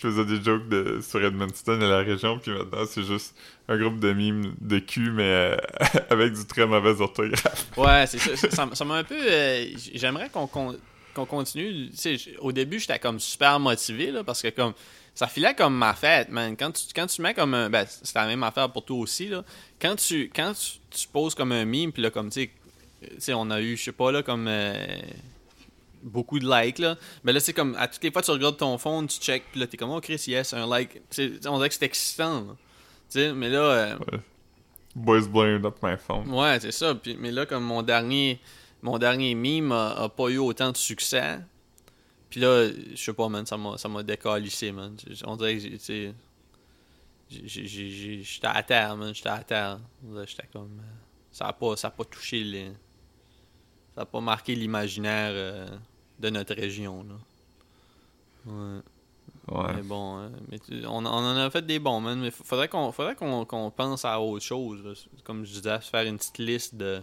faisait 0.03 0.25
des 0.25 0.43
jokes 0.43 0.67
de, 0.69 0.99
sur 1.01 1.23
Edmundston 1.23 1.81
et 1.81 1.87
la 1.87 1.99
région, 1.99 2.37
puis 2.39 2.51
maintenant 2.51 2.83
c'est 2.87 3.03
juste 3.03 3.35
un 3.67 3.77
groupe 3.77 3.99
de 3.99 4.13
mimes 4.13 4.53
de 4.61 4.79
cul, 4.79 5.11
mais 5.11 5.23
euh, 5.23 5.57
avec 6.09 6.33
du 6.33 6.45
très 6.45 6.65
mauvais 6.67 6.99
orthographe. 7.01 7.67
Ouais, 7.77 8.05
c'est 8.07 8.19
ça. 8.19 8.67
Ça 8.73 8.85
m'a 8.85 8.95
un 8.95 9.03
peu. 9.03 9.15
euh, 9.19 9.65
J'aimerais 9.95 10.29
qu'on 10.29 10.47
con- 10.47 10.77
qu'on 11.13 11.25
continue. 11.25 11.89
Au 12.39 12.51
début, 12.51 12.79
j'étais 12.79 12.99
comme 12.99 13.19
super 13.19 13.59
motivé, 13.59 14.11
là, 14.11 14.23
parce 14.23 14.41
que 14.41 14.49
comme. 14.49 14.73
Ça 15.15 15.27
filait 15.27 15.53
comme 15.53 15.77
ma 15.77 15.93
fête, 15.93 16.29
man. 16.29 16.55
Quand 16.57 16.71
tu, 16.71 16.85
quand 16.95 17.05
tu 17.05 17.21
mets 17.21 17.35
comme 17.35 17.53
un. 17.53 17.69
Ben, 17.69 17.85
c'est 17.87 18.15
la 18.15 18.25
même 18.25 18.41
affaire 18.43 18.71
pour 18.71 18.83
toi 18.83 18.97
aussi, 18.97 19.27
là. 19.27 19.43
Quand 19.79 19.95
tu, 19.95 20.31
quand 20.35 20.53
tu, 20.89 21.07
poses 21.07 21.35
comme 21.35 21.51
un 21.51 21.65
meme, 21.65 21.91
puis 21.91 22.01
là, 22.01 22.09
comme, 22.09 22.31
tu 22.31 22.49
sais, 23.19 23.33
on 23.33 23.51
a 23.51 23.61
eu, 23.61 23.77
je 23.77 23.83
sais 23.83 23.91
pas, 23.91 24.11
là, 24.11 24.23
comme. 24.23 24.47
euh, 24.47 24.73
beaucoup 26.03 26.37
de 26.39 26.45
likes, 26.47 26.79
là. 26.79 26.97
Mais 27.23 27.33
là, 27.33 27.39
c'est 27.39 27.53
comme. 27.53 27.75
À 27.77 27.87
toutes 27.87 28.03
les 28.03 28.11
fois, 28.11 28.21
tu 28.21 28.31
regardes 28.31 28.57
ton 28.57 28.77
phone, 28.77 29.07
tu 29.07 29.19
check, 29.19 29.43
puis 29.51 29.59
là, 29.59 29.67
t'es 29.67 29.77
comme, 29.77 29.89
oh, 29.91 30.01
Chris, 30.01 30.23
yes, 30.27 30.53
un 30.53 30.67
like. 30.67 31.01
On 31.47 31.57
dirait 31.57 31.69
que 31.69 31.75
c'est 31.75 31.85
excitant, 31.85 32.41
là. 32.41 32.55
Tu 33.09 33.19
sais, 33.19 33.33
mais 33.33 33.49
là. 33.49 33.59
euh, 33.59 33.97
Boys 34.95 35.27
blowing 35.27 35.65
up 35.65 35.77
my 35.81 35.97
phone. 35.97 36.29
Ouais, 36.29 36.59
c'est 36.59 36.71
ça. 36.71 36.93
Puis, 36.93 37.17
mais 37.19 37.31
là, 37.31 37.47
comme 37.47 37.63
mon 37.63 37.81
dernier, 37.81 38.39
mon 38.83 38.99
dernier 38.99 39.33
meme 39.33 39.71
a, 39.71 40.03
a 40.03 40.09
pas 40.09 40.29
eu 40.29 40.37
autant 40.37 40.71
de 40.71 40.77
succès. 40.77 41.39
Puis 42.29 42.39
là, 42.39 42.67
je 42.69 42.95
sais 42.95 43.13
pas, 43.13 43.27
man, 43.29 43.45
ça 43.45 43.57
m'a, 43.57 43.77
ça 43.77 43.89
m'a 43.89 44.03
décalissé, 44.03 44.71
man. 44.71 44.95
On 45.25 45.35
dirait 45.35 45.57
que, 45.57 45.77
tu 45.77 46.13
j'étais 47.29 48.47
à 48.47 48.61
terre, 48.61 48.95
man. 48.95 49.13
J'étais 49.15 49.29
à 49.29 49.39
terre. 49.43 49.79
J'étais 50.27 50.47
comme... 50.51 50.79
euh, 50.79 50.83
Ça 51.31 51.47
a 51.47 51.53
pas, 51.53 51.75
ça 51.75 51.87
a 51.87 51.91
pas 51.91 52.03
touché 52.05 52.43
les... 52.43 52.71
Ça 53.95 54.01
a 54.01 54.05
pas 54.05 54.21
marqué 54.21 54.53
l'imaginaire 54.55 55.31
euh, 55.33 55.67
de 56.19 56.29
notre 56.29 56.53
région, 56.55 57.03
là. 57.03 57.15
Ouais. 58.51 58.81
Ouais. 59.49 59.73
Mais 59.75 59.81
bon, 59.81 60.17
hein, 60.19 60.31
mais 60.49 60.59
tu- 60.59 60.85
on, 60.85 61.05
on 61.05 61.05
en 61.05 61.35
a 61.37 61.49
fait 61.49 61.65
des 61.65 61.79
bons, 61.79 61.99
man. 61.99 62.19
Mais 62.19 62.31
faudrait 62.31 62.69
qu'on 62.69 62.91
faudrait 62.93 63.15
qu'on 63.15 63.43
qu'on 63.45 63.71
pense 63.71 64.05
à 64.05 64.19
autre 64.21 64.43
chose. 64.45 64.81
là. 64.83 64.93
Comme 65.25 65.45
je 65.45 65.53
disais, 65.53 65.81
se 65.81 65.89
faire 65.89 66.05
une 66.05 66.17
petite 66.17 66.37
liste 66.37 66.75
de, 66.75 67.01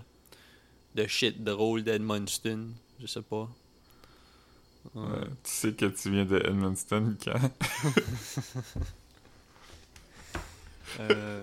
de 0.95 1.07
shit 1.07 1.43
drôle 1.45 1.83
d'Edmundston. 1.83 2.69
Je 2.99 3.07
sais 3.07 3.21
pas. 3.23 3.49
Ouais. 4.95 5.25
Tu 5.45 5.51
sais 5.51 5.73
que 5.75 5.85
tu 5.87 6.11
viens 6.11 6.25
de 6.25 6.39
Edmundston 6.39 7.17
quand? 7.23 7.35
Euh, 10.99 11.43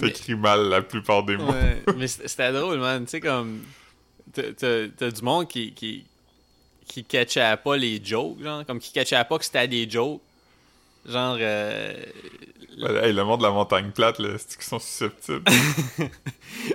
T'écris 0.00 0.34
mal 0.34 0.68
la 0.68 0.80
plupart 0.82 1.22
des 1.24 1.36
mots. 1.36 1.52
ouais, 1.52 1.82
mais 1.96 2.06
c'était 2.06 2.50
drôle, 2.52 2.78
man. 2.78 3.04
Tu 3.04 3.10
sais, 3.10 3.20
comme. 3.20 3.60
t'as- 4.32 5.10
du 5.10 5.22
monde 5.22 5.46
qui. 5.48 5.72
qui 5.74 6.06
qui 6.86 7.04
catchait 7.04 7.56
pas 7.56 7.76
les 7.76 8.00
jokes, 8.04 8.42
genre, 8.42 8.64
comme 8.66 8.78
qui 8.78 8.92
catchait 8.92 9.24
pas 9.24 9.38
que 9.38 9.44
c'était 9.44 9.68
des 9.68 9.88
jokes. 9.88 10.20
Genre, 11.06 11.36
euh, 11.40 11.94
Ouais, 12.78 13.08
hey, 13.08 13.12
le 13.12 13.24
monde 13.24 13.40
de 13.40 13.44
la 13.44 13.50
montagne 13.50 13.90
plate, 13.90 14.18
là, 14.18 14.30
c'est 14.38 14.56
qu'ils 14.56 14.64
sont 14.64 14.78
susceptibles? 14.78 15.44
tu 15.96 16.06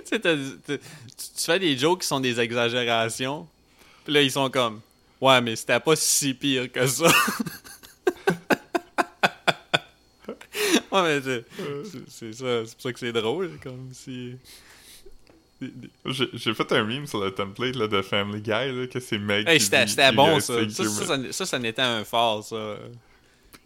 sais, 0.04 0.20
tu 0.20 0.78
fais 1.36 1.58
des 1.58 1.76
jokes 1.76 2.02
qui 2.02 2.06
sont 2.06 2.20
des 2.20 2.38
exagérations. 2.38 3.48
Puis 4.04 4.12
là, 4.12 4.22
ils 4.22 4.30
sont 4.30 4.48
comme, 4.48 4.80
ouais, 5.20 5.40
mais 5.40 5.56
c'était 5.56 5.80
pas 5.80 5.96
si 5.96 6.34
pire 6.34 6.70
que 6.70 6.86
ça. 6.86 7.06
ouais, 10.92 11.02
mais 11.02 11.20
c'est 12.08 12.32
ça, 12.32 12.64
c'est 12.64 12.74
pour 12.74 12.82
ça 12.82 12.92
que 12.92 12.98
c'est 13.00 13.12
drôle, 13.12 13.58
comme 13.62 13.90
si. 13.92 14.36
J'ai 16.04 16.54
fait 16.54 16.72
un 16.72 16.84
meme 16.84 17.06
sur 17.06 17.22
le 17.22 17.30
template 17.32 17.76
là, 17.76 17.88
de 17.88 18.00
Family 18.02 18.40
Guy, 18.40 18.50
là, 18.50 18.86
que 18.86 19.00
c'est 19.00 19.18
Meg 19.18 19.48
Hey, 19.48 19.60
c'était 19.60 20.12
bon 20.12 20.38
ça. 20.40 20.54
Ça, 20.70 20.84
ça, 20.84 21.04
ça, 21.06 21.32
ça, 21.32 21.46
ça 21.46 21.58
n'était 21.58 21.82
un 21.82 22.04
fort, 22.04 22.44
ça. 22.44 22.76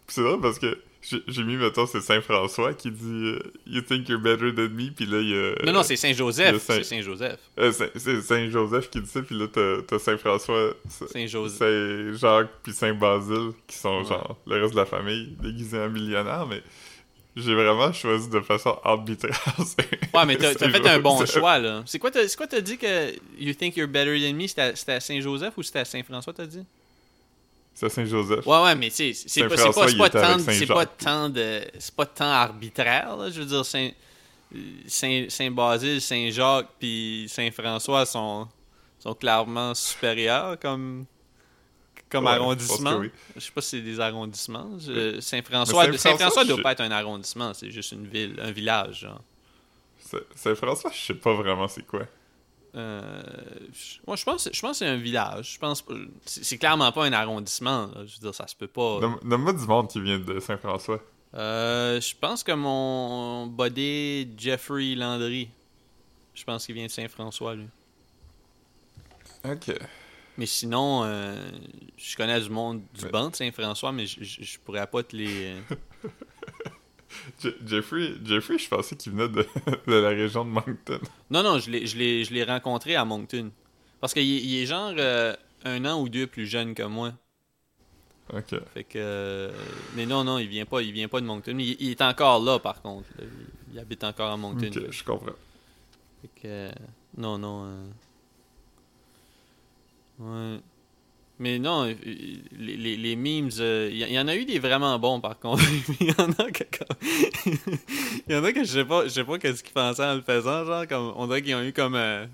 C'est 0.08 0.22
drôle 0.22 0.40
parce 0.40 0.58
que 0.58 0.78
j'ai 1.26 1.42
mis, 1.42 1.56
mettons, 1.56 1.84
c'est 1.86 2.00
Saint-François 2.00 2.74
qui 2.74 2.90
dit 2.90 3.04
euh, 3.34 3.38
You 3.66 3.80
think 3.82 4.08
you're 4.08 4.20
better 4.20 4.54
than 4.54 4.68
me, 4.74 4.90
puis 4.90 5.04
là, 5.04 5.18
il 5.18 5.28
y 5.30 5.34
a. 5.36 5.54
non, 5.66 5.72
non, 5.72 5.82
c'est 5.82 5.96
Saint-Joseph. 5.96 6.62
Saint- 6.62 6.74
C'est 6.76 6.84
Saint-Joseph. 6.84 7.38
euh, 7.58 7.72
Saint- 7.72 7.90
c'est 7.96 8.20
Saint-Joseph 8.22 8.88
qui 8.88 9.00
dit 9.00 9.08
ça, 9.10 9.20
puis 9.20 9.36
là, 9.36 9.46
t'as 9.52 9.82
t'as 9.86 9.98
Saint-François, 9.98 10.74
Saint-Joseph. 11.12 11.58
Saint-Jacques, 11.58 12.50
puis 12.62 12.72
Saint-Basile, 12.72 13.50
qui 13.66 13.76
sont 13.76 13.98
Ouais. 13.98 14.04
genre 14.08 14.36
le 14.46 14.60
reste 14.62 14.72
de 14.74 14.78
la 14.78 14.86
famille 14.86 15.36
déguisés 15.42 15.78
en 15.80 15.88
millionnaires, 15.90 16.46
mais 16.46 16.62
j'ai 17.34 17.54
vraiment 17.54 17.92
choisi 17.92 18.28
de 18.28 18.40
façon 18.40 18.78
arbitraire. 18.84 19.38
Ouais, 20.14 20.26
mais 20.26 20.36
t'as 20.36 20.54
fait 20.70 20.86
un 20.86 20.98
bon 20.98 21.24
choix, 21.24 21.58
là. 21.58 21.82
C'est 21.86 21.98
quoi 21.98 22.10
t'as 22.10 22.28
c'est 22.28 22.36
quoi 22.36 22.46
t'as 22.46 22.60
dit 22.60 22.76
que 22.76 23.12
You 23.38 23.54
think 23.54 23.76
you're 23.76 23.88
better 23.88 24.20
than 24.20 24.34
me? 24.36 24.46
C'était 24.46 24.92
à- 24.92 25.00
Saint-Joseph 25.00 25.54
ou 25.56 25.62
c'était 25.62 25.80
à 25.80 25.84
Saint-François, 25.84 26.32
t'as 26.32 26.46
dit? 26.46 26.64
C'est 27.74 27.88
Saint-Joseph. 27.88 28.46
Ouais, 28.46 28.62
ouais, 28.62 28.74
mais 28.74 28.90
tu 28.90 29.14
sais, 29.14 29.24
c'est 29.26 29.48
pas, 29.48 29.56
pas, 29.56 29.72
pas 29.72 30.10
tant, 30.10 30.74
pas 30.74 30.86
tant 30.86 31.28
de, 31.30 31.62
c'est 31.78 31.94
pas 31.94 32.04
tant 32.06 32.30
arbitraire, 32.30 33.16
là. 33.16 33.30
Je 33.30 33.40
veux 33.40 33.46
dire, 33.46 33.64
Saint, 33.64 33.88
Saint, 34.86 35.24
Saint-Basile, 35.30 36.00
Saint-Jacques, 36.02 36.68
puis 36.78 37.26
Saint-François 37.30 38.04
sont, 38.04 38.46
sont 38.98 39.14
clairement 39.14 39.74
supérieurs 39.74 40.58
comme, 40.60 41.06
comme 42.12 42.24
Ouais, 42.26 42.32
je 42.32 42.36
arrondissement. 42.36 42.92
que 42.96 43.00
oui. 43.00 43.10
Je 43.34 43.40
sais 43.40 43.50
pas 43.52 43.60
si 43.62 43.68
c'est 43.70 43.80
des 43.80 43.98
arrondissements. 43.98 44.70
Je- 44.78 45.20
Saint-François, 45.20 45.84
Saint-François, 45.84 45.98
Saint-François 46.10 46.44
doit 46.44 46.56
je- 46.58 46.62
pas 46.62 46.72
être 46.72 46.80
un 46.82 46.90
arrondissement, 46.92 47.52
c'est 47.54 47.70
juste 47.70 47.92
une 47.92 48.06
ville, 48.06 48.38
un 48.40 48.52
village, 48.52 49.00
genre. 49.00 49.20
Saint-François, 50.36 50.90
je 50.94 51.00
sais 51.06 51.14
pas 51.14 51.32
vraiment 51.34 51.66
c'est 51.68 51.86
quoi. 51.86 52.02
Euh, 52.74 53.22
je- 53.72 53.98
moi, 54.06 54.16
je 54.16 54.24
pense, 54.24 54.48
je 54.52 54.60
pense 54.60 54.72
que 54.72 54.76
c'est 54.84 54.86
un 54.86 54.96
village. 54.96 55.54
Je 55.54 55.58
pense 55.58 55.84
c'est 56.24 56.58
clairement 56.58 56.90
pas 56.92 57.04
un 57.06 57.12
arrondissement. 57.12 57.86
là. 57.94 58.04
Je 58.06 58.14
veux 58.14 58.20
dire, 58.20 58.34
ça 58.34 58.46
se 58.46 58.54
peut 58.56 58.66
pas. 58.66 59.00
Nomme- 59.00 59.18
Nomme-moi 59.22 59.52
du 59.54 59.66
monde 59.66 59.88
qui 59.88 60.00
vient 60.00 60.18
de 60.18 60.38
Saint-François. 60.40 61.00
Euh, 61.34 62.00
je 62.00 62.14
pense 62.18 62.42
que 62.42 62.52
mon 62.52 63.46
buddy 63.46 64.28
Jeffrey 64.38 64.94
Landry, 64.94 65.48
je 66.34 66.44
pense 66.44 66.64
qu'il 66.66 66.74
vient 66.74 66.86
de 66.86 66.90
Saint-François, 66.90 67.54
lui. 67.54 67.66
Ok. 69.44 69.72
Mais 70.38 70.46
sinon, 70.46 71.02
euh, 71.04 71.34
je 71.96 72.16
connais 72.16 72.40
du 72.40 72.48
monde 72.48 72.82
du 72.94 73.06
banc 73.06 73.28
de 73.30 73.36
Saint-François, 73.36 73.92
mais 73.92 74.06
je, 74.06 74.58
pourrais 74.60 74.86
pas 74.86 75.02
te 75.02 75.14
les. 75.14 75.46
euh, 75.46 75.60
Je- 77.42 77.50
Jeffrey, 77.66 78.14
Jeffrey, 78.24 78.58
je 78.58 78.68
pensais 78.68 78.96
qu'il 78.96 79.12
venait 79.12 79.28
de, 79.28 79.46
de 79.86 79.94
la 79.94 80.08
région 80.08 80.44
de 80.44 80.50
Moncton. 80.50 80.98
Non, 81.30 81.42
non, 81.42 81.58
je 81.58 81.70
l'ai, 81.70 82.44
rencontré 82.44 82.96
à 82.96 83.04
Moncton. 83.04 83.50
Parce 84.00 84.14
qu'il 84.14 84.22
est- 84.22 84.42
il 84.42 84.62
est 84.62 84.66
genre 84.66 84.94
euh, 84.96 85.34
un 85.64 85.84
an 85.84 86.00
ou 86.00 86.08
deux 86.08 86.26
plus 86.26 86.46
jeune 86.46 86.74
que 86.74 86.82
moi. 86.82 87.12
Ok. 88.32 88.54
Fait 88.72 88.84
que. 88.84 88.96
euh, 88.96 89.52
mais 89.94 90.06
non, 90.06 90.24
non, 90.24 90.38
il 90.38 90.48
vient 90.48 90.64
pas, 90.64 90.80
il 90.80 90.92
vient 90.92 91.08
pas 91.08 91.20
de 91.20 91.26
Moncton. 91.26 91.56
Il, 91.58 91.76
il 91.80 91.90
est 91.90 92.02
encore 92.02 92.42
là, 92.42 92.58
par 92.58 92.80
contre. 92.80 93.08
là. 93.18 93.24
Il, 93.24 93.74
il 93.74 93.78
habite 93.78 94.02
encore 94.04 94.30
à 94.30 94.36
Moncton. 94.36 94.68
Ok, 94.68 94.90
je 94.90 95.04
comprends. 95.04 95.36
Fait 96.22 96.28
que. 96.40 96.46
euh, 96.46 96.70
non, 97.18 97.36
non. 97.38 97.68
Euh, 100.22 100.54
Ouais. 100.56 100.60
Mais 101.38 101.58
non, 101.58 101.86
euh, 101.86 101.94
les, 102.04 102.76
les, 102.76 102.96
les 102.96 103.16
memes, 103.16 103.50
euh, 103.58 103.88
il 103.90 103.96
y, 103.98 104.12
y 104.12 104.18
en 104.18 104.28
a 104.28 104.36
eu 104.36 104.44
des 104.44 104.60
vraiment 104.60 104.96
bons 104.98 105.20
par 105.20 105.38
contre. 105.40 105.62
Il 106.00 106.08
y 106.08 106.14
en 106.20 106.30
a 106.30 106.50
que 106.52 106.62
Il 108.28 108.32
y 108.32 108.36
en 108.36 108.44
a 108.44 108.52
que 108.52 108.62
je 108.62 108.70
sais 108.72 108.84
pas, 108.84 109.04
je 109.04 109.08
sais 109.08 109.24
pas 109.24 109.38
qu'est-ce 109.38 109.64
qu'ils 109.64 109.72
pensaient 109.72 110.04
en 110.04 110.14
le 110.14 110.20
faisant, 110.22 110.64
genre 110.64 110.86
comme 110.86 111.12
on 111.16 111.26
dirait 111.26 111.42
qu'ils 111.42 111.54
ont 111.56 111.62
eu 111.64 111.72
comme 111.72 111.96
euh, 111.96 112.26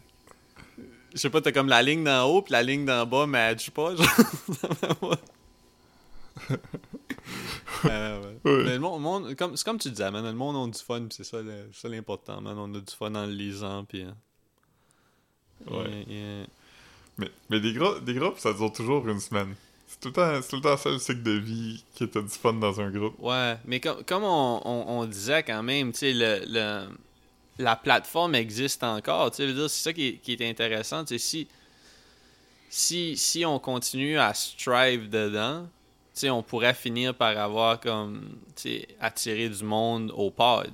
je 1.14 1.18
sais 1.18 1.30
pas, 1.30 1.40
t'as 1.40 1.52
comme 1.52 1.68
la 1.68 1.82
ligne 1.82 2.04
d'en 2.04 2.24
haut 2.26 2.42
puis 2.42 2.52
la 2.52 2.62
ligne 2.62 2.84
d'en 2.84 3.06
bas 3.06 3.26
match 3.26 3.70
pas, 3.70 3.94
genre. 3.96 5.16
Euh, 7.84 8.20
ouais. 8.44 8.64
Mais 8.64 8.74
le 8.74 8.78
monde, 8.80 9.00
monde- 9.02 9.34
comme, 9.36 9.56
c'est 9.56 9.64
comme 9.64 9.78
tu 9.78 9.90
disais, 9.90 10.10
man, 10.10 10.24
le 10.24 10.32
monde 10.32 10.56
a 10.68 10.70
du 10.76 10.82
fun, 10.84 11.06
c'est 11.10 11.24
ça, 11.24 11.40
le- 11.40 11.68
c'est 11.72 11.82
ça 11.82 11.88
l'important, 11.88 12.40
man. 12.40 12.56
On 12.58 12.74
a 12.74 12.80
du 12.80 12.94
fun 12.94 13.14
en 13.14 13.26
le 13.26 13.32
lisant, 13.32 13.84
puis. 13.84 14.02
euh, 14.02 14.10
Ouais. 15.70 16.06
Mais, 17.18 17.30
mais 17.50 17.60
des, 17.60 17.72
gros, 17.72 17.98
des 17.98 18.14
groupes, 18.14 18.38
ça 18.38 18.52
dure 18.52 18.72
toujours 18.72 19.06
une 19.08 19.20
semaine. 19.20 19.54
C'est 19.88 20.00
tout 20.00 20.08
le 20.08 20.14
temps, 20.14 20.40
c'est 20.42 20.48
tout 20.48 20.56
le 20.56 20.62
temps 20.62 20.76
ça 20.76 20.90
le 20.90 20.98
cycle 20.98 21.22
de 21.22 21.32
vie 21.32 21.82
que 21.98 22.04
t'as 22.04 22.20
du 22.22 22.28
fun 22.28 22.52
dans 22.54 22.80
un 22.80 22.90
groupe. 22.90 23.14
Ouais, 23.18 23.56
mais 23.64 23.80
com- 23.80 24.02
comme 24.06 24.22
on, 24.24 24.60
on- 24.64 24.84
on 25.00 25.04
disait 25.06 25.42
quand 25.42 25.62
même, 25.62 25.92
tu 25.92 25.98
sais, 26.00 26.12
le, 26.12 26.42
le- 26.46 26.88
la 27.58 27.74
plateforme 27.74 28.34
existe 28.36 28.84
encore. 28.84 29.30
Tu 29.32 29.38
sais, 29.48 29.54
c'est 29.68 29.68
ça 29.68 29.92
qui 29.92 30.06
est, 30.08 30.12
qui 30.18 30.34
est 30.34 30.48
intéressant. 30.48 31.04
Tu 31.04 31.18
sais, 31.18 31.18
si, 31.18 31.48
si, 32.70 33.16
si 33.16 33.44
on 33.44 33.58
continue 33.58 34.18
à 34.18 34.34
strive 34.34 35.08
dedans, 35.08 35.62
tu 36.14 36.20
sais, 36.20 36.30
on 36.30 36.42
pourrait 36.42 36.74
finir 36.74 37.14
par 37.14 37.36
avoir 37.38 37.80
comme, 37.80 38.28
tu 38.54 38.62
sais, 38.62 38.88
attirer 39.00 39.48
du 39.48 39.64
monde 39.64 40.12
au 40.14 40.30
pod. 40.30 40.70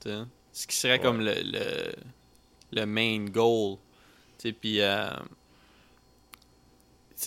tu 0.00 0.08
sais. 0.10 0.18
Ce 0.52 0.66
qui 0.66 0.76
serait 0.76 0.92
Ouais. 0.94 0.98
comme 1.00 1.20
le, 1.20 1.34
le, 1.42 1.92
le 2.72 2.86
main 2.86 3.24
goal. 3.26 3.76
Tu 4.38 4.48
sais, 4.48 4.52
puis... 4.52 4.80
euh, 4.80 5.10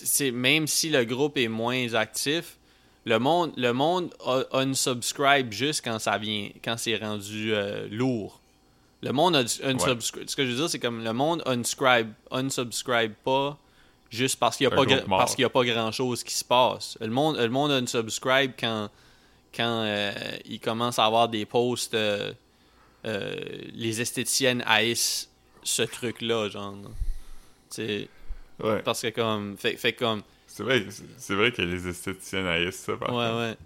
c'est 0.04 0.30
même 0.30 0.66
si 0.66 0.90
le 0.90 1.04
groupe 1.04 1.36
est 1.36 1.48
moins 1.48 1.94
actif, 1.94 2.56
le 3.04 3.18
monde, 3.18 3.52
le 3.56 3.72
monde 3.72 4.12
un- 4.26 4.44
unsubscribe 4.52 5.52
juste 5.52 5.82
quand 5.84 5.98
ça 5.98 6.18
vient, 6.18 6.50
quand 6.64 6.76
c'est 6.76 6.96
rendu 6.96 7.52
euh, 7.54 7.88
lourd. 7.90 8.40
Le 9.02 9.12
monde 9.12 9.36
uns- 9.36 9.60
unsubscribe. 9.62 10.28
Ce 10.28 10.36
que 10.36 10.44
je 10.44 10.50
veux 10.50 10.56
dire, 10.56 10.68
c'est 10.70 10.78
comme 10.80 11.02
le 11.04 11.12
monde 11.12 11.42
unscribe, 11.46 12.10
unsubscribe 12.30 13.12
pas 13.24 13.56
juste 14.10 14.38
parce 14.40 14.56
qu'il 14.56 14.66
n'y 14.68 14.72
a, 14.72 14.76
y 15.38 15.44
a 15.44 15.50
pas 15.50 15.64
grand 15.64 15.92
chose 15.92 16.24
qui 16.24 16.34
se 16.34 16.44
passe. 16.44 16.96
Le 17.00 17.06
monde, 17.08 17.36
le 17.36 17.48
monde 17.48 17.70
unsubscribe 17.70 18.52
quand, 18.58 18.88
quand 19.54 19.82
euh, 19.84 20.12
il 20.46 20.58
commence 20.60 20.98
à 20.98 21.04
avoir 21.06 21.28
des 21.28 21.46
posts. 21.46 21.94
euh, 21.94 22.32
les 23.04 24.00
esthéticiennes 24.00 24.62
haïssent 24.66 25.30
ce 25.62 25.82
truc-là, 25.82 26.48
genre. 26.48 26.74
Tu 27.70 27.76
sais, 27.76 28.08
Ouais. 28.62 28.82
parce 28.82 29.02
que 29.02 29.08
comme. 29.08 29.56
Fait, 29.58 29.76
fait 29.76 29.92
comme. 29.92 30.22
C'est 30.46 30.62
vrai, 30.62 30.84
c'est- 31.18 31.34
vrai 31.34 31.52
que 31.52 31.62
les 31.62 31.86
esthéticiennes 31.88 32.46
haïssent 32.46 32.76
ça, 32.80 32.96
par 32.96 33.10
Ouais, 33.10 33.24
contre. 33.26 33.38
ouais. 33.38 33.56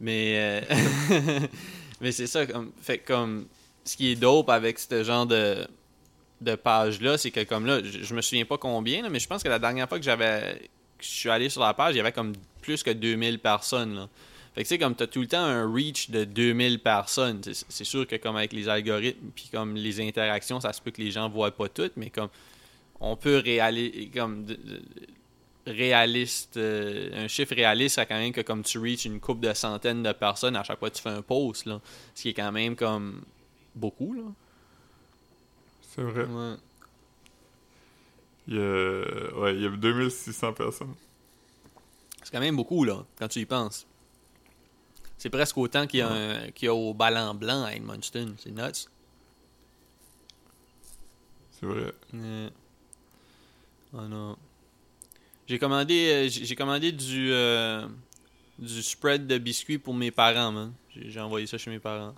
Mais, 0.00 0.60
euh, 0.70 1.40
mais 2.00 2.12
c'est 2.12 2.26
ça, 2.26 2.46
comme, 2.46 2.72
fait 2.80 2.98
comme, 2.98 3.46
ce 3.84 3.96
qui 3.96 4.10
est 4.12 4.16
dope 4.16 4.50
avec 4.50 4.78
ce 4.78 5.04
genre 5.04 5.26
de, 5.26 5.66
de 6.40 6.54
page-là, 6.56 7.16
c'est 7.18 7.30
que 7.30 7.44
comme 7.44 7.66
là, 7.66 7.80
je, 7.84 8.02
je 8.02 8.14
me 8.14 8.20
souviens 8.20 8.44
pas 8.44 8.58
combien, 8.58 9.02
là, 9.02 9.08
mais 9.08 9.20
je 9.20 9.28
pense 9.28 9.42
que 9.42 9.48
la 9.48 9.58
dernière 9.60 9.88
fois 9.88 9.98
que 9.98 10.04
j'avais, 10.04 10.68
que 10.98 11.04
je 11.04 11.08
suis 11.08 11.30
allé 11.30 11.48
sur 11.48 11.60
la 11.62 11.74
page, 11.74 11.94
il 11.94 11.98
y 11.98 12.00
avait 12.00 12.12
comme 12.12 12.32
plus 12.60 12.82
que 12.82 12.90
2000 12.90 13.38
personnes, 13.38 13.94
là. 13.94 14.08
Fait 14.54 14.64
que 14.64 14.68
tu 14.68 14.74
sais, 14.74 14.78
comme 14.78 14.94
t'as 14.94 15.06
tout 15.06 15.20
le 15.22 15.26
temps 15.28 15.42
un 15.44 15.72
reach 15.72 16.10
de 16.10 16.24
2000 16.24 16.80
personnes, 16.80 17.40
c'est 17.42 17.64
c'est 17.70 17.84
sûr 17.84 18.06
que 18.06 18.16
comme 18.16 18.36
avec 18.36 18.52
les 18.52 18.68
algorithmes, 18.68 19.30
puis 19.34 19.48
comme 19.50 19.76
les 19.76 19.98
interactions, 20.06 20.60
ça 20.60 20.74
se 20.74 20.82
peut 20.82 20.90
que 20.90 21.00
les 21.00 21.10
gens 21.10 21.30
voient 21.30 21.52
pas 21.52 21.68
toutes, 21.70 21.96
mais 21.96 22.10
comme, 22.10 22.28
on 23.02 23.16
peut 23.16 23.38
réaliser, 23.44 24.08
comme, 24.08 24.44
de- 24.46 24.54
de- 24.54 24.82
réaliste, 25.66 26.56
euh, 26.56 27.24
un 27.24 27.28
chiffre 27.28 27.54
réaliste, 27.54 27.96
c'est 27.96 28.06
quand 28.06 28.18
même 28.18 28.32
que 28.32 28.40
comme 28.40 28.62
tu 28.62 28.78
reaches 28.78 29.04
une 29.04 29.20
couple 29.20 29.46
de 29.46 29.52
centaines 29.54 30.02
de 30.02 30.12
personnes 30.12 30.56
à 30.56 30.64
chaque 30.64 30.78
fois 30.78 30.88
que 30.90 30.96
tu 30.96 31.02
fais 31.02 31.10
un 31.10 31.22
post, 31.22 31.66
là, 31.66 31.80
ce 32.14 32.22
qui 32.22 32.28
est 32.30 32.34
quand 32.34 32.50
même 32.52 32.74
comme 32.74 33.22
beaucoup, 33.74 34.12
là. 34.14 34.22
C'est 35.94 36.02
vrai. 36.02 36.24
Ouais. 36.24 36.54
Il 38.48 38.54
y 38.56 38.58
a, 38.58 39.38
ouais, 39.38 39.54
il 39.54 39.62
y 39.62 39.66
a 39.66 39.70
2600 39.70 40.52
personnes. 40.52 40.94
C'est 42.24 42.32
quand 42.32 42.40
même 42.40 42.56
beaucoup, 42.56 42.82
là, 42.84 43.04
quand 43.18 43.28
tu 43.28 43.40
y 43.40 43.46
penses. 43.46 43.86
C'est 45.18 45.30
presque 45.30 45.56
autant 45.58 45.86
qu'il 45.86 46.00
y, 46.00 46.02
a 46.02 46.10
un- 46.10 46.50
qu'il 46.50 46.66
y 46.66 46.68
a 46.68 46.74
au 46.74 46.92
ballon 46.94 47.34
blanc 47.34 47.64
à 47.64 47.74
Edmundston. 47.74 48.34
C'est 48.38 48.50
nuts. 48.50 48.88
C'est 51.60 51.66
vrai. 51.66 51.92
Ouais. 52.12 52.48
Oh 53.94 54.02
non. 54.08 54.36
J'ai 55.46 55.58
commandé, 55.58 56.08
euh, 56.10 56.28
j'ai 56.30 56.54
commandé 56.54 56.92
du, 56.92 57.30
euh, 57.32 57.86
du 58.58 58.82
spread 58.82 59.26
de 59.26 59.38
biscuits 59.38 59.78
pour 59.78 59.92
mes 59.94 60.10
parents, 60.10 60.52
man. 60.52 60.72
J'ai 60.94 61.20
envoyé 61.20 61.46
ça 61.46 61.58
chez 61.58 61.70
mes 61.70 61.78
parents. 61.78 62.14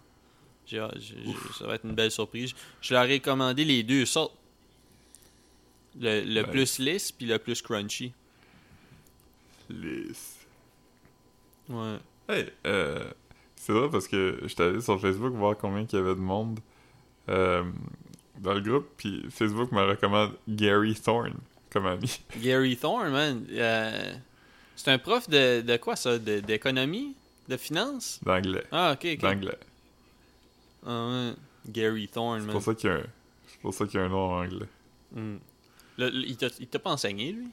J'ai- 0.66 0.78
ça 1.58 1.66
va 1.66 1.74
être 1.74 1.84
une 1.84 1.94
belle 1.94 2.10
surprise. 2.10 2.52
Je 2.80 2.94
leur 2.94 3.04
ai 3.04 3.20
commandé 3.20 3.64
les 3.64 3.82
deux 3.82 4.06
sortes. 4.06 4.34
Le, 6.00 6.22
le 6.24 6.42
plus 6.50 6.78
lisse 6.78 7.12
puis 7.12 7.26
le 7.26 7.38
plus 7.38 7.60
crunchy. 7.62 8.12
Lisse. 9.70 10.38
Ouais. 11.68 11.96
Hey, 12.28 12.46
euh, 12.66 13.10
c'est 13.56 13.72
vrai 13.72 13.88
parce 13.90 14.08
que 14.08 14.40
j'étais 14.44 14.64
allé 14.64 14.80
sur 14.80 15.00
Facebook 15.00 15.32
voir 15.34 15.56
combien 15.56 15.82
il 15.82 15.92
y 15.94 15.98
avait 15.98 16.14
de 16.14 16.20
monde 16.20 16.60
euh, 17.28 17.64
dans 18.38 18.54
le 18.54 18.60
groupe, 18.60 18.88
puis 18.96 19.24
Facebook 19.30 19.70
me 19.72 19.82
recommande 19.82 20.32
Gary 20.48 20.94
Thorne 20.94 21.36
comme 21.74 21.86
ami. 21.86 22.18
Gary 22.40 22.76
Thorne, 22.78 23.10
man. 23.10 23.44
euh, 23.50 24.14
c'est 24.76 24.90
un 24.90 24.98
prof 24.98 25.28
de, 25.28 25.60
de 25.60 25.76
quoi 25.76 25.96
ça? 25.96 26.18
D'économie? 26.18 27.14
De 27.48 27.56
finance? 27.58 28.18
D'anglais. 28.24 28.64
Ah, 28.72 28.92
ok, 28.94 29.06
ok. 29.14 29.20
D'anglais. 29.20 29.58
Ah, 30.86 31.08
ouais. 31.10 31.34
Gary 31.68 32.08
Thorne, 32.08 32.40
C'est 32.40 32.46
man. 32.46 32.52
pour 32.54 32.62
ça 32.62 32.74
qu'il 32.74 32.88
y 32.88 32.92
a 32.92 32.96
un... 32.96 33.02
C'est 33.48 33.60
pour 33.60 33.74
ça 33.74 33.86
qu'il 33.86 34.00
y 34.00 34.02
a 34.02 34.06
un 34.06 34.08
nom 34.08 34.30
en 34.32 34.40
anglais. 34.44 34.66
Hmm. 35.12 35.36
Le- 35.98 36.08
le- 36.10 36.26
il 36.28 36.36
t'a 36.36 36.78
pas 36.78 36.90
enseigné, 36.90 37.32
lui? 37.32 37.48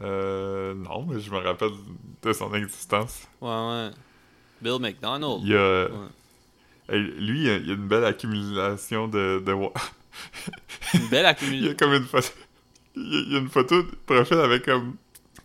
Euh, 0.00 0.74
non, 0.74 1.04
mais 1.06 1.20
je 1.20 1.30
me 1.30 1.38
rappelle 1.38 1.70
de 2.22 2.32
son 2.32 2.52
existence. 2.54 3.22
Ouais, 3.40 3.48
ouais. 3.48 3.90
Bill 4.60 4.78
McDonald. 4.80 5.40
Il 5.42 5.48
y 5.50 5.54
a... 5.56 5.84
Ouais. 5.90 6.08
Hey, 6.88 7.00
lui, 7.00 7.40
il 7.42 7.46
y 7.46 7.50
a 7.50 7.56
une 7.56 7.88
belle 7.88 8.04
accumulation 8.04 9.08
de... 9.08 9.42
de... 9.44 9.52
Une 10.94 11.08
belle 11.08 11.24
Il 11.42 11.64
y 11.64 11.68
a 11.68 11.72
accumulation. 11.72 11.76
comme 11.78 11.92
une 11.94 12.04
photo... 12.04 12.28
Il 12.96 13.32
y 13.32 13.36
a- 13.36 13.38
une 13.38 13.48
photo 13.48 13.82
de 13.82 13.88
profil 14.06 14.38
avec 14.38 14.64
comme 14.66 14.96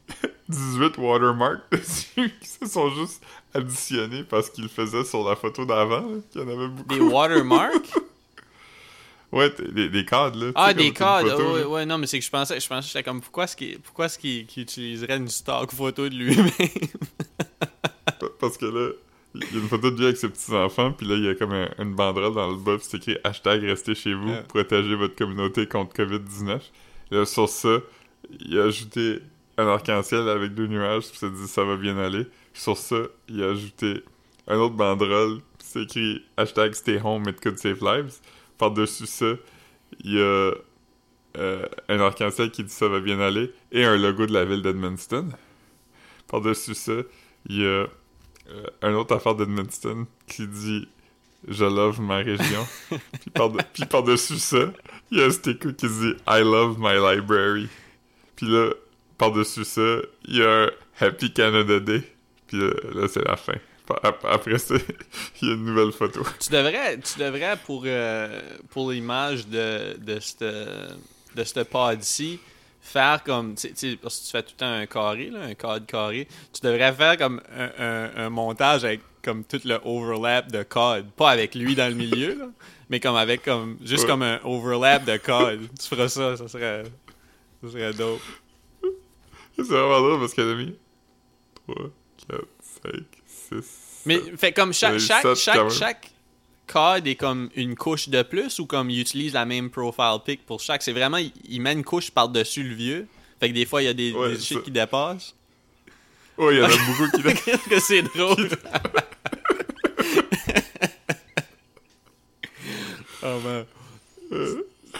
18 0.50 0.98
watermarks 0.98 1.62
dessus 1.72 2.32
qui 2.42 2.48
se 2.48 2.66
sont 2.66 2.90
juste 2.96 3.24
additionnés 3.54 4.24
parce 4.24 4.50
qu'il 4.50 4.68
faisait 4.70 5.04
sur 5.04 5.28
la 5.28 5.36
photo 5.36 5.66
d'avant, 5.66 6.06
qu'il 6.32 6.42
y 6.42 6.44
en 6.44 6.48
avait 6.48 6.68
beaucoup. 6.68 6.94
Des 6.96 7.02
watermarks? 7.02 7.94
Ouais, 9.30 9.54
des, 9.74 9.90
des 9.90 10.06
cadres, 10.06 10.40
là. 10.42 10.52
Ah, 10.56 10.74
des 10.74 10.94
codes. 10.94 11.28
photo, 11.30 11.70
ouais, 11.74 11.86
non, 11.86 11.98
mais 11.98 12.08
c'est 12.08 12.18
que 12.18 12.24
je 12.24 12.30
pensais, 12.32 12.58
je 12.62 12.68
pensais, 12.68 12.88
j'étais 12.88 13.04
comme, 13.04 13.20
pourquoi 13.20 13.44
est-ce 13.44 13.58
qu'il, 13.58 13.78
pourquoi 13.80 14.06
est-ce 14.06 14.18
qu'il, 14.18 14.46
qu'il 14.46 14.64
utiliserait 14.64 15.18
une 15.18 15.28
stock 15.28 15.70
photo 15.74 16.08
de 16.08 16.16
lui-même? 16.16 16.50
Pa- 18.20 18.28
Parce 18.40 18.58
que 18.58 18.66
là, 18.66 18.92
il 19.36 19.42
y 19.54 19.58
a 19.58 19.60
une 19.62 19.68
photo 19.68 19.92
de 19.92 19.98
lui 19.98 20.06
avec 20.06 20.18
ses 20.18 20.30
petits-enfants, 20.30 20.94
puis 20.94 21.06
là, 21.06 21.16
il 21.16 21.26
y 21.26 21.28
a 21.28 21.36
comme 21.36 21.52
un- 21.52 21.70
une 21.78 21.94
banderole 21.94 22.34
dans 22.36 22.50
le 22.50 22.56
bas, 22.56 22.78
puis 22.78 22.88
c'est 22.90 22.98
écrit 22.98 23.18
hashtag 23.24 23.64
restez 23.66 23.96
chez 23.96 24.14
vous, 24.14 24.30
Ouais. 24.30 24.44
protégez 24.48 24.96
votre 24.96 25.16
communauté 25.16 25.68
contre 25.68 25.94
COVID-19. 25.94 26.62
Sur 27.12 27.50
ça, 27.50 27.80
il 28.40 28.60
a 28.60 28.64
ajouté 28.64 29.20
un 29.58 29.68
arc-en-ciel 29.68 30.30
avec 30.30 30.54
deux 30.54 30.68
nuages, 30.68 31.10
puis 31.10 31.18
ça 31.18 31.30
dit 31.30 31.48
ça 31.48 31.64
va 31.64 31.78
bien 31.78 31.98
aller. 31.98 32.28
Sur 32.54 32.78
ça, 32.78 32.98
il 33.28 33.44
a 33.44 33.50
ajouté 33.50 34.04
un 34.48 34.58
autre 34.58 34.76
banderole, 34.76 35.40
puis 35.58 35.68
c'est 35.68 35.84
écrit 35.84 36.26
hashtag 36.38 36.74
stay 36.74 37.00
home, 37.04 37.28
it 37.28 37.42
could 37.42 37.58
save 37.58 37.82
lives. 37.82 38.20
Par-dessus 38.58 39.08
ça, 39.08 39.34
il 40.04 40.14
y 40.14 40.20
a 40.20 40.54
euh, 41.38 41.66
un 41.90 42.00
arc-en-ciel 42.00 42.52
qui 42.52 42.64
dit 42.64 42.74
ça 42.74 42.88
va 42.88 43.00
bien 43.00 43.20
aller, 43.20 43.52
et 43.72 43.86
un 43.86 43.98
logo 43.98 44.26
de 44.26 44.34
la 44.34 44.46
ville 44.46 44.62
d'Edmundston. 44.62 45.30
Par-dessus 46.28 46.76
ça, 46.76 46.94
il 47.50 47.62
y 47.62 47.66
a 47.66 47.88
euh, 48.50 48.68
un 48.82 48.94
autre 48.94 49.16
affaire 49.16 49.36
d'Edmundston 49.36 50.08
qui 50.28 50.48
dit 50.48 50.88
Je 51.48 51.66
love 51.66 52.00
ma 52.02 52.18
région. 52.18 52.66
puis, 52.90 53.30
par 53.34 53.52
puis 53.74 53.86
par-dessus 53.86 54.38
ça, 54.40 54.72
il 55.12 55.20
y 55.20 55.22
a 55.22 55.26
un 55.26 55.32
sticker 55.32 55.76
qui 55.76 55.88
dit 55.88 56.14
I 56.28 56.40
love 56.42 56.78
my 56.80 56.94
library. 56.96 57.68
Puis 58.36 58.48
là, 58.48 58.72
par-dessus 59.18 59.64
ça, 59.66 59.98
il 60.26 60.38
y 60.38 60.44
a 60.44 60.64
un 60.66 60.70
Happy 61.00 61.32
Canada 61.32 61.80
Day. 61.80 62.02
Puis 62.48 62.58
là, 62.58 62.72
là, 62.94 63.08
c'est 63.08 63.24
la 63.26 63.36
fin. 63.36 63.54
Après 64.24 64.58
ça, 64.58 64.76
il 65.42 65.48
y 65.48 65.52
a 65.52 65.54
une 65.54 65.64
nouvelle 65.64 65.92
photo. 65.94 66.22
tu 66.40 66.50
devrais, 66.52 66.98
tu 67.00 67.20
devrais 67.20 67.56
pour, 67.66 67.84
euh, 67.86 68.42
pour 68.72 68.92
l'image 68.92 69.48
de, 69.48 69.96
de 69.98 70.20
cette, 70.20 70.44
de 70.44 71.44
cette 71.46 71.70
pod-ci, 71.70 72.40
faire 72.82 73.24
comme, 73.24 73.56
tu 73.56 73.62
sais- 73.62 73.74
tu 73.74 73.92
sais, 73.92 73.96
parce 73.96 74.20
que 74.20 74.26
tu 74.26 74.32
fais 74.32 74.44
tout 74.44 74.52
le 74.56 74.60
temps 74.60 74.72
un 74.74 74.86
carré, 74.88 75.30
là, 75.30 75.40
un 75.44 75.54
cadre 75.54 75.86
carré, 75.86 76.28
tu 76.54 76.60
devrais 76.66 76.92
faire 76.94 77.18
comme 77.18 77.42
un, 77.58 77.70
un- 77.80 78.26
un 78.26 78.30
montage 78.30 78.84
avec 78.84 79.00
comme 79.28 79.44
tout 79.44 79.60
le 79.66 79.78
overlap 79.84 80.50
de 80.50 80.64
code. 80.64 81.12
Pas 81.12 81.32
avec 81.32 81.54
lui 81.54 81.76
dans 81.76 81.90
le 81.90 81.96
milieu, 81.96 82.40
là, 82.40 82.46
mais 82.90 83.02
comme 83.02 83.18
avec 83.18 83.44
comme, 83.44 83.78
juste 83.84 84.04
Ouais. 84.04 84.10
comme 84.10 84.22
un 84.22 84.40
overlap 84.46 85.04
de 85.04 85.18
code. 85.18 85.68
Tu 85.78 85.86
feras 85.86 86.08
ça, 86.08 86.38
ça 86.38 86.48
serait, 86.48 86.84
ça 87.62 87.70
serait 87.70 87.92
dope. 87.92 88.22
C'est 89.58 89.64
vraiment 89.64 90.00
drôle 90.00 90.20
parce 90.22 90.34
qu'elle 90.34 90.50
a 90.50 90.56
mis 90.56 90.74
3, 91.68 91.76
4, 92.30 92.46
5, 92.86 93.62
6. 93.62 94.02
Mais 94.06 94.20
fait 94.38 94.54
comme 94.54 94.72
chaque, 94.72 94.94
Ouais, 94.94 95.00
chaque, 95.00 95.36
sept, 95.36 95.56
quand 95.56 95.70
chaque, 95.70 96.12
code 96.68 97.06
est 97.08 97.16
comme 97.16 97.50
une 97.56 97.76
couche 97.76 98.08
de 98.08 98.22
plus 98.22 98.60
ou 98.60 98.66
comme 98.66 98.90
il 98.90 99.02
utilise 99.02 99.34
la 99.34 99.46
même 99.46 99.70
profile 99.70 100.20
pic 100.26 100.46
pour 100.46 100.62
chaque. 100.62 100.84
C'est 100.84 100.94
vraiment, 100.94 101.18
il, 101.18 101.62
met 101.62 101.74
une 101.74 101.84
couche 101.84 102.12
par-dessus 102.12 102.64
le 102.64 102.76
vieux. 102.76 103.08
Fait 103.42 103.50
que 103.50 103.54
des 103.54 103.66
fois, 103.66 103.82
il 103.82 103.86
y 103.86 103.90
a 103.90 103.94
des, 103.94 104.14
Ouais, 104.14 104.36
des 104.36 104.40
shit 104.40 104.64
qui 104.64 104.72
dépassent. 104.72 105.36
Oh, 106.38 106.50
il 106.50 106.60
y 106.60 106.62
en 106.62 106.66
a 106.66 106.70
beaucoup 106.88 107.12
qui. 107.18 107.24
Qu'est-ce 107.24 107.70
que 107.70 107.80
c'est 107.82 108.02
drôle? 108.16 108.50
Oh. 113.36 113.64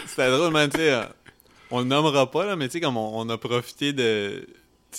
C'était 0.06 0.30
drôle, 0.30 0.52
man, 0.52 0.70
tu 0.70 0.78
sais. 0.78 0.92
euh, 0.92 1.04
On 1.70 1.80
le 1.80 1.84
nommera 1.86 2.30
pas, 2.30 2.46
là, 2.46 2.56
mais 2.56 2.68
tu 2.68 2.74
sais, 2.74 2.80
comme 2.80 2.96
on, 2.96 3.18
on 3.20 3.28
a 3.28 3.36
profité 3.38 3.92
de. 3.92 4.46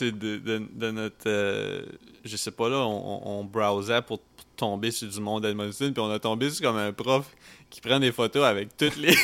De, 0.01 0.09
de, 0.11 0.61
de 0.71 0.91
notre. 0.91 1.15
euh, 1.27 1.83
je 2.23 2.37
sais 2.37 2.51
pas, 2.51 2.69
là, 2.69 2.77
on, 2.85 3.39
on, 3.39 3.43
browsait 3.43 4.01
pour, 4.03 4.19
pour 4.19 4.45
tomber 4.55 4.91
sur 4.91 5.09
du 5.09 5.19
monde 5.19 5.45
Edmonton, 5.45 5.91
puis 5.93 5.99
on 6.01 6.11
a 6.11 6.19
tombé 6.19 6.49
sur 6.51 6.63
comme 6.65 6.77
un 6.77 6.93
prof 6.93 7.25
qui 7.71 7.81
prend 7.81 7.99
des 7.99 8.11
photos 8.11 8.43
avec 8.43 8.75
toutes 8.77 8.97
les. 8.97 9.15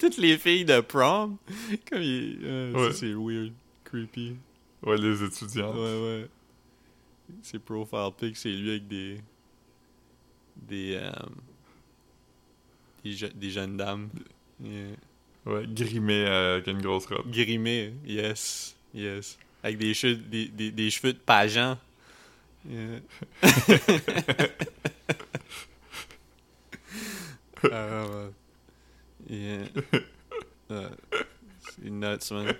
toutes 0.00 0.16
les 0.16 0.38
filles 0.38 0.64
de 0.64 0.80
prom. 0.80 1.36
Comme 1.90 2.02
il. 2.02 2.38
euh, 2.44 2.72
Ouais. 2.72 2.92
c'est 2.92 3.12
weird. 3.14 3.52
Creepy. 3.84 4.36
Ouais, 4.82 4.96
les 4.96 5.22
étudiants. 5.22 5.72
Ouais, 5.74 6.02
ouais. 6.02 6.26
C'est 7.42 7.58
profile 7.58 8.10
pic, 8.18 8.36
c'est 8.36 8.50
lui 8.50 8.70
avec 8.70 8.88
des. 8.88 9.18
Des. 10.56 10.94
des, 10.94 11.00
je- 13.12 13.26
des 13.26 13.50
jeunes 13.50 13.76
dames. 13.76 14.08
Yeah. 14.62 14.96
Ouais, 15.46 15.64
grimé 15.68 16.24
avec 16.26 16.66
une 16.68 16.80
grosse 16.80 17.06
robe. 17.06 17.30
Grimé, 17.30 17.92
yes. 18.06 18.74
Yes. 18.94 19.36
Avec 19.62 19.76
des 19.78 19.92
cheveux, 19.92 20.16
des, 20.16 20.46
des, 20.48 20.70
des 20.70 20.90
cheveux 20.90 21.12
de 21.12 21.18
pageant. 21.18 21.76
Yeah. 22.68 23.00
Ah, 27.72 28.04
ouais. 29.28 29.36
Yeah. 29.36 29.64
Ah, 30.70 30.90
c'est 31.62 31.90
nuts, 31.90 32.30
man. 32.30 32.54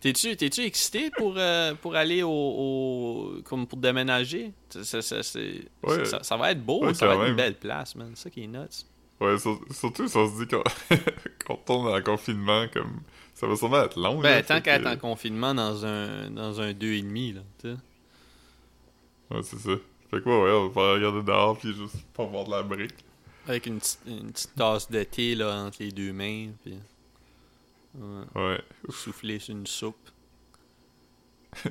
T'es-tu, 0.00 0.36
t'es-tu 0.36 0.62
excité 0.62 1.10
pour, 1.10 1.34
euh, 1.36 1.74
pour 1.74 1.94
aller 1.96 2.22
au, 2.22 2.30
au- 2.30 3.42
comme 3.44 3.66
pour 3.66 3.78
déménager? 3.78 4.52
Ça, 4.70 4.84
ça, 5.02 5.22
ça, 5.22 5.38
Ouais. 5.82 6.02
va 6.38 6.52
être 6.52 6.62
beau, 6.64 6.84
Ouais, 6.84 6.94
ça 6.94 7.06
va 7.06 7.14
être 7.14 7.30
une 7.30 7.36
belle 7.36 7.54
place, 7.56 7.94
man. 7.96 8.12
C'est 8.14 8.24
ça 8.24 8.30
qui 8.30 8.44
est 8.44 8.46
nuts. 8.46 8.84
Ouais, 9.20 9.38
sur- 9.38 9.60
surtout 9.70 10.06
si 10.08 10.16
on 10.16 10.28
se 10.32 10.44
dit 10.44 10.48
qu'on 10.48 10.62
qu'on 11.46 11.54
retourne 11.54 11.88
en 11.88 12.02
confinement, 12.02 12.66
comme 12.72 13.00
ça 13.34 13.46
va 13.46 13.56
sûrement 13.56 13.82
être 13.82 13.98
long. 13.98 14.20
Ben, 14.20 14.30
là, 14.36 14.42
tant 14.42 14.60
qu'à 14.60 14.76
être 14.76 14.86
en 14.86 14.96
confinement 14.96 15.54
dans 15.54 15.84
un, 15.84 16.30
dans 16.30 16.60
un 16.60 16.72
2,5, 16.72 17.34
là, 17.34 17.40
tu 17.60 17.68
sais. 17.70 17.76
Ouais, 19.30 19.42
c'est 19.42 19.58
ça. 19.58 19.72
Fait 20.10 20.22
que 20.22 20.28
ouais, 20.28 20.50
on 20.52 20.68
va 20.68 20.72
faire 20.74 20.94
regarder 20.94 21.22
dehors 21.22 21.58
puis 21.58 21.74
juste 21.74 21.96
pas 22.14 22.24
voir 22.24 22.44
de 22.44 22.50
la 22.52 22.62
brique. 22.62 22.94
Avec 23.46 23.66
une, 23.66 23.78
petite- 23.78 24.00
une 24.06 24.30
petite 24.32 24.54
tasse 24.54 24.90
de 24.90 25.02
thé, 25.02 25.34
là, 25.34 25.54
entre 25.64 25.78
les 25.80 25.90
deux 25.90 26.12
mains, 26.12 26.48
puis... 26.62 26.74
ouais, 27.98 28.24
Ouais. 28.42 28.60
souffler 28.90 29.38
sur 29.38 29.54
une 29.54 29.66
soupe. 29.66 29.96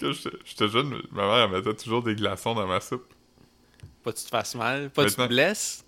Quand 0.00 0.12
j'étais 0.12 0.68
jeune, 0.68 1.02
ma 1.12 1.26
mère 1.26 1.44
elle 1.44 1.50
mettait 1.50 1.74
toujours 1.74 2.02
des 2.02 2.14
glaçons 2.14 2.54
dans 2.54 2.66
ma 2.66 2.80
soupe. 2.80 3.12
Pas 4.08 4.12
que 4.12 4.18
tu 4.18 4.24
te 4.24 4.30
fasses 4.30 4.54
mal, 4.54 4.90
pas 4.90 5.04
que 5.04 5.10
tu 5.10 5.16
te 5.16 5.22
blesses. 5.22 5.84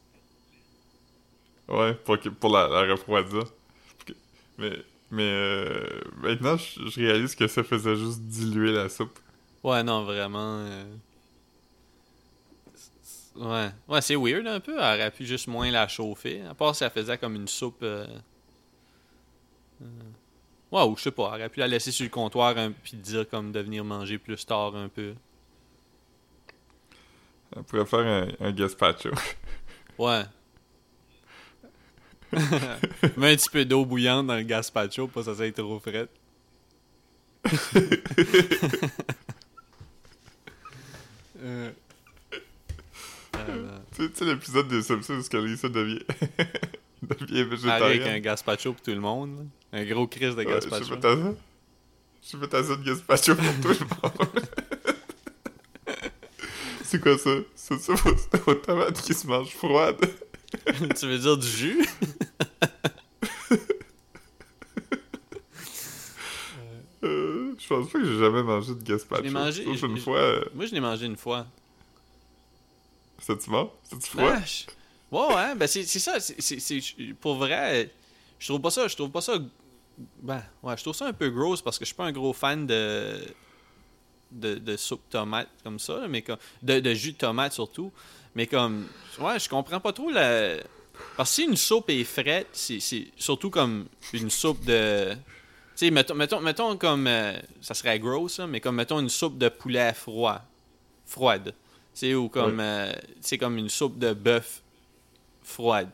Ouais, 1.69 1.95
pour, 1.95 2.19
pour 2.39 2.51
la, 2.53 2.69
la 2.69 2.93
refroidir. 2.93 3.45
Mais, 4.59 4.73
mais 5.11 5.23
euh, 5.25 6.01
maintenant, 6.19 6.57
je, 6.57 6.87
je 6.89 7.01
réalise 7.01 7.35
que 7.35 7.47
ça 7.49 7.63
faisait 7.65 7.97
juste 7.97 8.21
diluer 8.23 8.73
la 8.73 8.89
soupe. 8.89 9.19
Ouais, 9.63 9.83
non, 9.83 10.05
vraiment. 10.05 10.59
euh, 10.67 10.85
Ouais, 13.37 13.71
ouais 13.89 14.01
c'est 14.03 14.17
weird 14.17 14.47
un 14.47 14.61
peu. 14.61 14.73
Elle 14.81 15.01
aurait 15.01 15.11
pu 15.11 15.25
juste 15.27 15.47
moins 15.47 15.71
la 15.71 15.89
chauffer. 15.89 16.43
À 16.43 16.55
part 16.55 16.75
si 16.75 16.85
elle 16.85 16.91
faisait 16.91 17.19
comme 17.19 17.37
une 17.37 17.49
soupe. 17.49 17.83
euh, 17.83 18.07
euh, 19.83 19.87
Ouais, 20.73 20.83
ou 20.85 20.97
je 20.97 21.03
sais 21.05 21.11
pas. 21.11 21.31
Elle 21.35 21.41
aurait 21.43 21.49
pu 21.49 21.61
la 21.61 21.69
laisser 21.69 21.93
sur 21.93 22.05
le 22.05 22.11
comptoir 22.11 22.57
un... 22.59 22.73
puis 22.73 22.97
dire 22.97 23.29
comme 23.29 23.53
de 23.53 23.61
venir 23.61 23.85
manger 23.85 24.19
plus 24.19 24.45
tard 24.47 24.77
un 24.77 24.89
peu. 24.89 25.15
On 27.57 27.63
pourrait 27.63 27.87
faire 27.87 28.01
un, 28.01 28.29
un 28.41 28.53
gazpacho. 28.53 29.11
Ouais. 29.99 30.23
Mets 33.19 33.33
un 33.33 33.37
petit 33.37 33.51
peu 33.51 33.65
d'eau 33.67 33.85
bouillante 33.85 34.29
dans 34.29 34.37
le 34.37 34.43
gazpacho 34.45 35.09
pour 35.09 35.23
que 35.25 35.31
ça 35.31 35.37
soit 35.37 35.53
trop 35.55 35.79
frais. 35.81 36.09
Euh. 41.43 41.71
Non. 43.35 43.81
tu 43.97 44.11
sais- 44.13 44.25
l'épisode 44.27 44.69
des 44.69 44.83
Simpsons 44.83 45.23
où 45.33 45.37
Lisa 45.39 45.69
devient, 45.71 46.03
devient 47.03 47.67
Pareil 47.67 48.01
avec 48.03 48.07
un 48.07 48.21
gazpacho 48.21 48.75
pour 48.75 48.83
tout 48.83 48.91
le 48.91 49.01
monde. 49.01 49.49
là. 49.73 49.79
Un 49.81 49.85
gros 49.87 50.07
crise 50.07 50.33
de 50.37 50.45
Ouais, 50.45 50.45
gazpacho. 50.45 50.85
Je 50.85 50.95
fais 50.95 51.01
ta. 51.01 51.09
Je 51.15 52.37
fais 52.37 52.47
ta 52.49 52.63
de 52.63 52.85
gazpacho 52.85 53.35
pour 53.37 53.45
tout 53.63 53.69
le 53.69 53.87
monde. 54.35 54.47
C'est 56.91 57.01
quoi 57.01 57.17
ça? 57.19 57.31
C'est 57.55 57.79
ça 57.79 57.93
aux 58.47 58.55
tomates 58.55 59.01
qui 59.03 59.15
se 59.15 59.25
mangent 59.27 59.55
froides? 59.55 60.01
tu 60.99 61.07
veux 61.07 61.19
dire 61.19 61.37
du 61.39 61.47
jus? 61.47 61.87
Euh, 67.03 67.55
je 67.59 67.67
pense 67.67 67.89
pas 67.91 67.99
que 67.99 68.05
j'ai 68.05 68.19
jamais 68.19 68.43
mangé 68.43 68.75
de 68.75 68.83
gazpacho. 68.83 69.23
Je 69.23 69.29
l'ai 69.29 69.33
mangé- 69.35 69.65
Sauf 69.65 69.77
je- 69.77 69.87
une 69.87 69.97
je- 69.97 70.03
fois. 70.03 70.19
euh, 70.19 70.45
Moi, 70.55 70.67
je 70.67 70.75
l'ai 70.75 70.81
mangé 70.81 71.07
une 71.07 71.17
fois. 71.17 71.47
C'était-tu 73.19 73.51
bon? 73.51 73.71
C'était-tu 73.85 74.11
froid? 74.11 74.33
Ah, 74.35 74.43
je- 74.45 74.65
Ouais, 75.17 75.35
ouais, 75.35 75.55
ben 75.57 75.67
c'est 75.67 75.85
ça. 75.87 76.21
c'est- 76.21 77.15
Pour 77.21 77.37
vrai, 77.37 77.91
je 78.39 78.47
trouve 78.47 78.61
pas 78.61 78.71
ça. 78.71 78.87
Je 78.87 78.95
trouve 78.95 79.11
pas 79.11 79.21
ça. 79.23 79.39
Ben, 80.23 80.43
ouais, 80.63 80.77
je 80.77 80.83
trouve 80.83 80.95
ça 80.95 81.07
un 81.07 81.13
peu 81.13 81.31
gross 81.31 81.63
parce 81.63 81.79
que 81.79 81.85
je 81.85 81.89
suis 81.89 81.97
pas 81.97 82.05
un 82.05 82.13
gros 82.13 82.33
fan 82.33 82.67
de. 82.67 83.19
De, 84.31 84.55
de 84.55 84.77
soupe 84.77 85.03
tomate 85.11 85.49
comme 85.63 85.79
ça, 85.79 86.07
mais 86.09 86.23
comme 86.23 86.39
de, 86.63 86.81
de 86.81 86.95
jus 86.95 87.13
de 87.13 87.19
tomate 87.19 87.53
surtout. 87.53 87.93
Mais 88.35 88.47
comme, 88.47 88.87
ouais, 89.19 89.39
je 89.41 89.49
comprends 89.49 89.81
pas 89.81 89.93
trop 89.93 90.11
la. 90.11 90.57
Parce 91.17 91.31
que 91.31 91.35
si 91.35 91.45
une 91.45 91.57
soupe 91.57 91.91
est 91.91 92.05
frette, 92.05 92.49
c'est 92.53 92.79
surtout 93.17 93.51
comme 93.51 93.87
une 94.13 94.31
soupe 94.31 94.65
de. 94.65 95.13
Tu 95.77 95.87
sais, 95.87 95.91
mettons, 95.91 96.15
mettons, 96.15 96.41
mettons 96.41 96.77
comme. 96.77 97.07
euh, 97.07 97.37
ça 97.61 97.75
serait 97.75 97.99
gros, 97.99 98.29
ça, 98.29 98.47
mais 98.47 98.61
comme, 98.61 98.77
mettons, 98.77 99.01
une 99.01 99.09
soupe 99.09 99.37
de 99.39 99.49
poulet 99.49 99.93
froid. 99.95 100.43
Froide. 101.07 101.55
Tu 101.95 102.01
sais, 102.01 102.15
ou 102.15 102.29
comme. 102.29 102.61
euh, 102.61 102.93
c'est 103.21 103.39
comme 103.39 103.59
une 103.59 103.69
soupe 103.69 103.99
de 103.99 104.13
bœuf 104.13 104.63
froide. 105.43 105.89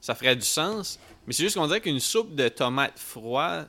Ça 0.00 0.14
ferait 0.14 0.36
du 0.36 0.44
sens. 0.44 0.98
Mais 1.26 1.32
c'est 1.32 1.42
juste 1.44 1.56
qu'on 1.56 1.66
dirait 1.66 1.80
qu'une 1.80 2.00
soupe 2.00 2.34
de 2.34 2.48
tomates 2.48 2.98
froide. 2.98 3.68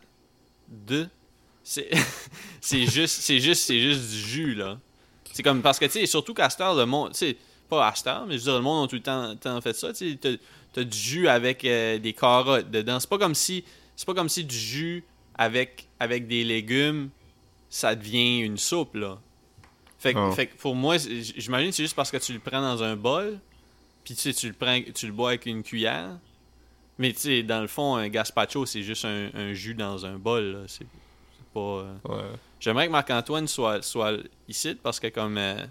C'est. 2.61 2.86
juste. 2.88 3.22
C'est 3.22 3.39
juste. 3.39 3.63
C'est 3.63 3.80
juste 3.80 4.09
du 4.09 4.17
jus, 4.20 4.55
là. 4.55 4.78
C'est 5.32 5.43
comme. 5.43 5.61
Parce 5.61 5.80
que, 5.80 5.86
tu 5.86 5.91
sais, 5.91 6.05
surtout 6.05 6.34
qu'à 6.34 6.49
cette 6.49 6.61
heure, 6.61 6.76
le 6.76 6.86
monde. 6.86 7.11
Tu 7.11 7.20
sais, 7.20 7.38
pas 7.70 7.88
à 7.88 7.93
cette 7.95 8.07
heure, 8.07 8.26
mais 8.26 8.34
je 8.34 8.39
veux 8.39 8.43
dire, 8.45 8.55
le 8.55 8.61
monde 8.61 8.86
a 8.86 8.88
tout 8.89 8.95
le 8.95 9.01
temps, 9.01 9.36
temps 9.36 9.61
fait 9.61 9.74
ça. 9.74 9.93
Tu 9.93 10.11
sais, 10.11 10.38
t'as- 10.74 10.84
du 10.84 10.97
jus 10.97 11.28
avec 11.28 11.65
euh, 11.65 11.97
des 11.99 12.13
carottes 12.13 12.70
dedans. 12.72 12.99
C'est 12.99 13.09
pas 13.09 13.17
comme 13.17 13.36
si. 13.36 13.63
C'est 13.95 14.05
pas 14.05 14.13
comme 14.13 14.30
si 14.30 14.43
du 14.45 14.57
jus 14.57 15.03
avec, 15.38 15.88
avec 15.99 16.28
des 16.28 16.43
légumes, 16.43 17.09
ça 17.70 17.95
devient 17.95 18.39
une 18.39 18.57
soupe, 18.57 18.95
là. 18.95 19.20
Fait, 19.99 20.13
que- 20.13 20.20
Oh. 20.20 20.32
fait 20.32 20.47
que 20.47 20.55
pour 20.57 20.76
moi, 20.76 20.95
j'imagine 20.97 21.70
que 21.72 21.76
c'est 21.76 21.84
juste 21.84 21.95
parce 21.95 22.09
que 22.11 22.17
tu 22.17 22.32
le 22.34 22.39
prends 22.39 22.61
dans 22.61 22.82
un 22.84 22.95
bol, 22.95 23.39
puis 24.05 24.15
tu 24.15 24.22
sais, 24.22 24.34
tu 24.34 24.47
le 24.47 24.53
prends, 24.53 24.80
tu 24.95 25.05
le 25.07 25.11
bois 25.11 25.30
avec 25.32 25.45
une 25.47 25.63
cuillère. 25.63 26.17
Mais 26.97 27.11
tu 27.13 27.20
sais, 27.20 27.43
dans 27.43 27.61
le 27.61 27.67
fond, 27.67 27.95
un 27.95 28.07
gazpacho, 28.07 28.65
c'est 28.65 28.84
juste 28.84 29.03
un, 29.05 29.30
un 29.34 29.53
jus 29.53 29.74
dans 29.76 30.05
un 30.05 30.17
bol, 30.17 30.43
là. 30.53 30.59
Pas. 32.03 32.12
euh, 32.14 32.22
Ouais. 32.32 32.38
J'aimerais 32.60 32.88
que 32.88 32.91
Marc-Antoine 32.91 33.47
soit, 33.47 33.82
soit 33.82 34.14
ici 34.47 34.76
parce 34.82 34.99
que 34.99 35.07
comme 35.07 35.38
euh, 35.38 35.66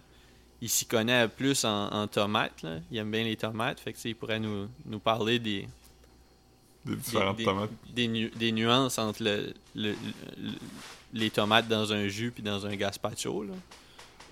il 0.61 0.69
s'y 0.69 0.87
connaît 0.87 1.29
plus 1.29 1.65
en, 1.65 1.89
en 1.93 2.07
tomates, 2.07 2.63
là. 2.63 2.79
il 2.91 2.97
aime 2.99 3.11
bien 3.11 3.25
les 3.25 3.37
tomates, 3.37 3.81
fait 3.81 3.93
que 3.93 3.99
il 4.07 4.15
pourrait 4.17 4.41
nous, 4.41 4.69
nous 4.87 4.99
parler 4.99 5.39
des, 5.39 5.69
Des 6.85 6.97
différentes 6.97 7.37
des, 7.37 7.45
tomates. 7.45 7.71
des 7.95 8.09
nu- 8.09 8.31
des 8.31 8.53
nuances 8.53 8.99
entre 8.99 9.23
le, 9.23 9.53
le- 9.75 9.95
le- 10.39 10.53
les 11.13 11.31
tomates 11.31 11.69
dans 11.69 11.93
un 11.93 12.09
jus 12.09 12.31
puis 12.31 12.43
dans 12.43 12.65
un 12.67 12.75
gazpacho. 12.77 13.43
Là. 13.45 13.53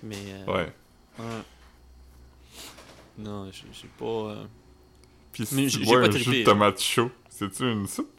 Mais 0.03 0.15
euh, 0.15 0.45
Ouais. 0.51 0.73
ouais. 1.19 1.25
non, 3.17 3.49
je 3.51 3.61
je 3.71 3.79
sais 3.81 3.87
pas. 3.97 4.05
euh, 4.05 4.45
Puis 5.31 5.45
si 5.45 5.67
tu 5.67 5.85
bois 5.85 6.01
pas 6.01 6.07
un 6.07 6.11
jus 6.11 6.39
de 6.39 6.43
tomate 6.43 6.79
chaud, 6.81 7.11
c'est-tu 7.29 7.63
une 7.71 7.87
soupe? 7.87 8.11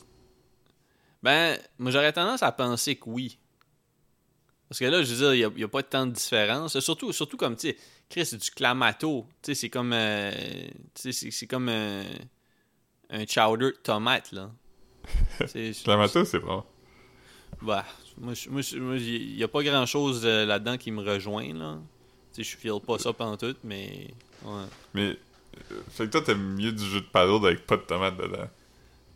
Ben, 1.22 1.58
moi 1.78 1.90
j'aurais 1.90 2.12
tendance 2.12 2.42
à 2.42 2.52
penser 2.52 2.96
que 2.96 3.08
oui. 3.08 3.38
Parce 4.68 4.78
que 4.80 4.84
là, 4.84 5.02
je 5.02 5.14
veux 5.14 5.34
dire, 5.34 5.50
il 5.50 5.56
n'y 5.56 5.64
a, 5.64 5.68
pas 5.68 5.82
tant 5.82 6.06
de 6.06 6.12
différence. 6.12 6.78
Surtout, 6.80 7.10
surtout 7.12 7.38
comme, 7.38 7.56
tu 7.56 7.68
sais, 7.68 7.76
Chris, 8.08 8.26
c'est 8.26 8.36
du 8.36 8.50
clamato. 8.50 9.26
Tu 9.42 9.46
sais, 9.46 9.54
c'est 9.54 9.70
comme. 9.70 9.92
euh, 9.94 10.30
tu 10.94 11.12
sais, 11.12 11.30
c'est- 11.30 11.46
comme 11.46 11.70
un, 11.70 12.04
un 13.10 13.26
chowder 13.26 13.66
de 13.72 13.78
tomate, 13.82 14.32
là. 14.32 14.50
Clamato, 15.84 16.24
c'est 16.26 16.40
bon. 16.40 16.64
Bah, 17.62 17.84
moi, 18.18 18.34
il 18.34 19.36
n'y 19.36 19.42
a 19.42 19.48
pas 19.48 19.62
grand 19.62 19.86
chose 19.86 20.24
là-dedans 20.26 20.76
qui 20.76 20.90
me 20.90 21.02
rejoint, 21.02 21.52
là. 21.54 21.78
Tu 22.34 22.44
sais, 22.44 22.50
je 22.50 22.56
file 22.58 22.80
pas 22.86 22.98
ça 22.98 23.14
pendant 23.14 23.38
tout, 23.38 23.56
mais. 23.64 24.08
Ouais. 24.44 24.64
Mais, 24.92 25.18
euh, 25.72 25.80
fait 25.88 26.06
que 26.06 26.12
toi, 26.12 26.20
t'aimes 26.20 26.56
mieux 26.56 26.72
du 26.72 26.84
jus 26.84 27.00
de 27.00 27.06
palourde 27.06 27.46
avec 27.46 27.66
pas 27.66 27.78
de 27.78 27.82
tomate 27.82 28.18
dedans. 28.18 28.48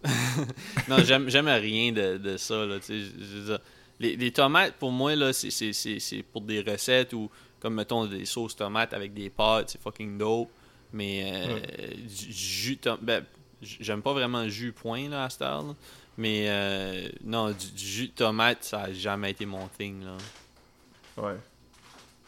Non, 0.89 0.99
j'aime 1.05 1.29
j'aime 1.29 1.49
rien 1.49 1.93
de, 1.93 2.17
de 2.19 2.37
ça, 2.37 2.65
là. 2.67 2.79
Je- 2.87 2.95
je 3.47 3.57
les, 4.01 4.17
les 4.17 4.33
tomates, 4.33 4.75
pour 4.75 4.91
moi, 4.91 5.15
là, 5.15 5.33
c'est- 5.33 6.23
pour 6.33 6.41
des 6.43 6.61
recettes 6.61 7.13
ou, 7.13 7.31
comme, 7.61 7.75
mettons, 7.75 8.07
des 8.07 8.25
sauces 8.25 8.57
tomates 8.57 8.93
avec 8.95 9.15
des 9.15 9.31
pâtes, 9.31 9.71
c'est 9.71 9.81
fucking 9.81 10.19
dope. 10.19 10.51
Mais 10.93 11.23
euh, 11.33 11.61
du 11.97 12.33
jus, 12.33 12.79
ben, 13.01 13.25
j'aime 13.63 14.03
pas 14.03 14.13
vraiment 14.13 14.43
le 14.43 14.49
jus 14.49 14.73
point, 14.73 15.09
là, 15.09 15.25
à 15.25 15.31
cette 15.31 15.43
heure, 15.43 15.63
là. 15.63 15.75
Mais 16.19 16.45
euh, 16.49 17.09
non, 17.25 17.51
du, 17.53 17.71
du 17.73 17.87
jus 17.87 18.09
de 18.09 18.13
tomate, 18.13 18.65
ça 18.65 18.83
a 18.83 18.93
jamais 18.93 19.31
été 19.31 19.47
mon 19.47 19.67
thing, 19.69 20.05
là. 20.05 20.17
Ouais. 21.17 21.37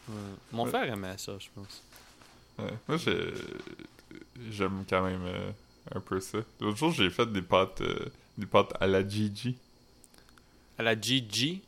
Ouais. 0.07 0.15
Mon 0.51 0.63
Ouais. 0.63 0.69
frère 0.69 0.91
aimait 0.91 1.17
ça, 1.17 1.33
je 1.39 1.47
pense. 1.53 1.83
Ouais. 2.57 2.73
Moi, 2.87 2.97
j'ai- 2.97 3.33
j'aime 4.49 4.83
quand 4.89 5.03
même 5.03 5.21
euh, 5.25 5.51
un 5.93 5.99
peu 5.99 6.19
ça. 6.19 6.39
L'autre 6.59 6.77
jour, 6.77 6.91
j'ai 6.91 7.09
fait 7.09 7.31
des 7.31 7.41
pâtes, 7.41 7.81
euh, 7.81 8.05
des 8.37 8.45
pâtes 8.45 8.73
à 8.79 8.87
la 8.87 9.07
Gigi. 9.07 9.55
À 10.77 10.83
la 10.83 10.99
GG, 10.99 11.61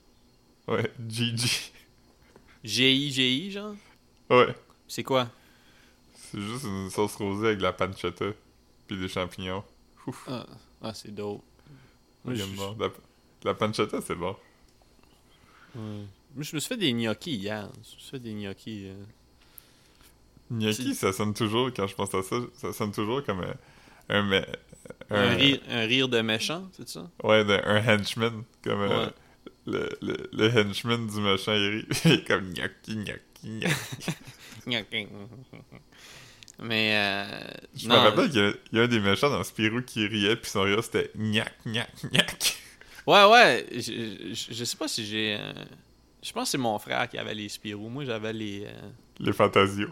Ouais, 0.67 0.91
Gigi. 1.07 1.71
G-I-G-I, 2.63 3.51
genre? 3.51 3.75
Ouais. 4.29 4.53
C'est 4.87 5.03
quoi? 5.03 5.29
C'est 6.15 6.41
juste 6.41 6.63
une 6.65 6.89
sauce 6.89 7.15
rosée 7.15 7.47
avec 7.47 7.59
de 7.59 7.63
la 7.63 7.71
pancetta 7.73 8.25
puis 8.87 8.97
des 8.97 9.07
champignons. 9.07 9.63
Ouf. 10.05 10.25
Ah, 10.27 10.45
ah, 10.81 10.93
c'est 10.93 11.13
dope. 11.13 11.41
Moi, 12.25 12.33
J'aime 12.35 12.49
je- 12.51 12.55
bon. 12.57 12.91
La, 13.43 13.53
pancetta, 13.53 14.01
c'est 14.01 14.15
bon. 14.15 14.35
Ouais. 15.75 15.81
Moi, 16.35 16.43
je 16.43 16.55
me 16.55 16.59
suis 16.59 16.67
fait 16.67 16.77
des 16.77 16.91
gnocchis 16.91 17.35
hier. 17.35 17.69
Je 17.75 17.79
me 17.79 17.83
suis 17.83 18.09
fait 18.11 18.19
des 18.19 18.33
gnocchis. 18.33 18.87
euh. 18.87 19.03
Gnocchi, 20.51 20.95
ça 20.95 21.13
sonne 21.13 21.33
toujours, 21.33 21.71
quand 21.73 21.87
je 21.87 21.95
pense 21.95 22.13
à 22.13 22.23
ça, 22.23 22.35
ça 22.55 22.73
sonne 22.73 22.91
toujours 22.91 23.23
comme 23.23 23.41
un... 24.09 24.19
Un, 24.19 24.23
me- 24.23 24.45
Un, 25.09 25.29
rire, 25.35 25.59
un 25.69 25.85
rire 25.85 26.09
de 26.09 26.21
méchant, 26.21 26.69
c'est 26.73 26.87
ça? 26.89 27.09
Ouais, 27.23 27.43
de- 27.45 27.61
un 27.65 27.81
henchman. 27.97 28.43
Comme 28.63 28.81
euh, 28.81 29.09
le, 29.65 29.89
le, 30.01 30.29
le 30.33 30.49
henchman 30.61 31.07
du 31.07 31.19
méchant, 31.21 31.53
il 31.53 31.67
rit. 31.69 31.87
Il 32.05 32.11
est 32.13 32.27
comme 32.27 32.53
gnocchi, 32.53 32.95
gnocchi, 32.95 33.67
gnocchi. 34.67 35.07
Mais, 36.59 36.95
euh, 36.95 37.39
Je 37.75 37.87
non, 37.87 37.95
me 37.95 37.99
rappelle 37.99 38.29
qu'il 38.31 38.39
y, 38.41 38.43
a- 38.43 38.53
il 38.71 38.77
y 38.77 38.81
a 38.81 38.83
un 38.83 38.87
des 38.87 38.99
méchants 38.99 39.29
dans 39.29 39.43
Spirou 39.43 39.81
qui 39.83 40.07
riait, 40.07 40.35
puis 40.35 40.49
son 40.49 40.63
rire 40.63 40.83
c'était 40.83 41.11
gnac, 41.15 41.53
gnac, 41.65 41.89
gnac. 42.11 42.57
Ouais, 43.05 43.23
ouais. 43.25 43.65
Je, 43.71 44.33
je, 44.33 44.53
je 44.53 44.63
sais 44.65 44.75
pas 44.77 44.87
si 44.87 45.05
j'ai. 45.05 45.37
euh, 45.39 45.53
Je 46.23 46.31
pense 46.33 46.45
que 46.45 46.51
c'est 46.51 46.57
mon 46.57 46.77
frère 46.79 47.07
qui 47.07 47.17
avait 47.17 47.35
les 47.35 47.47
Spirou. 47.47 47.89
Moi, 47.89 48.05
j'avais 48.05 48.33
les. 48.33 48.63
euh, 48.65 48.89
Les 49.19 49.33
Fantasios. 49.33 49.91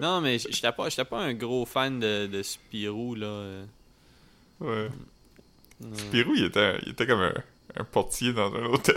Non, 0.00 0.20
mais 0.20 0.38
j'étais 0.38 0.72
pas, 0.72 0.88
j'étais 0.88 1.04
pas 1.04 1.20
un 1.20 1.34
gros 1.34 1.66
fan 1.66 2.00
de, 2.00 2.26
de 2.26 2.42
Spirou, 2.42 3.14
là. 3.14 3.26
euh. 3.26 3.64
Ouais. 4.60 4.88
Non. 5.80 5.96
Spirou, 5.96 6.34
il 6.36 6.44
était, 6.44 6.78
il 6.86 6.90
était 6.92 7.06
comme 7.06 7.20
un, 7.20 7.34
un 7.76 7.84
portier 7.84 8.32
dans 8.32 8.52
un 8.54 8.64
hôtel. 8.66 8.96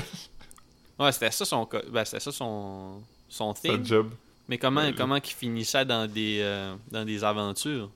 Ouais, 1.00 1.12
c'était 1.12 1.32
ça 1.32 1.46
son. 1.46 1.68
Ben, 1.92 2.06
c'était 2.06 2.20
ça 2.22 2.32
son. 2.32 3.02
Son 3.30 3.54
thing. 3.54 3.84
job. 3.86 4.12
Mais 4.48 4.58
comment, 4.58 4.82
Ouais, 4.82 4.94
comment 4.94 5.20
qu'il 5.20 5.36
finissait 5.36 5.84
dans 5.86 6.10
des, 6.10 6.40
euh, 6.42 6.74
dans 6.92 7.04
des 7.04 7.24
aventures? 7.26 7.92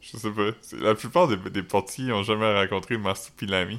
Je 0.00 0.16
sais 0.16 0.30
pas. 0.32 0.50
C'est- 0.60 0.78
La 0.80 0.94
plupart 0.96 1.28
des, 1.28 1.36
des 1.50 1.62
portiers 1.62 2.10
ont 2.12 2.24
jamais 2.24 2.52
rencontré 2.52 2.98
Marsupilami. 2.98 3.78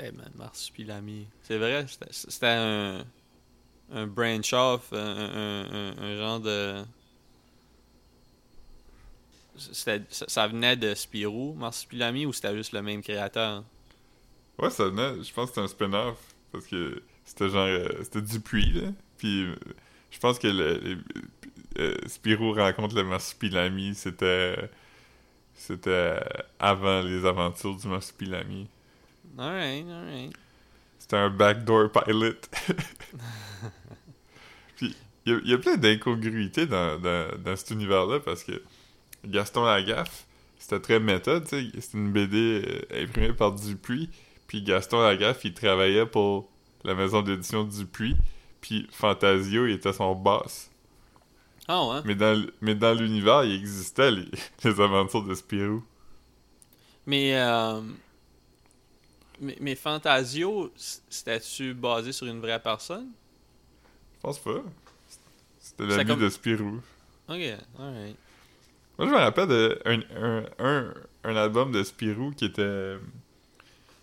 Eh 0.00 0.10
man, 0.10 0.30
Marsupilami. 0.34 1.26
C'est 1.44 1.58
vrai, 1.58 1.86
c'était 2.10 2.46
un, 2.48 3.04
un 3.94 4.06
branch 4.06 4.52
off, 4.52 4.92
un, 4.92 4.98
un- 4.98 5.94
un- 5.98 6.16
genre 6.18 6.40
de. 6.40 6.84
Ça, 9.56 9.98
ça 10.10 10.46
venait 10.48 10.76
de 10.76 10.94
Spirou, 10.94 11.54
Marsupilami, 11.54 12.26
ou 12.26 12.32
c'était 12.32 12.54
juste 12.56 12.72
le 12.72 12.82
même 12.82 13.02
créateur? 13.02 13.64
Ouais, 14.58 14.70
ça 14.70 14.84
venait, 14.88 15.22
je 15.22 15.32
pense 15.32 15.50
que 15.50 15.54
c'était 15.56 15.60
un 15.62 15.68
spin-off. 15.68 16.18
Parce 16.52 16.66
que 16.66 17.02
c'était 17.24 17.48
genre. 17.48 17.66
euh, 17.66 17.88
c'était 18.02 18.22
Dupuis, 18.22 18.72
là. 18.72 18.88
Puis 19.18 19.48
je 20.10 20.18
pense 20.18 20.38
que 20.38 20.46
le, 20.48 20.98
euh, 21.78 21.96
Spirou 22.06 22.52
rencontre 22.54 22.94
le 22.96 23.04
Marsupilami, 23.04 23.94
c'était. 23.94 24.56
C'était 25.56 26.20
avant 26.58 27.02
les 27.02 27.24
aventures 27.26 27.76
du 27.76 27.88
Marsupilami. 27.88 28.68
Alright, 29.38 29.86
alright. 29.88 30.32
C'était 31.04 31.16
un 31.18 31.28
backdoor 31.28 31.90
pilot. 31.92 32.32
Puis 34.76 34.96
il 35.26 35.32
y, 35.32 35.36
a- 35.36 35.40
il 35.44 35.50
y 35.50 35.52
a 35.52 35.58
plein 35.58 35.76
d'incongruités 35.76 36.64
dans, 36.64 36.98
dans, 36.98 37.28
dans 37.38 37.56
cet 37.56 37.72
univers-là 37.72 38.20
parce 38.20 38.42
que 38.42 38.62
Gaston 39.26 39.64
Lagaffe, 39.64 40.24
c'était 40.58 40.80
très 40.80 41.00
méta, 41.00 41.42
tu 41.42 41.48
sais. 41.48 41.66
C'était 41.78 41.98
une 41.98 42.10
BD 42.10 42.62
euh, 42.66 43.02
imprimée 43.04 43.34
par 43.34 43.52
Dupuis. 43.52 44.08
Puis 44.46 44.62
Gaston 44.62 45.02
Lagaffe, 45.02 45.44
il 45.44 45.52
travaillait 45.52 46.06
pour 46.06 46.48
la 46.84 46.94
maison 46.94 47.20
d'édition 47.20 47.64
Dupuis. 47.64 48.16
Puis 48.62 48.88
Fantasio, 48.90 49.66
il 49.66 49.72
était 49.74 49.92
son 49.92 50.14
boss. 50.14 50.70
Ah 51.68 51.84
ouais? 51.86 52.00
Mais 52.06 52.14
dans, 52.14 52.42
mais 52.62 52.74
dans 52.74 52.94
l'univers, 52.94 53.44
il 53.44 53.54
existait 53.54 54.10
les, 54.10 54.24
les 54.64 54.80
aventures 54.80 55.22
de 55.24 55.34
Spirou. 55.34 55.82
Mais, 57.06 57.36
euh, 57.38 57.82
mais, 59.40 59.56
mais 59.60 59.74
Fantasio, 59.74 60.72
c'était-tu 61.08 61.74
basé 61.74 62.12
sur 62.12 62.26
une 62.26 62.40
vraie 62.40 62.60
personne? 62.60 63.08
Je 64.16 64.20
pense 64.22 64.38
pas. 64.38 64.62
C'était 65.60 65.86
l'ami 65.86 66.06
comme- 66.06 66.20
de 66.20 66.28
Spirou. 66.28 66.80
Ok, 67.28 67.40
alright. 67.78 68.16
Moi, 68.98 69.08
je 69.08 69.12
me 69.12 69.16
rappelle 69.18 69.48
de 69.48 69.78
un, 69.86 70.44
un, 70.58 70.94
un, 71.24 71.36
album 71.36 71.72
de 71.72 71.82
Spirou 71.82 72.30
qui 72.30 72.44
était 72.44 72.96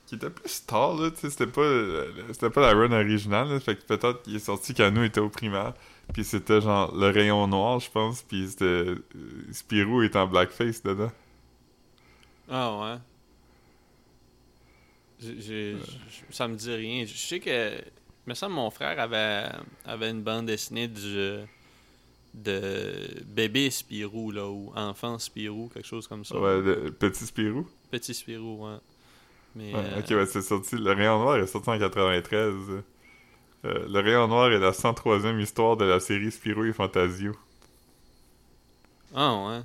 qui 0.08 0.16
était 0.16 0.30
plus 0.30 0.66
tard, 0.66 0.96
là, 0.96 1.10
c'était 1.16 1.48
pas, 1.48 1.62
c'était 2.34 2.50
pas 2.50 2.62
la 2.62 2.74
run 2.74 2.92
originale, 2.92 3.48
là, 3.48 3.60
fait 3.62 3.78
que 3.78 3.84
peut-être 3.84 4.24
qu'il 4.24 4.36
est 4.36 4.40
sorti 4.40 4.74
quand 4.74 4.92
nous 4.92 5.04
étions 5.04 5.24
au 5.24 5.30
primaire, 5.30 5.74
puis 6.14 6.26
c'était 6.26 6.60
genre 6.60 6.94
le 6.94 7.08
rayon 7.10 7.48
noir, 7.48 7.80
je 7.80 7.90
pense, 7.90 8.22
puis 8.22 8.50
c'était... 8.50 8.66
euh, 8.66 8.96
Spirou 9.54 10.02
est 10.02 10.18
en 10.18 10.28
blackface 10.28 10.84
dedans. 10.84 11.12
Ah 12.50 12.78
ouais. 12.82 12.98
J'ai- 15.22 15.78
ça 16.32 16.48
me 16.48 16.56
dit 16.56 16.74
rien. 16.74 17.06
Je 17.06 17.16
sais 17.16 17.40
que. 17.40 17.76
Il 18.28 18.30
me 18.30 18.34
semble 18.36 18.54
que 18.54 18.60
mon 18.60 18.70
frère 18.70 19.00
avait, 19.00 19.50
avait 19.86 20.12
une 20.12 20.22
bande 20.22 20.46
dessinée 20.46 20.88
du, 20.88 21.40
de 22.34 23.24
bébé 23.26 23.70
Spirou, 23.72 24.32
là, 24.32 24.48
ou 24.48 24.72
enfant 24.76 25.18
Spirou, 25.20 25.70
quelque 25.74 25.88
chose 25.88 26.08
comme 26.08 26.24
ça. 26.24 26.40
Ouais, 26.40 26.62
le 26.62 26.92
petit 26.92 27.26
Spirou? 27.26 27.68
Petit 27.90 28.14
Spirou, 28.14 28.68
ouais. 28.68 28.78
Mais. 29.56 29.74
Ouais, 29.74 29.82
euh, 29.84 30.00
ok, 30.00 30.10
ouais, 30.12 30.26
c'est 30.28 30.42
sorti, 30.42 30.76
le 30.76 30.92
rayon 30.92 31.20
noir 31.20 31.38
est 31.38 31.48
sorti 31.48 31.70
en 31.70 31.80
93. 31.80 32.54
Euh, 33.64 33.88
le 33.90 34.00
rayon 34.00 34.28
noir 34.28 34.52
est 34.52 34.60
la 34.60 34.72
103e 34.72 35.40
histoire 35.40 35.76
de 35.78 35.86
la 35.86 36.00
série 36.00 36.32
Spirou 36.32 36.66
et 36.66 36.74
Fantasio. 36.74 37.34
Ah 39.14 39.36
ouais. 39.48 39.62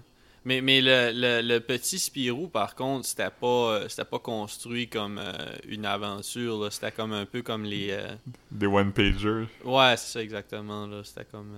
Mais, 0.47 0.61
mais 0.61 0.81
le, 0.81 1.11
le, 1.13 1.43
le 1.43 1.59
petit 1.59 1.99
Spirou, 1.99 2.47
par 2.47 2.77
contre, 2.77 3.05
c'était 3.05 3.31
pas, 3.31 3.47
euh, 3.81 3.89
c'était 3.89 4.05
pas 4.05 4.21
construit 4.21 4.89
comme 4.89 5.19
euh, 5.19 5.33
une 5.67 5.85
aventure. 5.85 6.73
C'était 6.73 6.93
comme 6.93 7.13
un 7.13 7.27
peu 7.27 7.43
comme 7.43 7.65
les. 7.65 7.89
euh, 7.91 8.15
Des 8.53 8.67
one-pagers. 8.69 9.47
Ouais, 9.65 9.97
c'est 9.97 10.13
ça 10.13 10.23
exactement. 10.23 10.89
C'était 11.03 11.25
comme. 11.25 11.53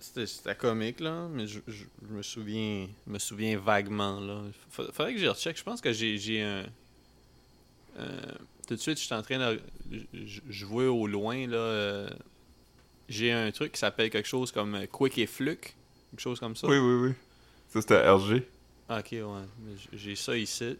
C'était, 0.00 0.54
comique, 0.54 1.00
là, 1.00 1.26
mais 1.32 1.46
je, 1.48 1.58
je- 1.66 1.84
je 2.08 2.12
me 2.14 2.22
souviens 2.22 2.86
je 3.06 3.12
me 3.12 3.18
souviens 3.18 3.58
vaguement. 3.58 4.20
là. 4.20 4.42
Fa- 4.70 4.92
Faudrait 4.92 5.14
que 5.14 5.20
je 5.20 5.26
recheck. 5.26 5.58
Je 5.58 5.64
pense 5.64 5.80
que 5.80 5.92
j'ai, 5.92 6.42
un. 6.42 6.62
tout 8.68 8.74
de 8.76 8.80
suite, 8.80 8.98
je 8.98 9.04
suis 9.04 9.14
en 9.14 9.22
train 9.22 9.38
de 9.38 9.60
j- 9.90 10.06
j- 10.12 10.42
jouer 10.48 10.86
au 10.86 11.06
loin. 11.08 11.46
là. 11.48 12.08
j'ai 13.08 13.32
un 13.32 13.50
truc 13.50 13.72
qui 13.72 13.78
s'appelle 13.78 14.10
quelque 14.10 14.28
chose 14.28 14.52
comme 14.52 14.86
Quick 14.92 15.18
et 15.18 15.26
Fluke. 15.26 15.74
Quelque 16.10 16.20
chose 16.20 16.40
comme 16.40 16.56
ça? 16.56 16.66
Oui, 16.66 16.78
oui, 16.78 17.08
oui. 17.08 17.14
Ça, 17.68 17.80
c'était 17.80 18.08
RG. 18.08 18.42
Ah, 18.88 19.00
ok, 19.00 19.08
ouais. 19.12 19.76
J'ai 19.92 20.16
ça 20.16 20.36
ici. 20.36 20.76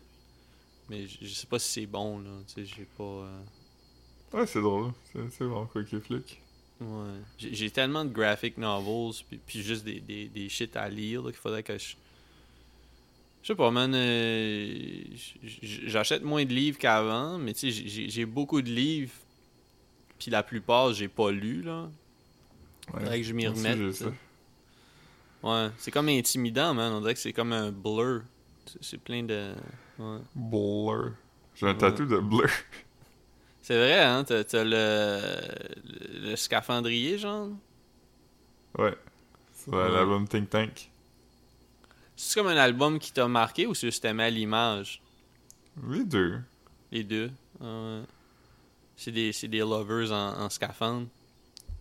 Mais 0.88 1.06
je 1.06 1.26
sais 1.28 1.46
pas 1.46 1.58
si 1.58 1.68
c'est 1.80 1.86
bon, 1.86 2.18
là. 2.20 2.30
Tu 2.46 2.54
sais, 2.54 2.74
j'ai 2.76 2.86
pas. 2.96 3.04
euh, 3.04 3.40
Ouais, 4.32 4.46
c'est 4.46 4.60
drôle. 4.62 4.92
C'est 5.12 5.30
c'est 5.30 5.44
bon, 5.46 5.66
quoi 5.66 5.84
qu'il 5.84 6.00
flic. 6.00 6.40
Ouais. 6.80 7.18
J'ai 7.38 7.70
tellement 7.70 8.04
de 8.04 8.10
graphic 8.12 8.56
novels, 8.56 9.12
puis, 9.28 9.38
puis 9.44 9.62
juste 9.62 9.84
des, 9.84 10.00
des, 10.00 10.28
des 10.28 10.48
shit 10.48 10.74
à 10.76 10.88
lire, 10.88 11.22
qu'il 11.24 11.32
faudrait 11.34 11.62
que 11.62 11.76
je. 11.76 11.96
Je 13.42 13.48
sais 13.48 13.54
pas, 13.54 13.70
man. 13.70 13.92
euh, 13.94 15.02
J'achète 15.62 16.22
moins 16.22 16.44
de 16.44 16.52
livres 16.52 16.78
qu'avant, 16.78 17.38
mais 17.38 17.52
tu 17.54 17.70
sais, 17.72 17.88
j'ai- 18.08 18.26
beaucoup 18.26 18.62
de 18.62 18.70
livres, 18.70 19.12
puis 20.18 20.30
la 20.30 20.42
plupart, 20.42 20.92
j'ai 20.92 21.08
pas 21.08 21.30
lu, 21.30 21.62
là. 21.62 21.90
Ouais. 22.94 23.00
Faudrait 23.00 23.18
que 23.20 23.26
je 23.26 23.32
m'y 23.34 23.46
remette. 23.46 23.76
j'ai 23.78 23.90
tu 23.90 23.92
ça. 23.94 24.04
sais. 24.06 24.14
Ouais, 25.42 25.70
c'est 25.78 25.90
comme 25.90 26.08
intimidant, 26.08 26.74
man. 26.74 26.92
On 26.92 27.00
dirait 27.00 27.14
que 27.14 27.20
c'est 27.20 27.32
comme 27.32 27.52
un 27.52 27.70
blur. 27.70 28.22
C'est- 28.80 28.98
plein 28.98 29.22
de. 29.22 29.54
Ouais. 29.98 30.18
Blur. 30.34 31.12
J'ai 31.54 31.66
un 31.68 31.74
tatou 31.74 32.04
de 32.06 32.18
Blur. 32.18 32.48
C'est 33.62 33.76
vrai, 33.76 34.02
hein? 34.02 34.24
T'as 34.24 34.44
t'as 34.44 34.64
le, 34.64 36.30
le. 36.30 36.36
scaphandrier, 36.36 37.18
genre? 37.18 37.48
Ouais. 38.76 38.96
C'est 39.54 39.70
Ouais. 39.70 39.88
l'album 39.90 40.26
Think 40.28 40.50
Tank. 40.50 40.90
C'est 42.16 42.34
comme 42.40 42.48
un 42.48 42.56
album 42.56 42.98
qui 42.98 43.12
t'a 43.12 43.28
marqué 43.28 43.66
ou 43.66 43.74
c'est 43.74 43.86
juste 43.88 44.02
t'aimais 44.02 44.24
à 44.24 44.30
l'image? 44.30 45.00
Les 45.88 46.04
deux. 46.04 46.40
Les 46.90 47.04
deux. 47.04 47.30
Ouais. 47.60 48.02
C'est 48.96 49.12
des, 49.12 49.32
c'est 49.32 49.48
des 49.48 49.58
lovers 49.60 50.10
en, 50.12 50.40
en 50.42 50.50
scaphandre. 50.50 51.06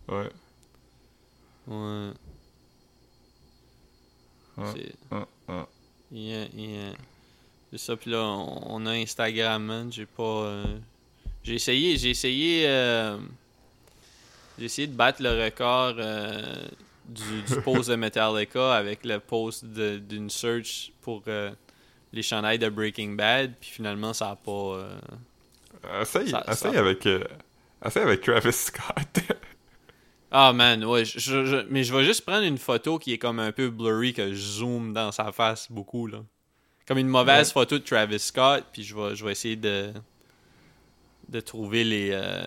Ouais. 0.08 0.30
Ouais. 1.66 2.10
Ah, 2.10 2.12
C'est. 2.12 2.14
ah, 2.14 2.14
ah. 2.14 2.14
Yeah, 6.10 6.46
yeah. 6.54 6.92
C'est 7.70 7.78
ça, 7.78 7.96
puis 7.96 8.10
là, 8.10 8.18
on, 8.22 8.86
a 8.86 8.92
Instagram, 8.92 9.62
man. 9.62 9.92
J'ai 9.92 10.06
pas. 10.06 10.22
euh, 10.22 10.64
J'ai 11.42 11.54
essayé, 11.56 11.96
j'ai 11.98 12.10
essayé. 12.10 12.64
euh, 12.66 13.18
J'ai 14.58 14.64
essayé 14.64 14.86
de 14.88 14.94
battre 14.94 15.22
le 15.22 15.44
record 15.44 15.94
euh, 15.98 16.66
du, 17.06 17.42
du 17.42 17.60
post 17.64 17.90
de 17.90 17.94
Metallica 17.96 18.74
avec 18.74 19.04
le 19.04 19.20
post 19.20 19.64
d'une 19.66 20.30
search 20.30 20.92
pour 21.02 21.22
les 22.12 22.22
chandails 22.22 22.58
de 22.58 22.68
Breaking 22.70 23.10
Bad, 23.10 23.52
puis 23.60 23.70
finalement, 23.70 24.14
ça 24.14 24.30
a 24.30 24.36
pas. 24.36 24.88
Essaye, 26.00 26.30
Ça- 26.30 26.44
essaye 26.50 26.72
ça- 26.72 26.78
avec... 26.80 27.06
euh, 27.06 27.22
essaye 27.84 28.02
avec 28.02 28.22
Travis 28.22 28.52
Scott. 28.52 29.20
Ah 30.30 30.52
man, 30.52 30.84
ouais, 30.84 31.04
je, 31.04 31.18
je- 31.18 31.44
je- 31.46 31.66
mais 31.70 31.84
je 31.84 31.94
vais 31.94 32.04
juste 32.04 32.24
prendre 32.26 32.44
une 32.44 32.58
photo 32.58 32.98
qui 32.98 33.12
est 33.14 33.18
comme 33.18 33.38
un 33.38 33.50
peu 33.52 33.70
blurry, 33.70 34.12
que 34.12 34.28
je 34.34 34.34
zoome 34.40 34.92
dans 34.92 35.10
sa 35.12 35.32
face 35.32 35.70
beaucoup, 35.72 36.06
là. 36.06 36.18
Comme 36.86 36.98
une 36.98 37.08
mauvaise 37.08 37.52
photo 37.52 37.78
de 37.78 37.84
Travis 37.84 38.18
Scott, 38.18 38.64
puis 38.72 38.82
je 38.82 38.94
vais, 38.94 39.14
je 39.16 39.24
vais 39.24 39.32
essayer 39.32 39.56
de, 39.56 39.92
de 41.28 41.40
trouver 41.40 41.84
les, 41.84 42.10
euh, 42.12 42.42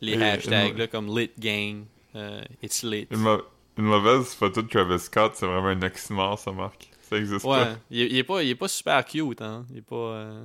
les 0.00 0.12
Et- 0.12 0.22
hashtags, 0.22 0.72
une- 0.72 0.78
là, 0.78 0.86
comme 0.88 1.16
Lit 1.18 1.30
Gang, 1.38 1.84
euh, 2.16 2.42
It's 2.62 2.82
Lit. 2.82 3.06
une, 3.10 3.18
mau- 3.20 3.42
une 3.78 3.84
mauvaise 3.84 4.34
photo 4.34 4.62
de 4.62 4.68
Travis 4.68 4.98
Scott, 5.00 5.32
c'est 5.36 5.46
vraiment 5.46 5.68
un 5.68 5.82
oxymore, 5.82 6.38
ça 6.38 6.50
marque. 6.52 6.88
Ça 7.08 7.16
existe 7.18 7.44
Ouais, 7.44 7.58
pas. 7.64 7.76
il, 7.90 8.00
il 8.12 8.16
est 8.18 8.24
pas, 8.24 8.42
il 8.42 8.50
est 8.50 8.54
pas 8.54 8.68
super 8.68 9.04
cute, 9.04 9.42
hein. 9.42 9.64
Il 9.70 9.78
est 9.78 9.82
pas... 9.82 9.94
euh, 9.96 10.44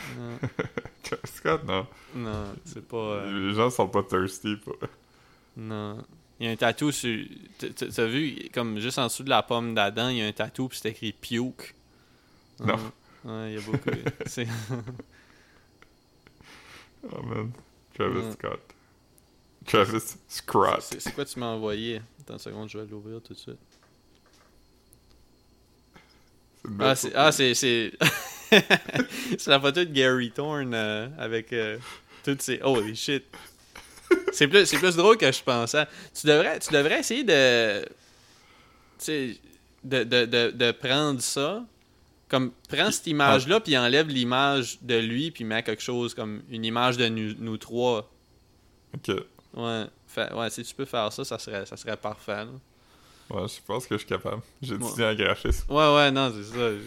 Travis 1.02 1.22
Scott, 1.34 1.64
non. 1.64 1.86
non, 2.14 2.44
c'est 2.64 2.86
pas... 2.86 3.24
Les 3.26 3.54
gens 3.54 3.70
sont 3.70 3.88
pas 3.88 4.02
thirsty. 4.02 4.56
Pour... 4.56 4.76
Non. 5.60 6.04
Il 6.38 6.46
y 6.46 6.48
a 6.48 6.52
un 6.52 6.56
tatou 6.56 6.90
sur. 6.90 7.24
T'as 7.58 8.06
vu, 8.06 8.48
comme 8.54 8.78
juste 8.78 8.98
en 8.98 9.04
dessous 9.06 9.22
de 9.24 9.28
la 9.28 9.42
pomme 9.42 9.74
d'Adam, 9.74 10.08
il 10.08 10.16
y 10.16 10.22
a 10.22 10.26
un 10.26 10.32
tatou, 10.32 10.68
puis 10.68 10.78
c'est 10.80 10.90
écrit 10.90 11.12
puke. 11.12 11.74
Non. 12.60 12.74
Ouais, 12.74 12.80
Ouais, 13.24 13.52
il 13.52 13.54
y 13.54 13.62
a 13.62 13.66
beaucoup. 13.66 13.90
c'est- 14.26 14.46
Oh 17.12 17.22
man. 17.22 17.52
Travis 17.94 18.18
Ouais. 18.20 18.32
Scott. 18.32 18.60
Travis 19.66 20.16
Scott. 20.28 20.82
c'est 20.98 21.14
quoi 21.14 21.24
tu 21.26 21.38
m'as 21.38 21.46
envoyé? 21.46 22.00
Attends 22.20 22.34
une 22.34 22.38
seconde, 22.38 22.68
je 22.70 22.78
vais 22.78 22.86
l'ouvrir 22.86 23.20
tout 23.20 23.34
de 23.34 23.38
suite. 23.38 23.58
Ah, 26.78 26.94
c'est. 26.94 27.14
Ah, 27.14 27.32
c'est. 27.32 27.54
C'est 27.54 27.92
c'est 28.50 29.46
la 29.48 29.60
photo 29.60 29.80
de 29.84 29.92
Gary 29.92 30.30
Thorne 30.30 30.74
euh, 30.74 31.08
avec 31.18 31.52
euh, 31.52 31.78
toutes 32.24 32.42
ces. 32.42 32.60
Holy 32.62 32.96
shit. 32.96 33.24
C'est 34.32 34.48
plus, 34.48 34.66
c'est 34.66 34.78
plus 34.78 34.96
drôle 34.96 35.16
que 35.16 35.30
je 35.30 35.42
pensais. 35.42 35.86
Tu 36.18 36.26
devrais, 36.26 36.58
tu 36.58 36.72
devrais 36.72 37.00
essayer 37.00 37.24
de. 37.24 37.82
Tu 37.82 37.86
sais, 38.98 39.36
de, 39.84 40.04
de, 40.04 40.24
de, 40.26 40.50
de 40.50 40.72
prendre 40.72 41.20
ça. 41.20 41.64
Comme, 42.28 42.52
prends 42.68 42.92
cette 42.92 43.08
image-là, 43.08 43.58
puis 43.58 43.76
enlève 43.76 44.06
l'image 44.08 44.78
de 44.82 44.94
lui, 44.98 45.32
puis 45.32 45.42
mets 45.42 45.64
quelque 45.64 45.82
chose 45.82 46.14
comme 46.14 46.42
une 46.48 46.64
image 46.64 46.96
de 46.96 47.08
nous, 47.08 47.34
nous 47.38 47.56
trois. 47.56 48.08
Ok. 48.94 49.16
Ouais. 49.54 49.84
Fait- 50.06 50.32
ouais, 50.32 50.48
si 50.50 50.62
tu 50.62 50.74
peux 50.74 50.84
faire 50.84 51.12
ça, 51.12 51.24
ça 51.24 51.38
serait, 51.40 51.66
ça 51.66 51.76
serait 51.76 51.96
parfait. 51.96 52.44
là. 52.44 52.48
Ouais, 53.30 53.48
je 53.48 53.54
pense 53.66 53.86
que 53.86 53.94
je 53.96 54.00
suis 54.00 54.08
capable. 54.08 54.42
J'ai 54.62 54.74
étudié 54.74 55.04
en 55.06 55.14
graphisme. 55.14 55.64
Ouais, 55.72 55.94
ouais, 55.94 56.10
non, 56.12 56.32
c'est 56.36 56.44
ça. 56.52 56.70
Je 56.70 56.78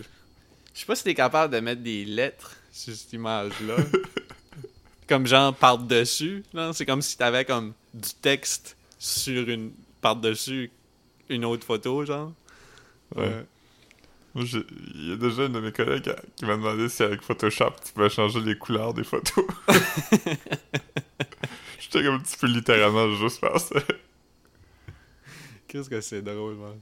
je 0.74 0.80
sais 0.80 0.86
pas 0.86 0.96
si 0.96 1.04
t'es 1.04 1.14
capable 1.14 1.54
de 1.54 1.60
mettre 1.60 1.82
des 1.82 2.04
lettres 2.06 2.56
sur 2.72 2.94
cette 2.96 3.12
image-là. 3.14 3.76
comme 5.08 5.26
genre 5.28 5.54
par-dessus. 5.56 6.44
C'est 6.74 6.86
comme 6.86 7.02
si 7.02 7.18
t'avais 7.18 7.46
comme 7.46 7.74
du 7.94 8.14
texte 8.22 8.76
sur 9.00 9.48
une. 9.50 9.72
par-dessus 10.02 10.70
une 11.30 11.46
autre 11.46 11.66
photo, 11.66 12.04
genre. 12.06 12.32
Ouais. 13.16 13.46
Moi, 14.36 14.46
j'ai- 14.46 14.66
il 14.96 15.10
y 15.10 15.14
a 15.14 15.16
déjà 15.16 15.46
une 15.46 15.54
de 15.54 15.60
mes 15.60 15.72
collègues 15.72 16.04
qui- 16.04 16.32
qui 16.38 16.46
m'a 16.46 16.56
demandé 16.56 16.90
si 16.90 17.04
avec 17.04 17.22
Photoshop 17.22 17.72
tu 17.86 17.94
pouvais 17.94 18.10
changer 18.10 18.40
les 18.42 18.58
couleurs 18.58 18.94
des 18.94 19.04
photos. 19.04 19.46
J'étais 21.80 22.04
comme 22.04 22.22
tu 22.24 22.38
peux 22.38 22.48
littéralement 22.48 23.12
juste 23.16 23.40
faire 23.40 23.60
ça. 23.60 23.80
Qu'est-ce 25.68 25.90
que 25.90 26.02
c'est 26.02 26.22
drôle, 26.22 26.56
man? 26.56 26.80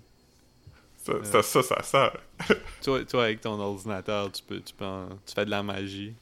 Ça, 1.03 1.13
ça, 1.24 1.41
ça, 1.43 1.63
ça 1.63 1.84
sert. 1.84 2.17
Toi, 2.84 3.03
toi, 3.05 3.24
avec 3.26 3.41
ton 3.41 3.59
ordinateur, 3.59 4.32
tu 4.32 4.43
peux, 4.43 4.59
tu 4.61 4.74
peux 4.74 4.86
en- 4.86 5.09
tu 5.26 5.34
fais 5.34 5.45
de 5.45 5.49
la 5.49 5.63
magie. 5.63 6.13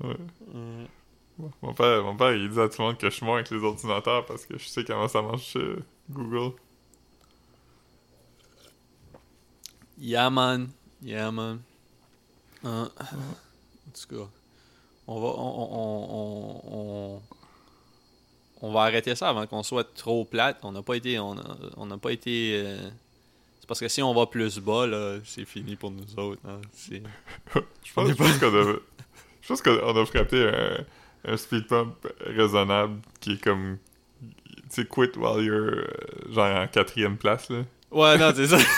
Ouais. 0.00 0.16
Ouais. 0.54 0.86
Mon 1.62 1.74
père, 1.74 2.02
mon 2.02 2.16
père, 2.16 2.32
il 2.34 2.48
dit 2.50 2.60
à 2.60 2.68
tout 2.68 2.80
le 2.82 2.88
monde 2.88 2.98
que 2.98 3.08
je 3.10 3.14
suis 3.14 3.24
moins 3.26 3.36
avec 3.36 3.50
les 3.50 3.62
ordinateurs 3.62 4.26
parce 4.26 4.46
que 4.46 4.58
je 4.58 4.66
sais 4.66 4.84
comment 4.84 5.08
ça 5.08 5.22
marche 5.22 5.52
chez 5.52 5.76
Google. 6.10 6.54
Yeah, 9.98 10.30
man. 10.30 10.68
Yeah, 11.02 11.30
man. 11.30 11.60
Hein. 12.64 12.90
En 13.00 13.90
tout 13.92 14.16
cas, 14.16 14.28
on 15.06 15.20
va, 15.20 15.28
on, 15.28 15.68
on, 15.72 16.62
on, 16.72 17.22
on, 18.62 18.72
va 18.72 18.80
arrêter 18.82 19.14
ça 19.14 19.28
avant 19.30 19.46
qu'on 19.46 19.62
soit 19.62 19.84
trop 19.94 20.24
plate. 20.24 20.58
On 20.62 20.72
n'a 20.72 20.82
pas 20.82 20.94
été, 20.96 21.18
on 21.18 21.32
a- 21.38 21.56
on 21.76 21.98
pas 21.98 22.12
été. 22.12 22.62
euh, 22.64 22.90
C'est 23.60 23.66
parce 23.66 23.80
que 23.80 23.88
si 23.88 24.02
on 24.02 24.14
va 24.14 24.26
plus 24.26 24.58
bas, 24.58 24.86
là, 24.86 25.18
c'est 25.24 25.44
fini 25.44 25.76
pour 25.76 25.90
nous 25.90 26.18
autres. 26.18 26.40
hein. 26.46 26.60
Je 27.84 27.92
pense, 27.92 28.08
je 28.08 28.14
pense 28.14 28.38
qu'on 28.38 28.52
devrait, 28.52 28.78
Je 29.42 29.48
pense 29.48 29.62
qu'on 29.62 29.96
a 29.96 30.06
frappé 30.06 30.48
un, 30.48 30.84
un 31.24 31.36
speed 31.36 31.66
pump 31.66 31.94
raisonnable 32.26 33.00
qui 33.20 33.32
est 33.34 33.42
comme. 33.42 33.78
Tu 34.72 34.82
sais, 34.82 34.84
quit 34.86 35.10
while 35.16 35.44
you're 35.44 35.56
euh, 35.74 35.84
genre 36.32 36.56
en 36.62 36.66
quatrième 36.68 37.16
place, 37.16 37.50
là. 37.50 37.62
Ouais, 37.90 38.16
non, 38.18 38.32
c'est 38.34 38.46
ça. 38.46 38.56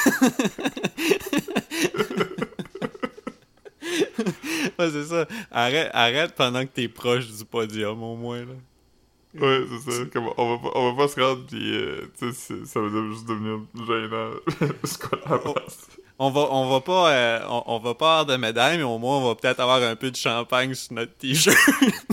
ouais, 4.79 4.91
c'est 4.91 5.05
ça. 5.05 5.27
Arrête, 5.51 5.91
arrête 5.93 6.35
pendant 6.35 6.63
que 6.63 6.71
t'es 6.73 6.89
proche 6.89 7.27
du 7.27 7.45
podium, 7.45 8.03
au 8.03 8.17
moins, 8.17 8.41
là. 8.41 8.55
Ouais, 9.41 9.63
c'est 9.85 9.91
ça. 9.91 10.05
Comme, 10.13 10.29
on, 10.37 10.57
va 10.57 10.63
pas, 10.63 10.71
on 10.79 10.93
va 10.93 11.03
pas 11.03 11.09
se 11.09 11.21
rendre, 11.21 11.47
puis 11.47 11.75
euh, 11.75 12.03
tu 12.19 12.33
sais, 12.33 12.33
c'est- 12.35 12.67
ça 12.67 12.81
va 12.81 12.89
juste 13.11 13.27
devenir 13.27 13.61
gênant. 13.87 14.31
la 15.31 15.39
place. 15.39 15.89
On 16.19 16.31
va, 16.31 16.41
on 16.51 16.69
va 16.71 16.81
pas, 16.81 17.11
euh, 17.13 17.41
on, 17.49 17.63
on 17.67 17.79
va 17.79 17.95
pas 17.95 18.21
avoir 18.21 18.27
de 18.27 18.37
médaille, 18.37 18.77
mais 18.77 18.85
au 18.85 18.99
moins 18.99 19.17
on 19.19 19.29
va 19.29 19.35
peut-être 19.35 19.61
avoir 19.61 19.83
un 19.83 19.97
peu 19.97 20.11
de 20.11 20.17
champagne 20.17 20.75
sur 20.75 20.93
notre 20.93 21.15
t-shirt. 21.17 21.57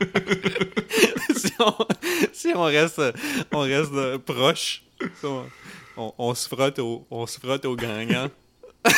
si, 1.36 1.52
on, 1.58 1.74
si 2.32 2.52
on 2.54 2.64
reste, 2.64 3.00
on 3.52 3.60
reste 3.60 3.92
euh, 3.94 4.18
proche, 4.18 4.82
on, 5.22 5.44
on, 5.96 6.12
on 6.18 6.34
se 6.34 6.48
frotte 6.48 6.78
au, 6.78 7.06
on 7.10 7.26
se 7.26 7.38
frotte 7.38 7.64
au 7.64 7.76
gagnant. 7.76 8.30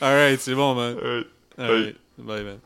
Alright, 0.00 0.40
c'est 0.40 0.54
bon, 0.54 0.74
man. 0.74 1.24
Alright, 1.58 1.96
bye, 2.18 2.42
man. 2.42 2.60